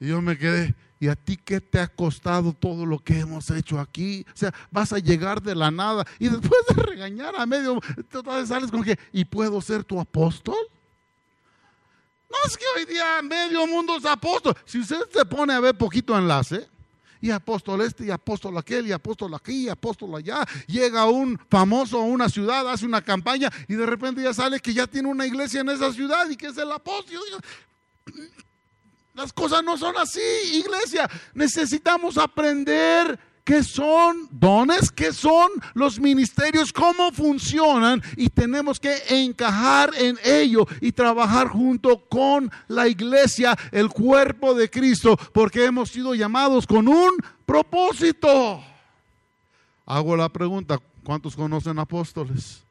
Y 0.00 0.08
yo 0.08 0.22
me 0.22 0.38
quedé, 0.38 0.74
¿Y 1.00 1.08
a 1.08 1.14
ti 1.14 1.36
qué 1.36 1.60
te 1.60 1.78
ha 1.78 1.86
costado 1.86 2.52
todo 2.52 2.84
lo 2.84 2.98
que 2.98 3.20
hemos 3.20 3.50
hecho 3.50 3.78
aquí? 3.78 4.26
O 4.34 4.36
sea, 4.36 4.52
vas 4.70 4.92
a 4.92 4.98
llegar 4.98 5.40
de 5.40 5.54
la 5.54 5.70
nada 5.70 6.04
y 6.18 6.28
después 6.28 6.60
de 6.68 6.82
regañar 6.82 7.36
a 7.36 7.46
medio, 7.46 7.80
sales 8.46 8.70
con 8.70 8.82
que, 8.82 8.98
¿y 9.12 9.24
puedo 9.24 9.60
ser 9.60 9.84
tu 9.84 10.00
apóstol? 10.00 10.56
No 12.28 12.36
es 12.46 12.56
que 12.56 12.64
hoy 12.76 12.84
día 12.84 13.22
medio 13.22 13.66
mundo 13.66 13.96
es 13.96 14.04
apóstol. 14.04 14.54
Si 14.64 14.80
usted 14.80 15.00
se 15.12 15.24
pone 15.24 15.54
a 15.54 15.60
ver 15.60 15.76
poquito 15.76 16.18
enlace, 16.18 16.68
y 17.20 17.30
apóstol 17.30 17.80
este, 17.82 18.06
y 18.06 18.10
apóstol 18.10 18.56
aquel, 18.58 18.86
y 18.86 18.92
apóstol 18.92 19.34
aquí, 19.34 19.64
y 19.64 19.68
apóstol 19.68 20.14
allá, 20.14 20.46
llega 20.66 21.06
un 21.06 21.38
famoso 21.50 21.98
a 21.98 22.04
una 22.04 22.28
ciudad, 22.28 22.68
hace 22.70 22.86
una 22.86 23.02
campaña, 23.02 23.50
y 23.66 23.74
de 23.74 23.86
repente 23.86 24.22
ya 24.22 24.32
sale 24.32 24.60
que 24.60 24.74
ya 24.74 24.86
tiene 24.86 25.08
una 25.08 25.26
iglesia 25.26 25.60
en 25.60 25.70
esa 25.70 25.92
ciudad 25.92 26.28
y 26.28 26.36
que 26.36 26.48
es 26.48 26.58
el 26.58 26.70
apóstol. 26.70 27.18
Las 29.18 29.32
cosas 29.32 29.64
no 29.64 29.76
son 29.76 29.96
así, 29.96 30.20
iglesia. 30.52 31.10
Necesitamos 31.34 32.16
aprender 32.18 33.18
qué 33.42 33.64
son 33.64 34.28
dones, 34.30 34.92
qué 34.92 35.12
son 35.12 35.50
los 35.74 35.98
ministerios, 35.98 36.72
cómo 36.72 37.10
funcionan 37.10 38.00
y 38.16 38.28
tenemos 38.30 38.78
que 38.78 38.96
encajar 39.08 39.90
en 39.98 40.20
ello 40.24 40.68
y 40.80 40.92
trabajar 40.92 41.48
junto 41.48 42.08
con 42.08 42.48
la 42.68 42.86
iglesia, 42.86 43.58
el 43.72 43.88
cuerpo 43.88 44.54
de 44.54 44.70
Cristo, 44.70 45.16
porque 45.32 45.64
hemos 45.64 45.88
sido 45.88 46.14
llamados 46.14 46.64
con 46.64 46.86
un 46.86 47.16
propósito. 47.44 48.62
Hago 49.84 50.16
la 50.16 50.28
pregunta, 50.28 50.78
¿cuántos 51.02 51.34
conocen 51.34 51.80
apóstoles? 51.80 52.67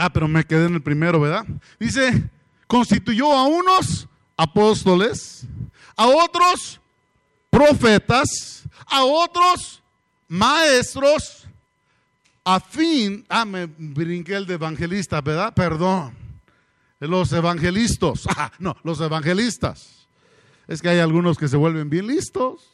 Ah, 0.00 0.08
pero 0.08 0.28
me 0.28 0.44
quedé 0.44 0.66
en 0.66 0.74
el 0.74 0.80
primero, 0.80 1.20
¿verdad? 1.20 1.44
Dice, 1.80 2.30
constituyó 2.68 3.32
a 3.32 3.48
unos 3.48 4.06
apóstoles, 4.36 5.44
a 5.96 6.06
otros 6.06 6.80
profetas, 7.50 8.62
a 8.86 9.02
otros 9.02 9.82
maestros, 10.28 11.48
a 12.44 12.60
fin, 12.60 13.26
ah, 13.28 13.44
me 13.44 13.66
brinqué 13.66 14.36
el 14.36 14.46
de 14.46 14.54
evangelista, 14.54 15.20
¿verdad? 15.20 15.52
Perdón. 15.52 16.16
Los 17.00 17.32
evangelistas, 17.32 18.24
ah, 18.28 18.52
no, 18.60 18.76
los 18.84 19.00
evangelistas. 19.00 20.06
Es 20.68 20.80
que 20.80 20.90
hay 20.90 21.00
algunos 21.00 21.36
que 21.36 21.48
se 21.48 21.56
vuelven 21.56 21.90
bien 21.90 22.06
listos. 22.06 22.70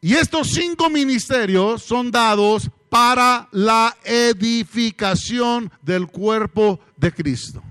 Y 0.00 0.14
estos 0.14 0.48
cinco 0.48 0.88
ministerios 0.90 1.82
son 1.82 2.10
dados 2.10 2.70
para 2.88 3.48
la 3.50 3.96
edificación 4.04 5.70
del 5.82 6.06
cuerpo 6.06 6.80
de 6.96 7.12
Cristo. 7.12 7.62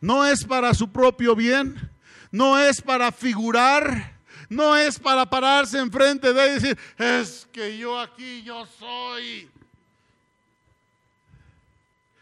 No 0.00 0.24
es 0.24 0.44
para 0.44 0.72
su 0.74 0.90
propio 0.90 1.34
bien, 1.34 1.90
no 2.30 2.58
es 2.58 2.80
para 2.80 3.10
figurar, 3.10 4.16
no 4.48 4.76
es 4.76 4.98
para 4.98 5.28
pararse 5.28 5.78
enfrente 5.78 6.32
de 6.32 6.44
él 6.44 6.50
y 6.50 6.54
decir, 6.54 6.78
es 6.96 7.48
que 7.52 7.76
yo 7.76 7.98
aquí 7.98 8.42
yo 8.42 8.66
soy. 8.78 9.48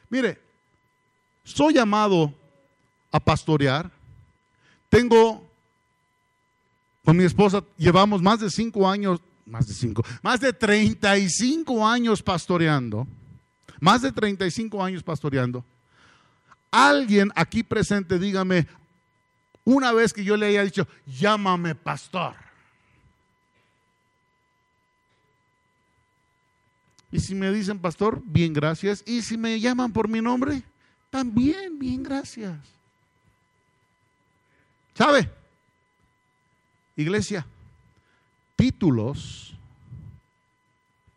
Mire, 0.08 0.40
soy 1.44 1.74
llamado 1.74 2.32
a 3.12 3.20
pastorear. 3.20 3.90
Tengo, 4.88 5.45
con 7.06 7.16
mi 7.16 7.22
esposa, 7.22 7.62
llevamos 7.76 8.20
más 8.20 8.40
de 8.40 8.50
cinco 8.50 8.90
años, 8.90 9.20
más 9.46 9.68
de 9.68 9.74
cinco, 9.74 10.04
más 10.22 10.40
de 10.40 10.52
35 10.52 11.86
años 11.86 12.20
pastoreando. 12.20 13.06
Más 13.78 14.02
de 14.02 14.10
35 14.10 14.82
años 14.82 15.04
pastoreando. 15.04 15.64
Alguien 16.68 17.30
aquí 17.36 17.62
presente, 17.62 18.18
dígame, 18.18 18.66
una 19.64 19.92
vez 19.92 20.12
que 20.12 20.24
yo 20.24 20.36
le 20.36 20.46
haya 20.46 20.64
dicho, 20.64 20.88
llámame 21.06 21.76
pastor. 21.76 22.34
Y 27.12 27.20
si 27.20 27.36
me 27.36 27.52
dicen 27.52 27.78
pastor, 27.78 28.20
bien, 28.24 28.52
gracias. 28.52 29.04
Y 29.06 29.22
si 29.22 29.38
me 29.38 29.60
llaman 29.60 29.92
por 29.92 30.08
mi 30.08 30.20
nombre, 30.20 30.60
también, 31.10 31.78
bien, 31.78 32.02
gracias. 32.02 32.58
¿Sabe? 34.94 35.30
Iglesia, 36.96 37.46
títulos, 38.56 39.54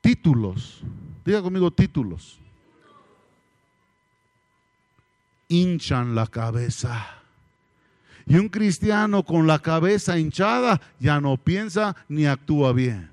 títulos, 0.01 0.81
diga 1.23 1.41
conmigo 1.41 1.71
títulos, 1.71 2.37
hinchan 5.47 6.15
la 6.15 6.27
cabeza. 6.27 7.15
Y 8.25 8.35
un 8.35 8.49
cristiano 8.49 9.23
con 9.23 9.47
la 9.47 9.57
cabeza 9.59 10.19
hinchada 10.19 10.79
ya 10.99 11.19
no 11.19 11.37
piensa 11.37 11.95
ni 12.07 12.27
actúa 12.27 12.73
bien. 12.73 13.09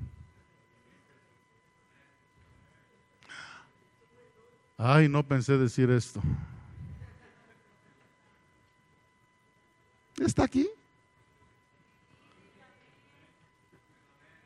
Ay, 4.77 5.09
no 5.09 5.23
pensé 5.23 5.57
decir 5.57 5.91
esto. 5.91 6.21
¿Está 10.19 10.45
aquí? 10.45 10.69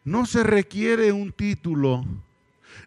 No 0.05 0.27
se 0.27 0.43
requiere 0.43 1.13
un 1.13 1.33
título. 1.33 2.05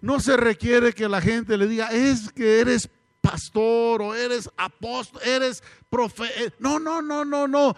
No 0.01 0.19
se 0.19 0.35
requiere 0.37 0.93
que 0.93 1.07
la 1.07 1.21
gente 1.21 1.57
le 1.57 1.67
diga, 1.67 1.91
es 1.91 2.31
que 2.31 2.59
eres 2.59 2.89
pastor 3.21 4.01
o 4.01 4.13
eres 4.13 4.49
apóstol, 4.57 5.21
eres 5.23 5.63
profeta. 5.89 6.33
Eh, 6.41 6.53
no, 6.59 6.79
no, 6.79 7.01
no, 7.01 7.23
no, 7.23 7.47
no. 7.47 7.75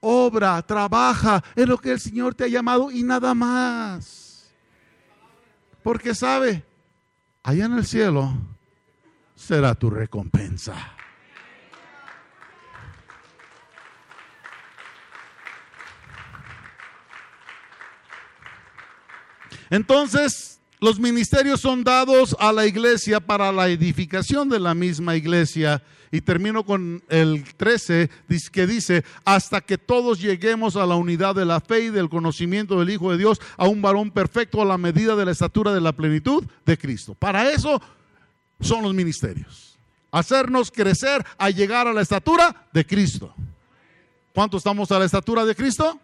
Obra, 0.00 0.62
trabaja 0.62 1.42
en 1.56 1.68
lo 1.68 1.78
que 1.78 1.90
el 1.92 2.00
Señor 2.00 2.34
te 2.34 2.44
ha 2.44 2.48
llamado 2.48 2.90
y 2.90 3.02
nada 3.02 3.34
más. 3.34 4.52
Porque 5.82 6.14
sabe, 6.14 6.64
allá 7.42 7.64
en 7.64 7.72
el 7.72 7.86
cielo 7.86 8.32
será 9.34 9.74
tu 9.74 9.90
recompensa. 9.90 10.94
Entonces, 19.70 20.60
los 20.80 21.00
ministerios 21.00 21.60
son 21.60 21.82
dados 21.82 22.36
a 22.38 22.52
la 22.52 22.66
iglesia 22.66 23.18
para 23.18 23.50
la 23.52 23.68
edificación 23.68 24.48
de 24.48 24.60
la 24.60 24.74
misma 24.74 25.16
iglesia. 25.16 25.82
Y 26.12 26.20
termino 26.20 26.64
con 26.64 27.02
el 27.08 27.42
13, 27.56 28.10
que 28.52 28.66
dice, 28.66 29.02
hasta 29.24 29.60
que 29.60 29.78
todos 29.78 30.20
lleguemos 30.20 30.76
a 30.76 30.86
la 30.86 30.94
unidad 30.94 31.34
de 31.34 31.44
la 31.44 31.60
fe 31.60 31.86
y 31.86 31.90
del 31.90 32.08
conocimiento 32.08 32.78
del 32.78 32.90
Hijo 32.90 33.10
de 33.10 33.18
Dios, 33.18 33.40
a 33.56 33.66
un 33.66 33.82
varón 33.82 34.10
perfecto 34.10 34.60
a 34.60 34.64
la 34.64 34.78
medida 34.78 35.16
de 35.16 35.24
la 35.24 35.32
estatura 35.32 35.72
de 35.72 35.80
la 35.80 35.92
plenitud 35.92 36.44
de 36.66 36.78
Cristo. 36.78 37.14
Para 37.14 37.50
eso 37.50 37.80
son 38.60 38.82
los 38.82 38.94
ministerios. 38.94 39.78
Hacernos 40.12 40.70
crecer 40.70 41.24
a 41.38 41.50
llegar 41.50 41.88
a 41.88 41.92
la 41.92 42.02
estatura 42.02 42.68
de 42.72 42.86
Cristo. 42.86 43.34
¿Cuánto 44.32 44.58
estamos 44.58 44.92
a 44.92 44.98
la 44.98 45.06
estatura 45.06 45.44
de 45.44 45.54
Cristo? 45.54 45.98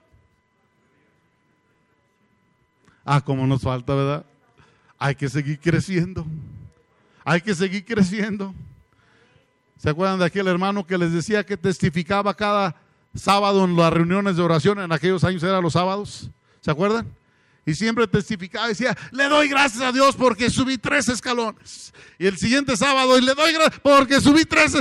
Ah, 3.13 3.21
como 3.21 3.45
nos 3.45 3.63
falta, 3.63 3.93
¿verdad? 3.93 4.25
hay 4.97 5.17
que 5.17 5.29
seguir 5.29 5.59
creciendo. 5.59 6.25
Hay 7.25 7.41
que 7.41 7.57
seguir 7.57 7.85
creciendo. 7.85 8.55
¿Se 9.79 9.91
acuerdan 9.91 10.21
de 10.21 10.27
aquel 10.27 10.47
hermano 10.47 10.87
que 10.87 10.97
les 10.97 11.13
decía 11.13 11.45
que 11.45 11.57
testificaba 11.57 12.35
cada 12.35 12.77
sábado 13.13 13.65
en 13.65 13.75
las 13.75 13.93
reuniones 13.93 14.37
de 14.37 14.43
oración? 14.43 14.79
En 14.79 14.93
aquellos 14.93 15.25
años 15.25 15.43
eran 15.43 15.61
los 15.61 15.73
sábados. 15.73 16.31
¿Se 16.61 16.71
acuerdan? 16.71 17.13
Y 17.67 17.75
siempre 17.75 18.07
testificaba 18.07 18.67
y 18.67 18.69
decía, 18.71 18.97
le 19.11 19.25
doy 19.25 19.49
gracias 19.49 19.83
a 19.83 19.91
Dios 19.91 20.15
porque 20.15 20.49
subí 20.49 20.79
tres 20.79 21.09
escalones. 21.09 21.93
Y 22.17 22.27
el 22.27 22.37
siguiente 22.37 22.77
sábado, 22.77 23.19
y 23.19 23.23
le 23.23 23.35
doy 23.35 23.53
gracias 23.53 23.81
porque 23.83 24.21
subí 24.21 24.45
tres. 24.45 24.77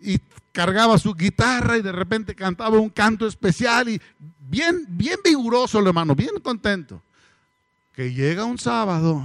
Y 0.00 0.18
cargaba 0.52 0.96
su 0.96 1.12
guitarra 1.14 1.76
y 1.76 1.82
de 1.82 1.92
repente 1.92 2.34
cantaba 2.34 2.78
un 2.78 2.88
canto 2.88 3.26
especial 3.26 3.90
y 3.90 4.00
bien, 4.38 4.86
bien 4.88 5.18
vigoroso 5.22 5.80
el 5.80 5.88
hermano, 5.88 6.14
bien 6.14 6.40
contento 6.42 7.02
que 7.92 8.12
llega 8.12 8.44
un 8.44 8.58
sábado 8.58 9.22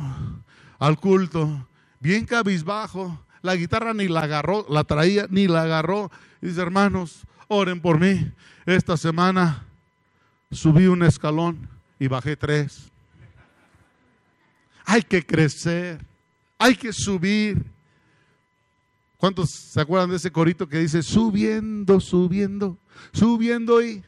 al 0.80 1.00
culto, 1.00 1.68
bien 2.00 2.26
cabizbajo, 2.26 3.26
la 3.42 3.56
guitarra 3.56 3.94
ni 3.94 4.08
la 4.08 4.22
agarró, 4.22 4.66
la 4.70 4.84
traía, 4.84 5.28
ni 5.30 5.48
la 5.48 5.64
agarró. 5.64 6.12
dice, 6.42 6.62
hermanos, 6.62 7.24
oren 7.48 7.80
por 7.80 8.00
mí. 8.00 8.32
Esta 8.66 8.98
semana 8.98 9.66
subí 10.52 10.88
un 10.88 11.04
escalón 11.04 11.70
y 12.00 12.08
bajé 12.08 12.36
tres. 12.36 12.92
Hay 14.86 15.02
que 15.02 15.26
crecer, 15.26 16.06
hay 16.58 16.76
que 16.76 16.92
subir. 16.92 17.64
¿Cuántos 19.18 19.50
se 19.50 19.82
acuerdan 19.82 20.10
de 20.10 20.18
ese 20.18 20.32
corito 20.32 20.68
que 20.68 20.80
dice 20.80 21.02
subiendo, 21.02 22.00
subiendo, 22.00 22.78
subiendo 23.12 23.82
y, 23.82 24.04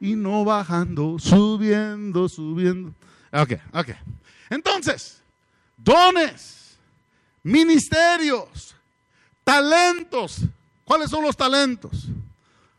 y 0.00 0.14
no 0.14 0.44
bajando, 0.44 1.18
subiendo, 1.18 2.28
subiendo? 2.28 2.94
Ok, 3.32 3.52
ok. 3.72 3.88
Entonces, 4.50 5.20
dones, 5.76 6.76
ministerios, 7.42 8.74
talentos. 9.44 10.38
¿Cuáles 10.84 11.10
son 11.10 11.22
los 11.22 11.36
talentos? 11.36 12.06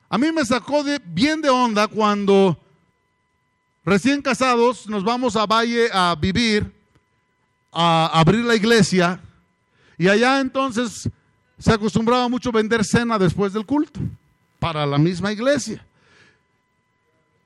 A 0.10 0.18
mí 0.18 0.32
me 0.32 0.44
sacó 0.44 0.84
de, 0.84 1.00
bien 1.04 1.42
de 1.42 1.50
onda 1.50 1.88
cuando 1.88 2.58
recién 3.86 4.22
casados 4.22 4.88
nos 4.88 5.04
vamos 5.04 5.36
a 5.36 5.46
Valle 5.46 5.90
a 5.94 6.16
vivir, 6.20 6.74
a 7.72 8.10
abrir 8.20 8.44
la 8.44 8.56
iglesia, 8.56 9.22
y 9.98 10.08
allá 10.08 10.40
entonces 10.40 11.10
se 11.60 11.74
acostumbraba 11.74 12.28
mucho 12.30 12.52
vender 12.52 12.84
cena 12.84 13.20
después 13.20 13.54
del 13.54 13.66
culto 13.66 14.00
para 14.58 14.86
la 14.86 14.98
misma 14.98 15.32
iglesia. 15.32 15.86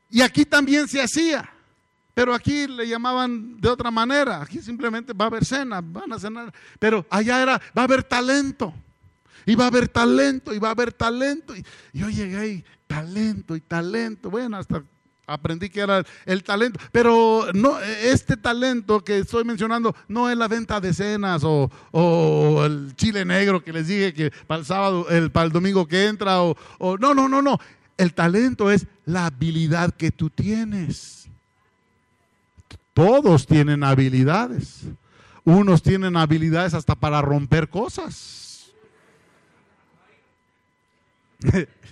Y 0.10 0.22
aquí 0.22 0.46
también 0.46 0.88
se 0.88 1.02
hacía. 1.02 1.50
Pero 2.14 2.34
aquí 2.34 2.68
le 2.68 2.88
llamaban 2.88 3.60
de 3.60 3.70
otra 3.70 3.90
manera. 3.90 4.42
Aquí 4.42 4.60
simplemente 4.60 5.14
va 5.14 5.26
a 5.26 5.28
haber 5.30 5.46
cena, 5.46 5.82
van 5.82 6.12
a 6.14 6.20
cenar. 6.20 6.54
Pero 6.80 7.06
allá 7.10 7.42
era, 7.42 7.62
va 7.76 7.82
a 7.82 7.86
haber 7.86 8.04
talento. 8.04 8.74
Y 9.46 9.56
va 9.56 9.66
a 9.66 9.68
haber 9.68 9.90
talento, 9.90 10.54
y 10.54 10.60
va 10.60 10.70
a 10.70 10.72
haber 10.72 10.94
talento. 10.94 11.56
Y 11.56 11.66
yo 11.92 12.10
llegué 12.10 12.38
ahí, 12.38 12.66
talento 12.88 13.56
y 13.56 13.62
talento. 13.62 14.30
Bueno, 14.30 14.58
hasta 14.58 14.84
aprendí 15.26 15.70
que 15.70 15.82
era 15.82 16.04
el 16.26 16.44
talento. 16.44 16.80
Pero 16.92 17.48
no, 17.54 17.80
este 17.80 18.38
talento 18.38 19.04
que 19.04 19.20
estoy 19.20 19.44
mencionando 19.44 19.96
no 20.08 20.30
es 20.30 20.38
la 20.38 20.48
venta 20.48 20.80
de 20.80 20.94
cenas 20.94 21.42
o, 21.44 22.64
el 22.64 22.96
chile 22.96 23.26
negro 23.26 23.64
que 23.64 23.74
les 23.74 23.88
dije 23.88 24.14
que 24.14 24.32
para 24.48 24.60
el 24.60 24.66
sábado, 24.66 25.10
el, 25.10 25.32
para 25.32 25.48
el 25.48 25.52
domingo 25.52 25.88
que 25.88 26.08
entra. 26.08 26.42
o 26.42 26.56
no, 27.00 27.14
no, 27.14 27.28
no, 27.28 27.42
no. 27.42 27.60
El 27.98 28.14
talento 28.14 28.72
es 28.72 28.88
la 29.06 29.28
habilidad 29.28 29.94
que 29.94 30.12
tú 30.12 30.30
tienes. 30.30 31.23
Todos 32.94 33.46
tienen 33.48 33.84
habilidades. 33.84 34.84
Unos 35.44 35.82
tienen 35.82 36.16
habilidades 36.16 36.74
hasta 36.74 36.96
para 36.96 37.22
romper 37.22 37.70
cosas. 37.70 38.72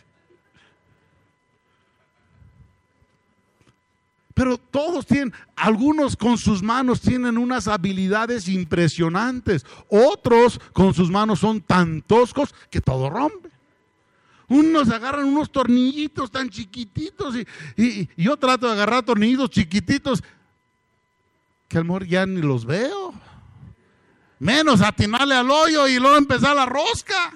Pero 4.34 4.58
todos 4.58 5.06
tienen, 5.06 5.34
algunos 5.56 6.16
con 6.16 6.38
sus 6.38 6.64
manos 6.64 7.02
tienen 7.02 7.38
unas 7.38 7.68
habilidades 7.68 8.48
impresionantes. 8.48 9.66
Otros 9.90 10.60
con 10.74 10.94
sus 10.94 11.12
manos 11.12 11.40
son 11.40 11.62
tan 11.62 12.02
toscos 12.02 12.56
que 12.70 12.80
todo 12.80 13.10
rompe. 13.10 13.50
Unos 14.48 14.90
agarran 14.90 15.26
unos 15.26 15.52
tornillitos 15.52 16.32
tan 16.32 16.50
chiquititos 16.50 17.36
y, 17.78 18.10
yo 18.18 18.36
trato 18.36 18.68
de 18.68 18.74
agarrar 18.74 19.04
tornillitos 19.04 19.50
chiquititos 19.50 20.24
que 21.72 21.78
al 21.78 21.86
amor 21.86 22.06
ya 22.06 22.26
ni 22.26 22.42
los 22.42 22.66
veo. 22.66 23.14
Menos 24.40 24.82
atinarle 24.82 25.36
al 25.36 25.50
hoyo 25.50 25.88
y 25.88 26.00
luego 26.00 26.18
empezar 26.18 26.56
la 26.56 26.66
rosca. 26.66 27.32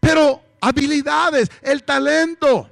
Pero 0.00 0.40
habilidades, 0.60 1.50
el 1.60 1.84
talento. 1.84 2.68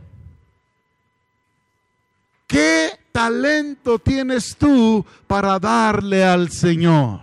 ¿Qué 2.46 2.98
talento 3.12 3.98
tienes 3.98 4.56
tú 4.56 5.04
para 5.26 5.58
darle 5.58 6.24
al 6.24 6.50
Señor? 6.50 7.20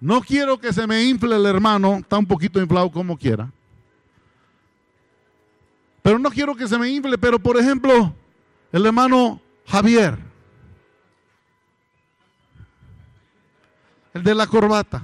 No 0.00 0.22
quiero 0.22 0.58
que 0.58 0.72
se 0.72 0.86
me 0.86 1.04
infle 1.04 1.36
el 1.36 1.46
hermano, 1.46 1.98
está 1.98 2.16
un 2.16 2.26
poquito 2.26 2.60
inflado 2.60 2.90
como 2.90 3.18
quiera. 3.18 3.52
Pero 6.02 6.18
no 6.18 6.30
quiero 6.30 6.56
que 6.56 6.66
se 6.66 6.78
me 6.78 6.88
infle, 6.88 7.18
pero 7.18 7.38
por 7.38 7.56
ejemplo, 7.58 8.12
el 8.72 8.86
hermano 8.86 9.40
Javier, 9.66 10.31
el 14.14 14.22
de 14.22 14.34
la 14.34 14.46
corbata. 14.46 15.02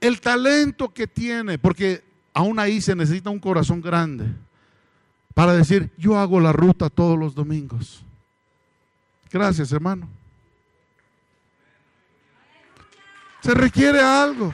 El 0.00 0.20
talento 0.20 0.92
que 0.92 1.06
tiene, 1.06 1.58
porque 1.58 2.02
aún 2.34 2.58
ahí 2.58 2.80
se 2.80 2.96
necesita 2.96 3.30
un 3.30 3.38
corazón 3.38 3.80
grande 3.80 4.26
para 5.34 5.54
decir, 5.54 5.90
yo 5.96 6.18
hago 6.18 6.40
la 6.40 6.52
ruta 6.52 6.90
todos 6.90 7.18
los 7.18 7.34
domingos. 7.34 8.02
Gracias, 9.30 9.72
hermano. 9.72 10.08
Se 13.40 13.54
requiere 13.54 14.00
algo. 14.00 14.52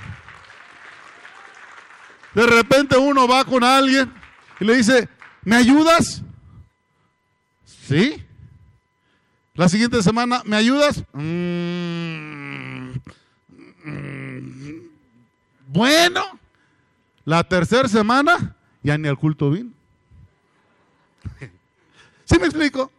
De 2.35 2.47
repente 2.47 2.97
uno 2.97 3.27
va 3.27 3.45
con 3.45 3.65
alguien 3.65 4.13
y 4.61 4.65
le 4.65 4.77
dice, 4.77 5.09
¿me 5.43 5.57
ayudas? 5.57 6.23
Sí. 7.65 8.25
La 9.59 9.69
siguiente 9.69 10.01
semana, 10.05 10.41
¿me 10.45 10.55
ayudas? 10.55 11.03
Mm, 11.13 12.93
mm, 13.85 14.89
bueno. 15.67 16.23
La 17.25 17.43
tercera 17.43 17.89
semana, 17.89 18.55
ya 18.85 18.97
ni 18.97 19.09
al 19.09 19.19
culto 19.19 19.51
vino. 19.51 19.73
¿Sí 22.25 22.39
me 22.39 22.47
explico? 22.47 22.93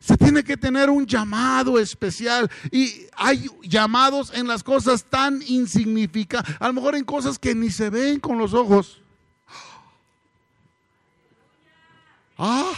Se 0.00 0.16
tiene 0.16 0.42
que 0.42 0.56
tener 0.56 0.88
un 0.88 1.06
llamado 1.06 1.78
especial 1.78 2.50
y 2.70 3.06
hay 3.14 3.46
llamados 3.62 4.32
en 4.32 4.48
las 4.48 4.62
cosas 4.62 5.04
tan 5.04 5.42
insignificantes, 5.46 6.56
a 6.60 6.68
lo 6.68 6.72
mejor 6.72 6.94
en 6.94 7.04
cosas 7.04 7.38
que 7.38 7.54
ni 7.54 7.68
se 7.68 7.90
ven 7.90 8.20
con 8.20 8.38
los 8.38 8.54
ojos. 8.54 9.02
Ah, 12.38 12.72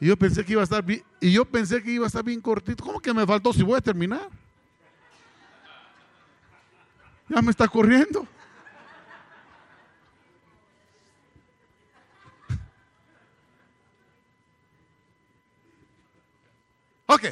y 0.00 0.06
yo 0.06 0.16
pensé 0.16 0.44
que 0.44 0.52
iba 0.52 0.60
a 0.60 0.64
estar 0.64 0.84
bien, 0.84 1.02
y 1.20 1.32
yo 1.32 1.44
pensé 1.44 1.82
que 1.82 1.90
iba 1.90 2.04
a 2.04 2.08
estar 2.08 2.22
bien 2.22 2.40
cortito. 2.40 2.84
¿Cómo 2.84 3.00
que 3.00 3.14
me 3.14 3.26
faltó 3.26 3.52
si 3.52 3.62
voy 3.62 3.78
a 3.78 3.80
terminar? 3.80 4.28
Ya 7.28 7.42
me 7.42 7.50
está 7.50 7.66
corriendo. 7.66 8.26
Ok. 17.06 17.24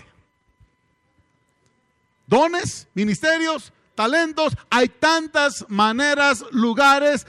Dones, 2.27 2.89
ministerios, 2.95 3.73
talentos, 3.95 4.57
hay 4.71 4.89
tantas 4.89 5.65
maneras, 5.69 6.45
lugares 6.51 7.27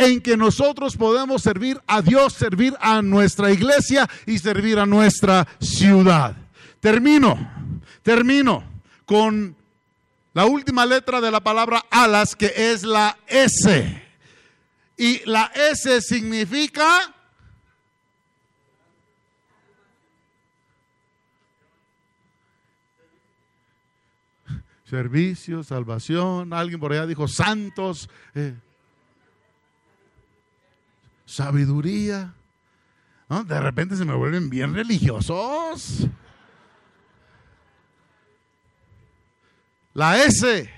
en 0.00 0.22
que 0.22 0.34
nosotros 0.34 0.96
podemos 0.96 1.42
servir 1.42 1.78
a 1.86 2.00
Dios, 2.00 2.32
servir 2.32 2.74
a 2.80 3.02
nuestra 3.02 3.52
iglesia 3.52 4.08
y 4.24 4.38
servir 4.38 4.78
a 4.78 4.86
nuestra 4.86 5.46
ciudad. 5.60 6.34
Termino, 6.80 7.36
termino 8.02 8.64
con 9.04 9.54
la 10.32 10.46
última 10.46 10.86
letra 10.86 11.20
de 11.20 11.30
la 11.30 11.40
palabra 11.40 11.84
alas, 11.90 12.34
que 12.34 12.50
es 12.56 12.82
la 12.82 13.18
S. 13.26 14.02
Y 14.96 15.20
la 15.26 15.52
S 15.54 16.00
significa 16.00 17.14
servicio, 24.86 25.62
salvación. 25.62 26.54
Alguien 26.54 26.80
por 26.80 26.92
allá 26.92 27.06
dijo 27.06 27.28
santos, 27.28 28.08
eh, 28.34 28.54
sabiduría. 31.30 32.34
De 33.28 33.60
repente 33.60 33.96
se 33.96 34.04
me 34.04 34.14
vuelven 34.14 34.50
bien 34.50 34.74
religiosos. 34.74 36.08
La 39.94 40.22
S, 40.24 40.70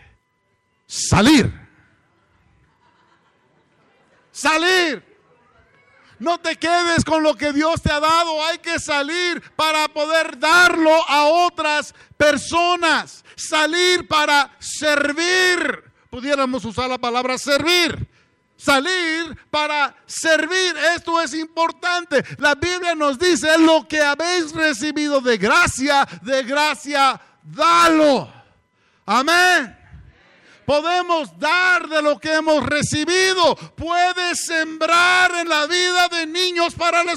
salir. 0.87 1.51
Salir. 4.31 5.03
No 6.19 6.39
te 6.39 6.57
quedes 6.57 7.05
con 7.05 7.23
lo 7.23 7.35
que 7.35 7.53
Dios 7.53 7.81
te 7.81 7.91
ha 7.91 7.99
dado. 7.99 8.45
Hay 8.47 8.59
que 8.59 8.79
salir 8.79 9.43
para 9.57 9.89
poder 9.89 10.39
darlo 10.39 10.93
a 11.09 11.25
otras 11.25 11.95
personas. 12.17 13.25
Salir 13.35 14.07
para 14.07 14.55
servir. 14.61 15.83
Pudiéramos 16.11 16.65
usar 16.65 16.91
la 16.91 16.99
palabra 16.99 17.39
servir. 17.39 18.12
Salir 18.63 19.37
para 19.51 19.93
servir. 20.07 20.77
Esto 20.95 21.21
es 21.21 21.35
importante. 21.35 22.25
La 22.39 22.55
Biblia 22.55 22.95
nos 22.95 23.19
dice 23.19 23.59
lo 23.59 23.89
que 23.89 24.01
habéis 24.01 24.53
recibido 24.53 25.21
de 25.21 25.37
gracia, 25.37 26.07
de 26.23 26.45
gracia, 26.45 27.21
dalo. 27.43 28.33
Amén. 29.05 29.77
Podemos 30.65 31.37
dar 31.41 31.89
de 31.89 32.03
lo 32.03 32.21
que 32.21 32.37
hemos 32.37 32.65
recibido. 32.65 33.57
Puedes 33.75 34.45
sembrar 34.47 35.33
en 35.41 35.49
la 35.49 35.67
vida 35.67 36.07
de 36.09 36.29
niños 36.29 36.73
para 36.77 37.03
la, 37.03 37.15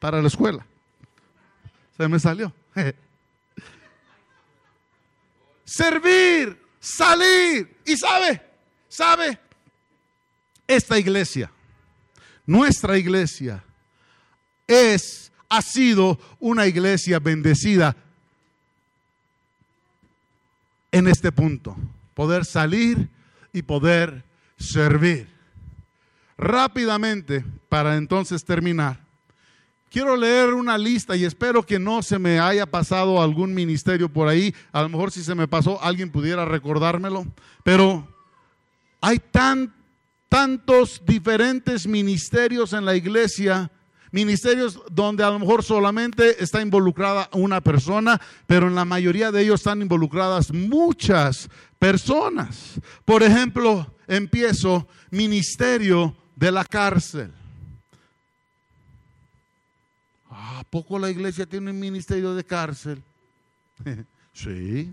para 0.00 0.20
la 0.20 0.26
escuela. 0.26 0.66
Se 1.96 2.08
me 2.08 2.18
salió. 2.18 2.52
Servir, 5.64 6.60
salir. 6.80 7.78
Y 7.86 7.96
sabe, 7.96 8.42
sabe, 8.88 9.38
esta 10.76 10.98
iglesia, 10.98 11.50
nuestra 12.46 12.96
iglesia, 12.96 13.62
es, 14.66 15.32
ha 15.48 15.62
sido 15.62 16.18
una 16.38 16.66
iglesia 16.66 17.18
bendecida 17.18 17.96
en 20.92 21.08
este 21.08 21.32
punto 21.32 21.76
poder 22.14 22.44
salir 22.44 23.08
y 23.52 23.62
poder 23.62 24.24
servir. 24.58 25.28
Rápidamente, 26.36 27.44
para 27.68 27.96
entonces 27.96 28.44
terminar, 28.44 29.00
quiero 29.90 30.16
leer 30.16 30.54
una 30.54 30.78
lista 30.78 31.16
y 31.16 31.24
espero 31.24 31.64
que 31.64 31.78
no 31.78 32.02
se 32.02 32.18
me 32.18 32.38
haya 32.38 32.66
pasado 32.66 33.20
algún 33.20 33.52
ministerio 33.54 34.08
por 34.08 34.28
ahí. 34.28 34.54
A 34.72 34.82
lo 34.82 34.88
mejor 34.88 35.10
si 35.10 35.22
se 35.22 35.34
me 35.34 35.48
pasó, 35.48 35.82
alguien 35.82 36.10
pudiera 36.10 36.44
recordármelo. 36.44 37.26
Pero 37.64 38.06
hay 39.00 39.18
tan, 39.18 39.74
tantos 40.30 41.02
diferentes 41.04 41.86
ministerios 41.86 42.72
en 42.72 42.86
la 42.86 42.96
iglesia 42.96 43.70
ministerios 44.12 44.80
donde 44.90 45.22
a 45.22 45.30
lo 45.30 45.38
mejor 45.38 45.62
solamente 45.62 46.42
está 46.42 46.62
involucrada 46.62 47.28
una 47.32 47.60
persona, 47.60 48.20
pero 48.46 48.68
en 48.68 48.74
la 48.74 48.84
mayoría 48.84 49.30
de 49.30 49.42
ellos 49.42 49.60
están 49.60 49.82
involucradas 49.82 50.52
muchas 50.52 51.48
personas. 51.78 52.80
Por 53.04 53.22
ejemplo, 53.22 53.94
empiezo 54.06 54.88
ministerio 55.10 56.16
de 56.34 56.52
la 56.52 56.64
cárcel. 56.64 57.32
¿A 60.30 60.64
poco 60.70 60.98
la 60.98 61.10
iglesia 61.10 61.46
tiene 61.46 61.70
un 61.70 61.78
ministerio 61.78 62.34
de 62.34 62.44
cárcel? 62.44 63.02
sí. 64.32 64.92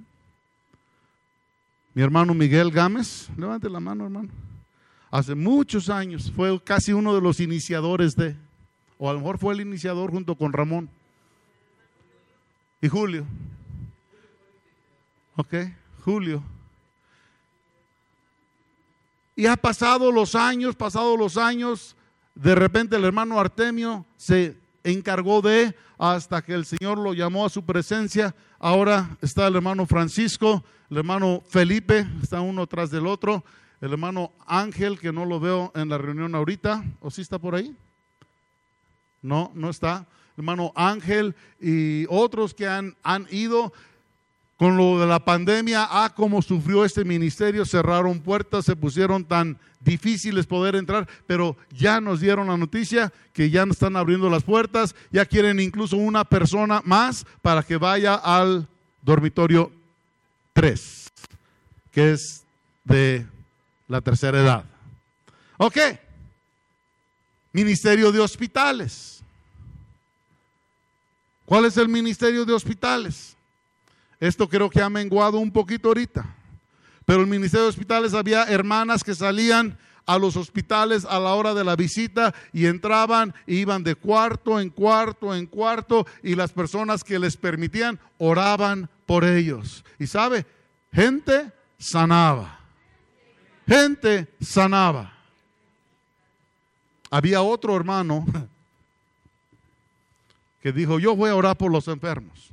Mi 1.94 2.04
hermano 2.04 2.34
Miguel 2.34 2.72
Gámez, 2.72 3.28
levante 3.38 3.70
la 3.70 3.80
mano 3.80 4.06
hermano. 4.06 4.47
Hace 5.10 5.36
muchos 5.36 5.90
años 5.90 6.32
fue 6.36 6.62
casi 6.62 6.94
uno 6.94 7.16
de 7.16 7.22
los 7.22 7.40
iniciadores 7.40 8.16
de 8.16 8.36
o 8.98 9.10
a 9.10 9.14
lo 9.14 9.20
mejor 9.20 9.38
fue 9.38 9.54
el 9.54 9.62
iniciador 9.62 10.12
junto 10.12 10.36
con 10.36 10.54
Ramón 10.54 10.90
y 12.82 12.88
Julio. 12.88 13.26
Ok, 15.36 15.54
Julio. 16.04 16.44
Y 19.36 19.46
ha 19.46 19.56
pasado 19.56 20.12
los 20.12 20.34
años, 20.34 20.76
pasado 20.76 21.16
los 21.16 21.38
años, 21.38 21.96
de 22.34 22.56
repente 22.56 22.96
el 22.96 23.06
hermano 23.06 23.40
Artemio 23.40 24.04
se 24.18 24.58
encargó 24.84 25.42
de, 25.42 25.76
hasta 26.00 26.42
que 26.42 26.54
el 26.54 26.66
Señor 26.66 26.98
lo 26.98 27.14
llamó 27.14 27.46
a 27.46 27.50
su 27.50 27.64
presencia. 27.64 28.36
Ahora 28.58 29.16
está 29.22 29.46
el 29.46 29.56
hermano 29.56 29.86
Francisco, 29.86 30.64
el 30.90 30.98
hermano 30.98 31.44
Felipe, 31.48 32.08
está 32.24 32.42
uno 32.42 32.66
tras 32.66 32.90
del 32.90 33.06
otro, 33.06 33.44
el 33.82 33.92
hermano 33.92 34.32
Ángel, 34.46 35.00
que 35.00 35.12
no 35.12 35.26
lo 35.26 35.40
veo 35.40 35.72
en 35.76 35.90
la 35.90 35.98
reunión 35.98 36.34
ahorita, 36.36 36.84
¿o 37.00 37.12
sí 37.12 37.22
está 37.22 37.38
por 37.38 37.56
ahí? 37.56 37.76
No, 39.22 39.52
no 39.54 39.70
está. 39.70 40.08
Hermano 40.36 40.72
Ángel 40.76 41.36
y 41.60 42.06
otros 42.10 42.54
que 42.54 42.68
han, 42.68 42.96
han 43.04 43.28
ido 43.32 43.74
con 44.58 44.76
lo 44.76 45.00
de 45.00 45.06
la 45.06 45.24
pandemia, 45.24 45.88
ah, 45.90 46.14
cómo 46.16 46.42
sufrió 46.42 46.84
este 46.84 47.06
ministerio, 47.06 47.64
cerraron 47.64 48.20
puertas, 48.20 48.66
se 48.66 48.76
pusieron 48.76 49.24
tan 49.24 49.60
difíciles 49.80 50.48
poder 50.48 50.76
entrar, 50.76 51.08
pero 51.28 51.56
ya 51.72 52.02
nos 52.02 52.20
dieron 52.22 52.48
la 52.48 52.58
noticia 52.58 53.14
que 53.34 53.52
ya 53.52 53.64
están 53.64 53.96
abriendo 53.96 54.30
las 54.32 54.44
puertas, 54.44 54.96
ya 55.12 55.26
quieren 55.26 55.60
incluso 55.60 55.98
una 55.98 56.24
persona 56.26 56.82
más 56.84 57.26
para 57.44 57.62
que 57.62 57.78
vaya 57.78 58.16
al 58.16 58.68
dormitorio 59.04 59.72
3, 60.54 61.08
que 61.92 62.14
es 62.14 62.44
de 62.84 63.28
la 63.88 64.02
tercera 64.02 64.40
edad. 64.40 64.66
Ok. 65.58 65.78
Ministerio 67.52 68.12
de 68.12 68.20
hospitales. 68.20 69.24
¿Cuál 71.46 71.66
es 71.66 71.78
el 71.78 71.88
ministerio 71.88 72.46
de 72.46 72.54
hospitales? 72.54 73.36
Esto 74.20 74.50
creo 74.50 74.70
que 74.70 74.82
ha 74.82 74.90
menguado 74.90 75.38
un 75.38 75.52
poquito 75.52 75.88
ahorita. 75.88 76.26
Pero 77.06 77.22
el 77.22 77.28
ministerio 77.28 77.64
de 77.64 77.70
hospitales 77.70 78.14
había 78.14 78.44
hermanas 78.44 79.04
que 79.04 79.16
salían 79.16 79.78
a 80.06 80.18
los 80.18 80.36
hospitales 80.36 81.06
a 81.06 81.20
la 81.20 81.34
hora 81.34 81.54
de 81.54 81.64
la 81.64 81.76
visita 81.76 82.34
y 82.52 82.66
entraban 82.66 83.34
e 83.46 83.56
iban 83.56 83.84
de 83.84 83.96
cuarto 83.96 84.60
en 84.60 84.70
cuarto 84.70 85.36
en 85.36 85.46
cuarto 85.46 86.08
y 86.24 86.36
las 86.36 86.52
personas 86.52 87.04
que 87.04 87.20
les 87.20 87.38
permitían 87.38 88.00
oraban 88.18 88.90
por 89.06 89.24
ellos. 89.24 89.84
Y 90.00 90.08
sabe, 90.08 90.46
gente 90.92 91.52
sanaba. 91.78 92.57
Gente 93.68 94.28
sanaba. 94.40 95.12
Había 97.10 97.42
otro 97.42 97.76
hermano 97.76 98.26
que 100.62 100.72
dijo, 100.72 101.00
yo 101.00 101.16
voy 101.16 101.30
a 101.30 101.36
orar 101.36 101.58
por 101.58 101.72
los 101.72 101.88
enfermos. 101.88 102.52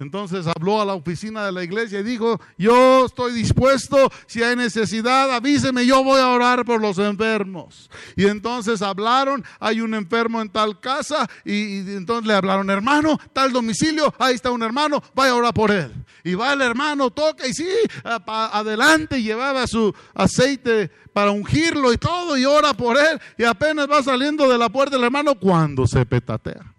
Entonces 0.00 0.46
habló 0.46 0.80
a 0.80 0.84
la 0.84 0.94
oficina 0.94 1.44
de 1.44 1.50
la 1.50 1.64
iglesia 1.64 1.98
y 1.98 2.04
dijo, 2.04 2.40
yo 2.56 3.06
estoy 3.06 3.32
dispuesto, 3.32 4.10
si 4.26 4.42
hay 4.44 4.54
necesidad, 4.54 5.34
avíseme, 5.34 5.84
yo 5.84 6.04
voy 6.04 6.20
a 6.20 6.28
orar 6.28 6.64
por 6.64 6.80
los 6.80 6.98
enfermos. 6.98 7.90
Y 8.14 8.26
entonces 8.26 8.80
hablaron, 8.80 9.44
hay 9.58 9.80
un 9.80 9.94
enfermo 9.94 10.40
en 10.40 10.50
tal 10.50 10.78
casa 10.78 11.28
y, 11.44 11.78
entonces 11.78 12.28
le 12.28 12.34
hablaron, 12.34 12.70
hermano, 12.70 13.18
tal 13.32 13.52
domicilio, 13.52 14.14
ahí 14.20 14.36
está 14.36 14.52
un 14.52 14.62
hermano, 14.62 15.02
vaya 15.16 15.32
a 15.32 15.36
orar 15.36 15.54
por 15.54 15.72
él. 15.72 15.92
Y 16.22 16.34
va 16.34 16.52
el 16.52 16.62
hermano, 16.62 17.10
toca 17.10 17.48
y 17.48 17.52
sí, 17.52 17.68
adelante, 18.04 19.20
llevaba 19.20 19.66
su 19.66 19.92
aceite 20.14 20.92
para 21.12 21.32
ungirlo 21.32 21.92
y 21.92 21.98
todo 21.98 22.36
y 22.38 22.44
ora 22.44 22.72
por 22.72 22.96
él 22.96 23.20
y 23.36 23.42
apenas 23.42 23.90
va 23.90 24.00
saliendo 24.04 24.48
de 24.48 24.58
la 24.58 24.68
puerta 24.68 24.96
el 24.96 25.02
hermano 25.02 25.34
cuando 25.34 25.88
se 25.88 26.06
petatea. 26.06 26.77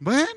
Bueno, 0.00 0.28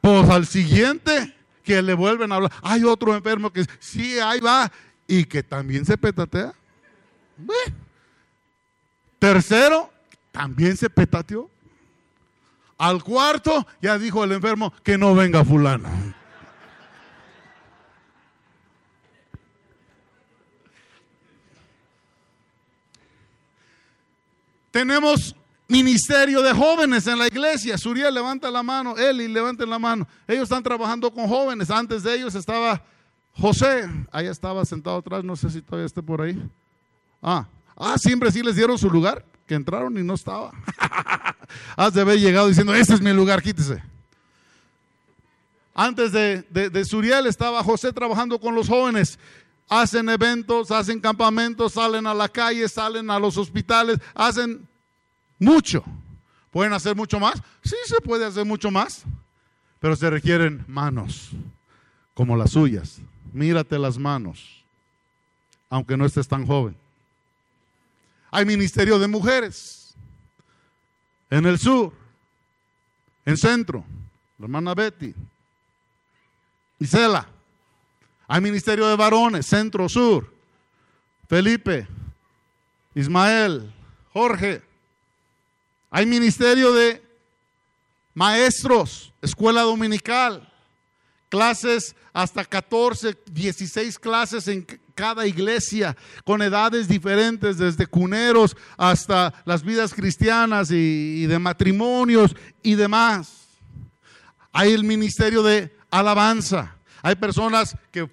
pues 0.00 0.30
al 0.30 0.46
siguiente 0.46 1.34
que 1.64 1.82
le 1.82 1.94
vuelven 1.94 2.32
a 2.32 2.36
hablar, 2.36 2.52
hay 2.62 2.84
otro 2.84 3.14
enfermo 3.14 3.52
que 3.52 3.64
sí, 3.78 4.18
ahí 4.18 4.40
va, 4.40 4.70
y 5.06 5.24
que 5.24 5.42
también 5.42 5.84
se 5.84 5.96
petatea. 5.96 6.54
Tercero, 9.18 9.92
también 10.30 10.76
se 10.76 10.88
petateó. 10.88 11.50
Al 12.76 13.02
cuarto, 13.02 13.66
ya 13.82 13.98
dijo 13.98 14.22
el 14.22 14.32
enfermo 14.32 14.72
que 14.84 14.96
no 14.96 15.14
venga 15.14 15.44
fulano. 15.44 15.88
Tenemos 24.70 25.34
ministerio 25.68 26.42
de 26.42 26.52
jóvenes 26.52 27.06
en 27.06 27.18
la 27.18 27.26
iglesia. 27.26 27.78
Suriel 27.78 28.12
levanta 28.12 28.50
la 28.50 28.62
mano, 28.62 28.96
Eli 28.96 29.28
levanta 29.28 29.64
la 29.66 29.78
mano. 29.78 30.08
Ellos 30.26 30.44
están 30.44 30.62
trabajando 30.62 31.12
con 31.12 31.28
jóvenes. 31.28 31.70
Antes 31.70 32.02
de 32.02 32.14
ellos 32.14 32.34
estaba 32.34 32.82
José, 33.32 33.88
ahí 34.10 34.26
estaba 34.26 34.64
sentado 34.64 34.96
atrás, 34.96 35.22
no 35.22 35.36
sé 35.36 35.50
si 35.50 35.62
todavía 35.62 35.86
está 35.86 36.02
por 36.02 36.22
ahí. 36.22 36.42
Ah, 37.22 37.46
ah, 37.76 37.96
siempre 37.98 38.32
sí 38.32 38.42
les 38.42 38.56
dieron 38.56 38.76
su 38.78 38.90
lugar, 38.90 39.24
que 39.46 39.54
entraron 39.54 39.96
y 39.96 40.02
no 40.02 40.14
estaba. 40.14 40.50
Has 41.76 41.94
de 41.94 42.00
haber 42.00 42.18
llegado 42.18 42.48
diciendo, 42.48 42.74
este 42.74 42.94
es 42.94 43.00
mi 43.00 43.12
lugar, 43.12 43.42
quítese. 43.42 43.82
Antes 45.74 46.10
de, 46.10 46.42
de, 46.50 46.70
de 46.70 46.84
Suriel 46.84 47.26
estaba 47.26 47.62
José 47.62 47.92
trabajando 47.92 48.40
con 48.40 48.54
los 48.54 48.68
jóvenes 48.68 49.18
hacen 49.68 50.08
eventos, 50.08 50.70
hacen 50.70 51.00
campamentos, 51.00 51.74
salen 51.74 52.06
a 52.06 52.14
la 52.14 52.28
calle, 52.28 52.68
salen 52.68 53.10
a 53.10 53.18
los 53.18 53.36
hospitales, 53.36 53.98
hacen 54.14 54.66
mucho. 55.38 55.84
¿Pueden 56.50 56.72
hacer 56.72 56.96
mucho 56.96 57.20
más? 57.20 57.42
Sí, 57.62 57.76
se 57.86 58.00
puede 58.00 58.24
hacer 58.24 58.44
mucho 58.44 58.70
más, 58.70 59.04
pero 59.80 59.94
se 59.96 60.08
requieren 60.10 60.64
manos 60.66 61.30
como 62.14 62.36
las 62.36 62.52
suyas. 62.52 63.00
Mírate 63.32 63.78
las 63.78 63.98
manos, 63.98 64.64
aunque 65.68 65.96
no 65.96 66.06
estés 66.06 66.26
tan 66.26 66.46
joven. 66.46 66.76
Hay 68.30 68.44
ministerio 68.44 68.98
de 68.98 69.06
mujeres 69.06 69.94
en 71.30 71.46
el 71.46 71.58
sur, 71.58 71.92
en 73.24 73.36
centro, 73.36 73.84
la 74.38 74.46
hermana 74.46 74.74
Betty, 74.74 75.14
Isela. 76.78 77.28
Hay 78.26 78.40
ministerio 78.40 78.86
de 78.88 78.96
varones, 78.96 79.46
centro, 79.46 79.88
sur, 79.88 80.32
Felipe, 81.28 81.86
Ismael, 82.94 83.72
Jorge. 84.12 84.67
Hay 85.90 86.06
ministerio 86.06 86.72
de 86.72 87.02
maestros, 88.14 89.12
escuela 89.22 89.62
dominical, 89.62 90.52
clases 91.28 91.94
hasta 92.12 92.44
14, 92.44 93.16
16 93.30 93.98
clases 93.98 94.48
en 94.48 94.66
cada 94.94 95.26
iglesia, 95.26 95.96
con 96.24 96.42
edades 96.42 96.88
diferentes, 96.88 97.58
desde 97.58 97.86
cuneros 97.86 98.56
hasta 98.76 99.32
las 99.44 99.62
vidas 99.62 99.94
cristianas 99.94 100.70
y, 100.72 101.26
de 101.26 101.38
matrimonios 101.38 102.34
y 102.62 102.74
demás. 102.74 103.46
Hay 104.52 104.72
el 104.72 104.82
ministerio 104.82 105.42
de 105.44 105.72
alabanza. 105.90 106.76
Hay 107.02 107.14
personas 107.14 107.76
que 107.92 108.10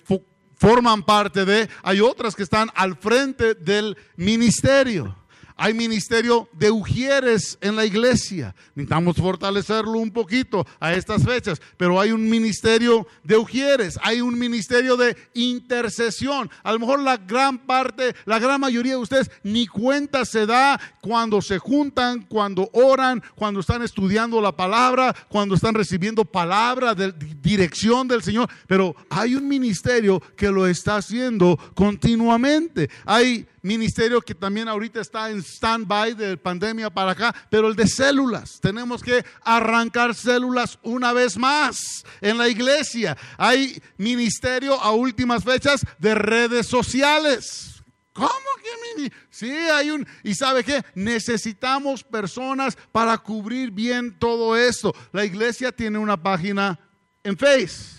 forman 0.56 1.02
parte 1.02 1.44
de, 1.44 1.68
hay 1.82 2.02
otras 2.02 2.36
que 2.36 2.44
están 2.44 2.70
al 2.76 2.96
frente 2.96 3.56
del 3.56 3.98
ministerio. 4.16 5.16
Hay 5.58 5.74
ministerio 5.74 6.50
de 6.52 6.70
ujieres 6.70 7.58
en 7.62 7.78
la 7.78 7.86
iglesia. 7.86 8.54
Necesitamos 8.76 9.16
fortalecerlo 9.16 10.00
un 10.00 10.12
poquito 10.12 10.68
a 10.82 10.94
estas 10.94 11.24
fechas, 11.24 11.62
pero 11.78 12.00
hay 12.00 12.12
un 12.12 12.30
ministerio 12.30 13.08
de 13.24 13.38
ujieres, 13.38 13.98
hay 14.04 14.20
un 14.20 14.38
ministerio 14.38 14.98
de 14.98 15.16
intercesión. 15.34 16.50
A 16.62 16.74
lo 16.74 16.80
mejor 16.80 17.02
la 17.02 17.16
gran 17.16 17.58
parte, 17.58 18.14
la 18.26 18.38
gran 18.38 18.60
mayoría 18.60 18.94
de 18.94 19.00
ustedes 19.00 19.32
ni 19.44 19.66
cuenta 19.66 20.26
se 20.26 20.46
da 20.46 20.80
cuando 21.00 21.42
se 21.42 21.58
juntan, 21.58 22.24
cuando 22.24 22.70
oran, 22.74 23.24
cuando 23.36 23.62
están 23.62 23.82
estudiando 23.82 24.42
la 24.42 24.52
palabra, 24.52 25.16
cuando 25.30 25.56
están 25.56 25.74
recibiendo 25.74 26.26
palabra 26.26 26.94
de 26.96 27.14
dirección 27.42 28.10
del 28.10 28.24
Señor, 28.24 28.50
pero 28.68 28.94
hay 29.10 29.36
un 29.36 29.48
ministerio 29.48 30.22
que 30.36 30.52
lo 30.52 30.68
está 30.68 30.98
haciendo 30.98 31.58
continuamente. 31.76 32.90
Hay 33.06 33.48
ministerio 33.66 34.22
que 34.22 34.36
también 34.36 34.68
ahorita 34.68 35.02
está 35.02 35.30
en 35.32 35.40
stand-by 35.42 36.14
de 36.14 36.38
pandemia 36.38 36.90
para 36.90 37.12
acá, 37.12 37.36
pero 37.50 37.68
el 37.68 37.76
de 37.76 37.88
células. 37.88 38.60
Tenemos 38.62 39.02
que 39.02 39.26
arrancar 39.42 40.14
células 40.14 40.78
una 40.84 41.12
vez 41.14 41.38
más 41.38 42.06
en 42.22 42.38
la 42.38 42.48
iglesia. 42.48 43.18
Hay 43.38 43.82
ministerio 43.98 44.80
a 44.80 44.92
últimas 44.92 45.44
fechas 45.44 45.86
de 45.98 46.14
redes 46.14 46.68
sociales. 46.68 47.84
¿Cómo 48.14 48.30
que 48.64 49.12
Sí, 49.30 49.52
hay 49.52 49.92
un... 49.92 50.08
¿Y 50.24 50.36
sabe 50.36 50.64
qué? 50.64 50.82
Necesitamos 50.94 52.04
personas 52.04 52.78
para 52.92 53.18
cubrir 53.18 53.72
bien 53.72 54.18
todo 54.18 54.56
esto. 54.56 54.96
La 55.12 55.26
iglesia 55.26 55.72
tiene 55.74 55.98
una 55.98 56.22
página 56.22 56.80
en 57.24 57.38
Face 57.38 57.95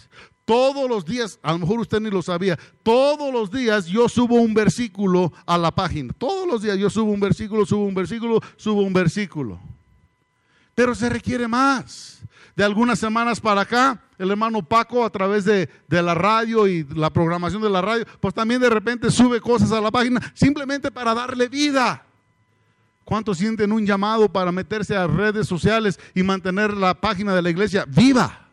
todos 0.47 0.88
los 0.88 1.05
días, 1.05 1.38
a 1.42 1.53
lo 1.53 1.59
mejor 1.59 1.80
usted 1.80 2.01
ni 2.01 2.09
lo 2.09 2.22
sabía, 2.22 2.57
todos 2.84 3.32
los 3.32 3.51
días 3.51 3.86
yo 3.86 4.09
subo 4.09 4.36
un 4.36 4.55
versículo 4.55 5.32
a 5.44 5.59
la 5.59 5.72
página. 5.72 6.14
Todos 6.16 6.47
los 6.47 6.62
días 6.62 6.78
yo 6.78 6.88
subo 6.88 7.11
un 7.11 7.20
versículo, 7.20 7.66
subo 7.66 7.84
un 7.84 7.94
versículo, 7.94 8.40
subo 8.57 8.82
un 8.82 8.92
versículo. 8.92 9.59
Pero 10.74 10.94
se 10.94 11.09
requiere 11.09 11.49
más. 11.49 12.22
De 12.55 12.64
algunas 12.64 12.99
semanas 12.99 13.40
para 13.40 13.62
acá, 13.62 14.01
el 14.18 14.30
hermano 14.30 14.62
Paco 14.62 15.05
a 15.05 15.11
través 15.11 15.44
de, 15.44 15.68
de, 15.88 16.03
la 16.03 16.14
radio 16.14 16.66
y 16.68 16.84
la 16.94 17.11
programación 17.11 17.61
de 17.61 17.68
la 17.68 17.82
radio, 17.82 18.07
pues 18.20 18.32
también 18.32 18.61
de 18.61 18.70
repente 18.70 19.11
sube 19.11 19.40
cosas 19.40 19.72
a 19.72 19.80
la 19.80 19.90
página 19.90 20.20
simplemente 20.32 20.90
para 20.92 21.12
darle 21.12 21.49
vida. 21.49 22.07
¿Cuántos 23.05 23.38
sienten 23.38 23.72
un 23.72 23.84
llamado 23.84 24.32
para 24.32 24.53
meterse 24.53 24.97
a 24.97 25.07
redes 25.07 25.49
sociales 25.49 25.99
y 26.14 26.22
mantener 26.22 26.72
la 26.72 26.94
página 26.94 27.34
de 27.34 27.42
la 27.42 27.51
iglesia 27.51 27.84
viva? 27.86 28.45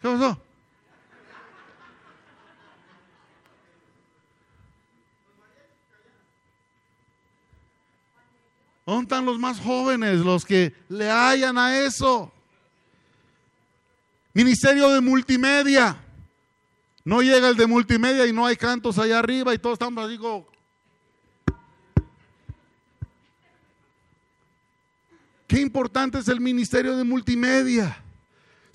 ¿Qué 0.00 0.08
pasó? 0.08 0.40
¿Dónde 8.86 9.02
están 9.02 9.26
los 9.26 9.38
más 9.38 9.60
jóvenes, 9.60 10.20
los 10.20 10.46
que 10.46 10.72
le 10.88 11.10
hallan 11.10 11.58
a 11.58 11.78
eso? 11.80 12.32
Ministerio 14.32 14.88
de 14.90 15.00
multimedia. 15.02 16.02
No 17.04 17.20
llega 17.20 17.48
el 17.48 17.56
de 17.56 17.66
multimedia 17.66 18.26
y 18.26 18.32
no 18.32 18.46
hay 18.46 18.56
cantos 18.56 18.98
allá 18.98 19.18
arriba 19.18 19.52
y 19.52 19.58
todos 19.58 19.74
estamos 19.74 20.08
digo, 20.08 20.48
¿qué 25.46 25.56
Qué 25.56 25.60
importante 25.60 26.18
es 26.18 26.28
el 26.28 26.40
ministerio 26.40 26.96
de 26.96 27.04
multimedia. 27.04 28.02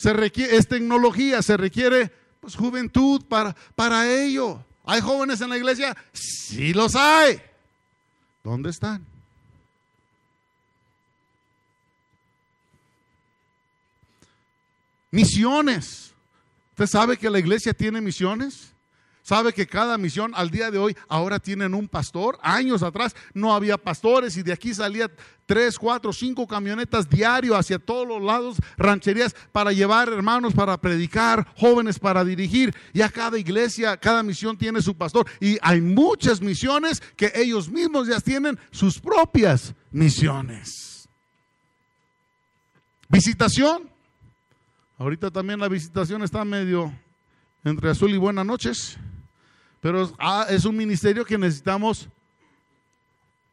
Se 0.04 0.12
requiere, 0.12 0.58
es 0.58 0.68
tecnología, 0.68 1.42
se 1.42 1.56
requiere 1.56 2.12
pues, 2.42 2.58
juventud 2.58 3.24
para, 3.24 3.56
para 3.74 4.14
ello. 4.14 4.62
¿Hay 4.84 5.00
jóvenes 5.00 5.40
en 5.40 5.50
la 5.50 5.56
iglesia? 5.56 5.96
Sí 6.12 6.74
los 6.74 6.94
hay. 6.94 7.42
¿Dónde 8.44 8.70
están? 8.70 9.06
Misiones. 15.10 16.12
¿Usted 16.72 16.88
sabe 16.88 17.16
que 17.16 17.30
la 17.30 17.40
iglesia 17.40 17.74
tiene 17.74 18.02
misiones? 18.02 18.73
¿Sabe 19.24 19.54
que 19.54 19.66
cada 19.66 19.98
misión 19.98 20.34
al 20.36 20.50
día 20.50 20.70
de 20.70 20.78
hoy 20.78 20.98
ahora 21.08 21.40
tienen 21.40 21.74
un 21.74 21.88
pastor? 21.88 22.38
Años 22.42 22.84
atrás 22.84 23.16
no 23.34 23.56
había 23.56 23.78
pastores 23.78 24.36
y 24.36 24.44
de 24.44 24.52
aquí 24.52 24.74
salía 24.74 25.10
tres, 25.46 25.80
cuatro, 25.80 26.12
cinco 26.12 26.46
camionetas 26.46 27.10
diario 27.10 27.56
hacia 27.56 27.80
todos 27.80 28.06
los 28.06 28.22
lados, 28.22 28.58
rancherías 28.78 29.34
para 29.54 29.72
llevar 29.72 30.10
hermanos 30.10 30.54
para 30.54 30.76
predicar, 30.76 31.48
jóvenes 31.56 32.00
para 32.00 32.26
dirigir. 32.26 32.76
Y 32.92 33.02
a 33.02 33.08
cada 33.08 33.40
iglesia, 33.40 33.96
cada 33.96 34.24
misión 34.24 34.58
tiene 34.58 34.82
su 34.82 34.94
pastor. 34.94 35.26
Y 35.40 35.58
hay 35.62 35.80
muchas 35.80 36.42
misiones 36.42 37.02
que 37.16 37.32
ellos 37.34 37.70
mismos 37.70 38.10
ya 38.10 38.20
tienen 38.20 38.60
sus 38.72 39.00
propias 39.00 39.74
misiones. 39.90 41.08
Visitación. 43.08 43.90
Ahorita 44.98 45.32
también 45.32 45.62
la 45.62 45.70
visitación 45.70 46.24
está 46.24 46.44
medio 46.44 46.94
entre 47.64 47.90
azul 47.90 48.12
y 48.12 48.18
buenas 48.18 48.46
noches. 48.46 48.98
Pero 49.84 50.10
ah, 50.18 50.48
es 50.50 50.64
un 50.64 50.78
ministerio 50.78 51.26
que 51.26 51.38
necesitamos 51.38 52.08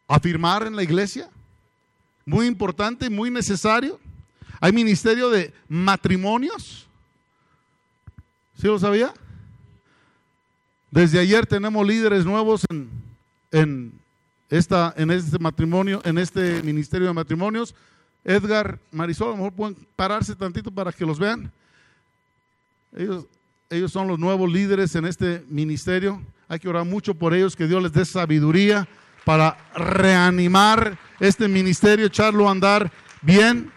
afirmar 0.06 0.64
en 0.64 0.76
la 0.76 0.84
iglesia. 0.84 1.28
Muy 2.24 2.46
importante, 2.46 3.10
muy 3.10 3.32
necesario. 3.32 3.98
Hay 4.60 4.72
ministerio 4.72 5.28
de 5.28 5.52
matrimonios. 5.68 6.86
¿Sí 8.56 8.68
lo 8.68 8.78
sabía? 8.78 9.12
Desde 10.92 11.18
ayer 11.18 11.46
tenemos 11.46 11.84
líderes 11.84 12.24
nuevos 12.24 12.64
en, 13.50 13.92
esta, 14.50 14.94
en 14.96 15.10
este 15.10 15.36
matrimonio, 15.40 16.00
en 16.04 16.16
este 16.16 16.62
ministerio 16.62 17.08
de 17.08 17.12
matrimonios. 17.12 17.74
Edgar, 18.22 18.78
Marisol, 18.92 19.28
a 19.28 19.30
lo 19.30 19.36
mejor 19.36 19.52
pueden 19.52 19.76
pararse 19.96 20.36
tantito 20.36 20.70
para 20.70 20.92
que 20.92 21.04
los 21.04 21.18
vean. 21.18 21.50
Ellos 22.96 23.26
ellos 23.70 23.92
son 23.92 24.08
los 24.08 24.18
nuevos 24.18 24.50
líderes 24.50 24.96
en 24.96 25.06
este 25.06 25.44
ministerio. 25.48 26.20
Hay 26.48 26.58
que 26.58 26.68
orar 26.68 26.84
mucho 26.84 27.14
por 27.14 27.32
ellos, 27.34 27.54
que 27.54 27.68
Dios 27.68 27.80
les 27.80 27.92
dé 27.92 28.04
sabiduría 28.04 28.88
para 29.24 29.56
reanimar 29.76 30.98
este 31.20 31.46
ministerio, 31.46 32.06
echarlo 32.06 32.48
a 32.48 32.50
andar 32.50 32.90
bien. 33.22 33.70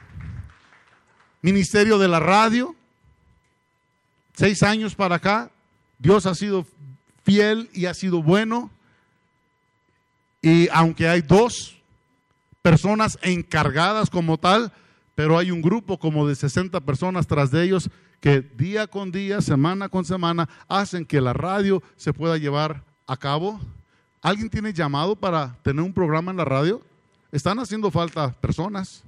Ministerio 1.44 2.00
de 2.00 2.08
la 2.08 2.20
radio, 2.20 2.76
seis 4.34 4.64
años 4.64 4.96
para 4.96 5.18
acá, 5.18 5.52
Dios 6.00 6.26
ha 6.26 6.34
sido 6.34 6.66
fiel 7.24 7.70
y 7.72 7.86
ha 7.86 7.94
sido 7.94 8.24
bueno. 8.24 8.72
Y 10.42 10.70
aunque 10.70 11.08
hay 11.08 11.22
dos 11.22 11.78
personas 12.64 13.20
encargadas 13.22 14.10
como 14.10 14.40
tal, 14.40 14.72
pero 15.14 15.38
hay 15.38 15.52
un 15.52 15.62
grupo 15.62 16.00
como 16.00 16.28
de 16.28 16.36
60 16.36 16.80
personas 16.80 17.28
tras 17.28 17.52
de 17.52 17.64
ellos 17.64 17.92
que 18.24 18.40
día 18.40 18.88
con 18.88 19.12
día, 19.12 19.42
semana 19.42 19.90
con 19.90 20.06
semana, 20.06 20.48
hacen 20.70 21.06
que 21.06 21.20
la 21.20 21.34
radio 21.34 21.84
se 21.98 22.14
pueda 22.14 22.38
llevar 22.38 22.82
a 23.06 23.18
cabo. 23.18 23.60
¿Alguien 24.22 24.50
tiene 24.50 24.72
llamado 24.72 25.18
para 25.18 25.58
tener 25.62 25.84
un 25.84 25.92
programa 25.92 26.32
en 26.32 26.38
la 26.38 26.46
radio? 26.46 26.82
Están 27.34 27.60
haciendo 27.60 27.92
falta 27.92 28.32
personas, 28.32 29.04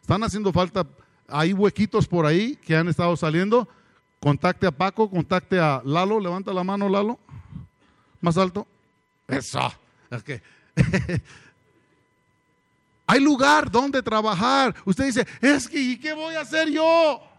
están 0.00 0.22
haciendo 0.22 0.52
falta, 0.52 0.86
hay 1.26 1.52
huequitos 1.52 2.06
por 2.06 2.26
ahí 2.26 2.54
que 2.64 2.76
han 2.76 2.86
estado 2.86 3.16
saliendo. 3.16 3.68
Contacte 4.20 4.68
a 4.68 4.70
Paco, 4.70 5.10
contacte 5.10 5.58
a 5.58 5.82
Lalo, 5.84 6.20
levanta 6.20 6.52
la 6.52 6.62
mano 6.62 6.88
Lalo, 6.88 7.18
más 8.20 8.38
alto. 8.38 8.68
Eso. 9.26 9.72
Okay. 10.12 10.40
hay 13.04 13.18
lugar 13.18 13.68
donde 13.68 14.00
trabajar. 14.00 14.76
Usted 14.84 15.06
dice, 15.06 15.26
es 15.40 15.66
que, 15.66 15.80
¿y 15.80 15.98
qué 15.98 16.12
voy 16.12 16.36
a 16.36 16.42
hacer 16.42 16.70
yo? 16.70 17.29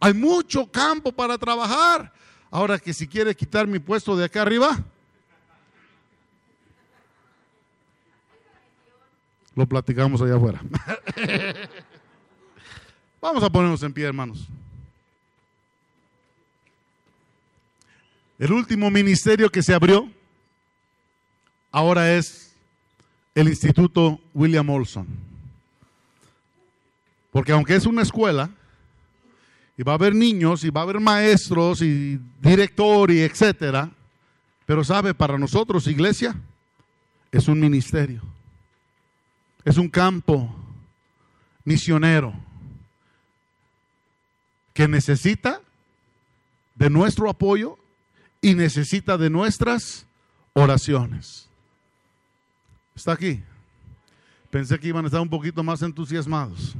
Hay 0.00 0.14
mucho 0.14 0.70
campo 0.70 1.12
para 1.12 1.38
trabajar. 1.38 2.12
Ahora 2.50 2.78
que 2.78 2.92
si 2.94 3.06
quiere 3.06 3.34
quitar 3.34 3.66
mi 3.66 3.78
puesto 3.78 4.16
de 4.16 4.24
acá 4.24 4.42
arriba, 4.42 4.78
lo 9.54 9.66
platicamos 9.66 10.20
allá 10.22 10.36
afuera. 10.36 10.60
Vamos 13.20 13.42
a 13.42 13.50
ponernos 13.50 13.82
en 13.82 13.92
pie, 13.92 14.06
hermanos. 14.06 14.46
El 18.38 18.52
último 18.52 18.90
ministerio 18.90 19.50
que 19.50 19.62
se 19.62 19.74
abrió 19.74 20.08
ahora 21.72 22.14
es 22.14 22.54
el 23.34 23.48
Instituto 23.48 24.20
William 24.34 24.68
Olson. 24.68 25.06
Porque 27.32 27.52
aunque 27.52 27.74
es 27.74 27.86
una 27.86 28.02
escuela, 28.02 28.50
y 29.76 29.82
va 29.82 29.92
a 29.92 29.94
haber 29.96 30.14
niños 30.14 30.64
y 30.64 30.70
va 30.70 30.80
a 30.80 30.84
haber 30.84 31.00
maestros 31.00 31.82
y 31.82 32.18
director 32.40 33.10
y 33.10 33.20
etcétera. 33.20 33.90
Pero 34.64 34.82
sabe, 34.82 35.14
para 35.14 35.38
nosotros, 35.38 35.86
iglesia, 35.86 36.34
es 37.30 37.46
un 37.48 37.60
ministerio. 37.60 38.22
Es 39.64 39.76
un 39.76 39.88
campo 39.88 40.54
misionero 41.64 42.32
que 44.72 44.88
necesita 44.88 45.60
de 46.74 46.90
nuestro 46.90 47.28
apoyo 47.28 47.78
y 48.40 48.54
necesita 48.54 49.18
de 49.18 49.30
nuestras 49.30 50.06
oraciones. 50.52 51.48
¿Está 52.94 53.12
aquí? 53.12 53.42
Pensé 54.50 54.78
que 54.78 54.88
iban 54.88 55.04
a 55.04 55.08
estar 55.08 55.20
un 55.20 55.28
poquito 55.28 55.62
más 55.62 55.82
entusiasmados. 55.82 56.74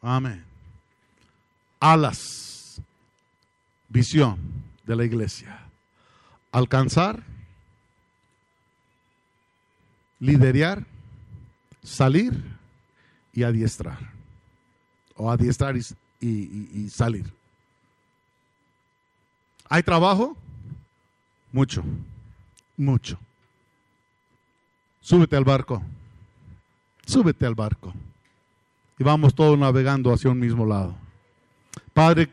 Amén. 0.00 0.44
Alas. 1.80 2.80
Visión 3.88 4.38
de 4.84 4.96
la 4.96 5.04
iglesia. 5.04 5.60
Alcanzar. 6.52 7.22
Liderar. 10.20 10.84
Salir 11.82 12.42
y 13.32 13.42
adiestrar. 13.42 13.98
O 15.14 15.30
adiestrar 15.30 15.76
y, 16.20 16.88
salir. 16.90 17.32
¿Hay 19.68 19.82
trabajo? 19.82 20.36
Mucho. 21.52 21.82
Mucho. 22.76 23.18
Súbete 25.00 25.36
al 25.36 25.44
barco. 25.44 25.82
Súbete 27.06 27.46
al 27.46 27.54
barco 27.54 27.94
y 28.98 29.04
vamos 29.04 29.34
todos 29.34 29.58
navegando 29.58 30.12
hacia 30.12 30.30
un 30.30 30.38
mismo 30.38 30.66
lado. 30.66 30.96
Padre, 31.92 32.28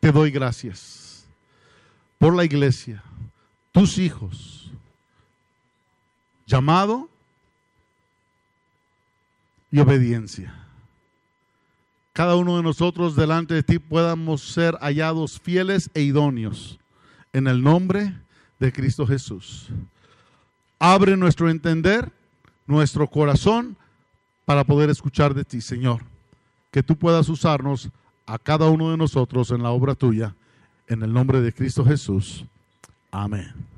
te 0.00 0.12
doy 0.12 0.30
gracias 0.30 1.24
por 2.18 2.34
la 2.34 2.44
iglesia, 2.44 3.02
tus 3.72 3.98
hijos, 3.98 4.70
llamado 6.46 7.08
y 9.70 9.78
obediencia. 9.78 10.54
Cada 12.12 12.36
uno 12.36 12.56
de 12.56 12.62
nosotros 12.62 13.16
delante 13.16 13.54
de 13.54 13.62
ti 13.62 13.78
podamos 13.78 14.42
ser 14.42 14.76
hallados 14.80 15.40
fieles 15.40 15.90
e 15.94 16.02
idóneos 16.02 16.78
en 17.32 17.46
el 17.46 17.62
nombre 17.62 18.14
de 18.58 18.72
Cristo 18.72 19.06
Jesús. 19.06 19.68
Abre 20.78 21.16
nuestro 21.16 21.48
entender, 21.48 22.10
nuestro 22.66 23.06
corazón 23.06 23.76
para 24.50 24.64
poder 24.64 24.90
escuchar 24.90 25.32
de 25.32 25.44
ti, 25.44 25.60
Señor. 25.60 26.00
Que 26.72 26.82
tú 26.82 26.96
puedas 26.96 27.28
usarnos 27.28 27.88
a 28.26 28.36
cada 28.36 28.68
uno 28.68 28.90
de 28.90 28.96
nosotros 28.96 29.52
en 29.52 29.62
la 29.62 29.70
obra 29.70 29.94
tuya. 29.94 30.34
En 30.88 31.04
el 31.04 31.12
nombre 31.12 31.40
de 31.40 31.52
Cristo 31.52 31.84
Jesús. 31.84 32.44
Amén. 33.12 33.69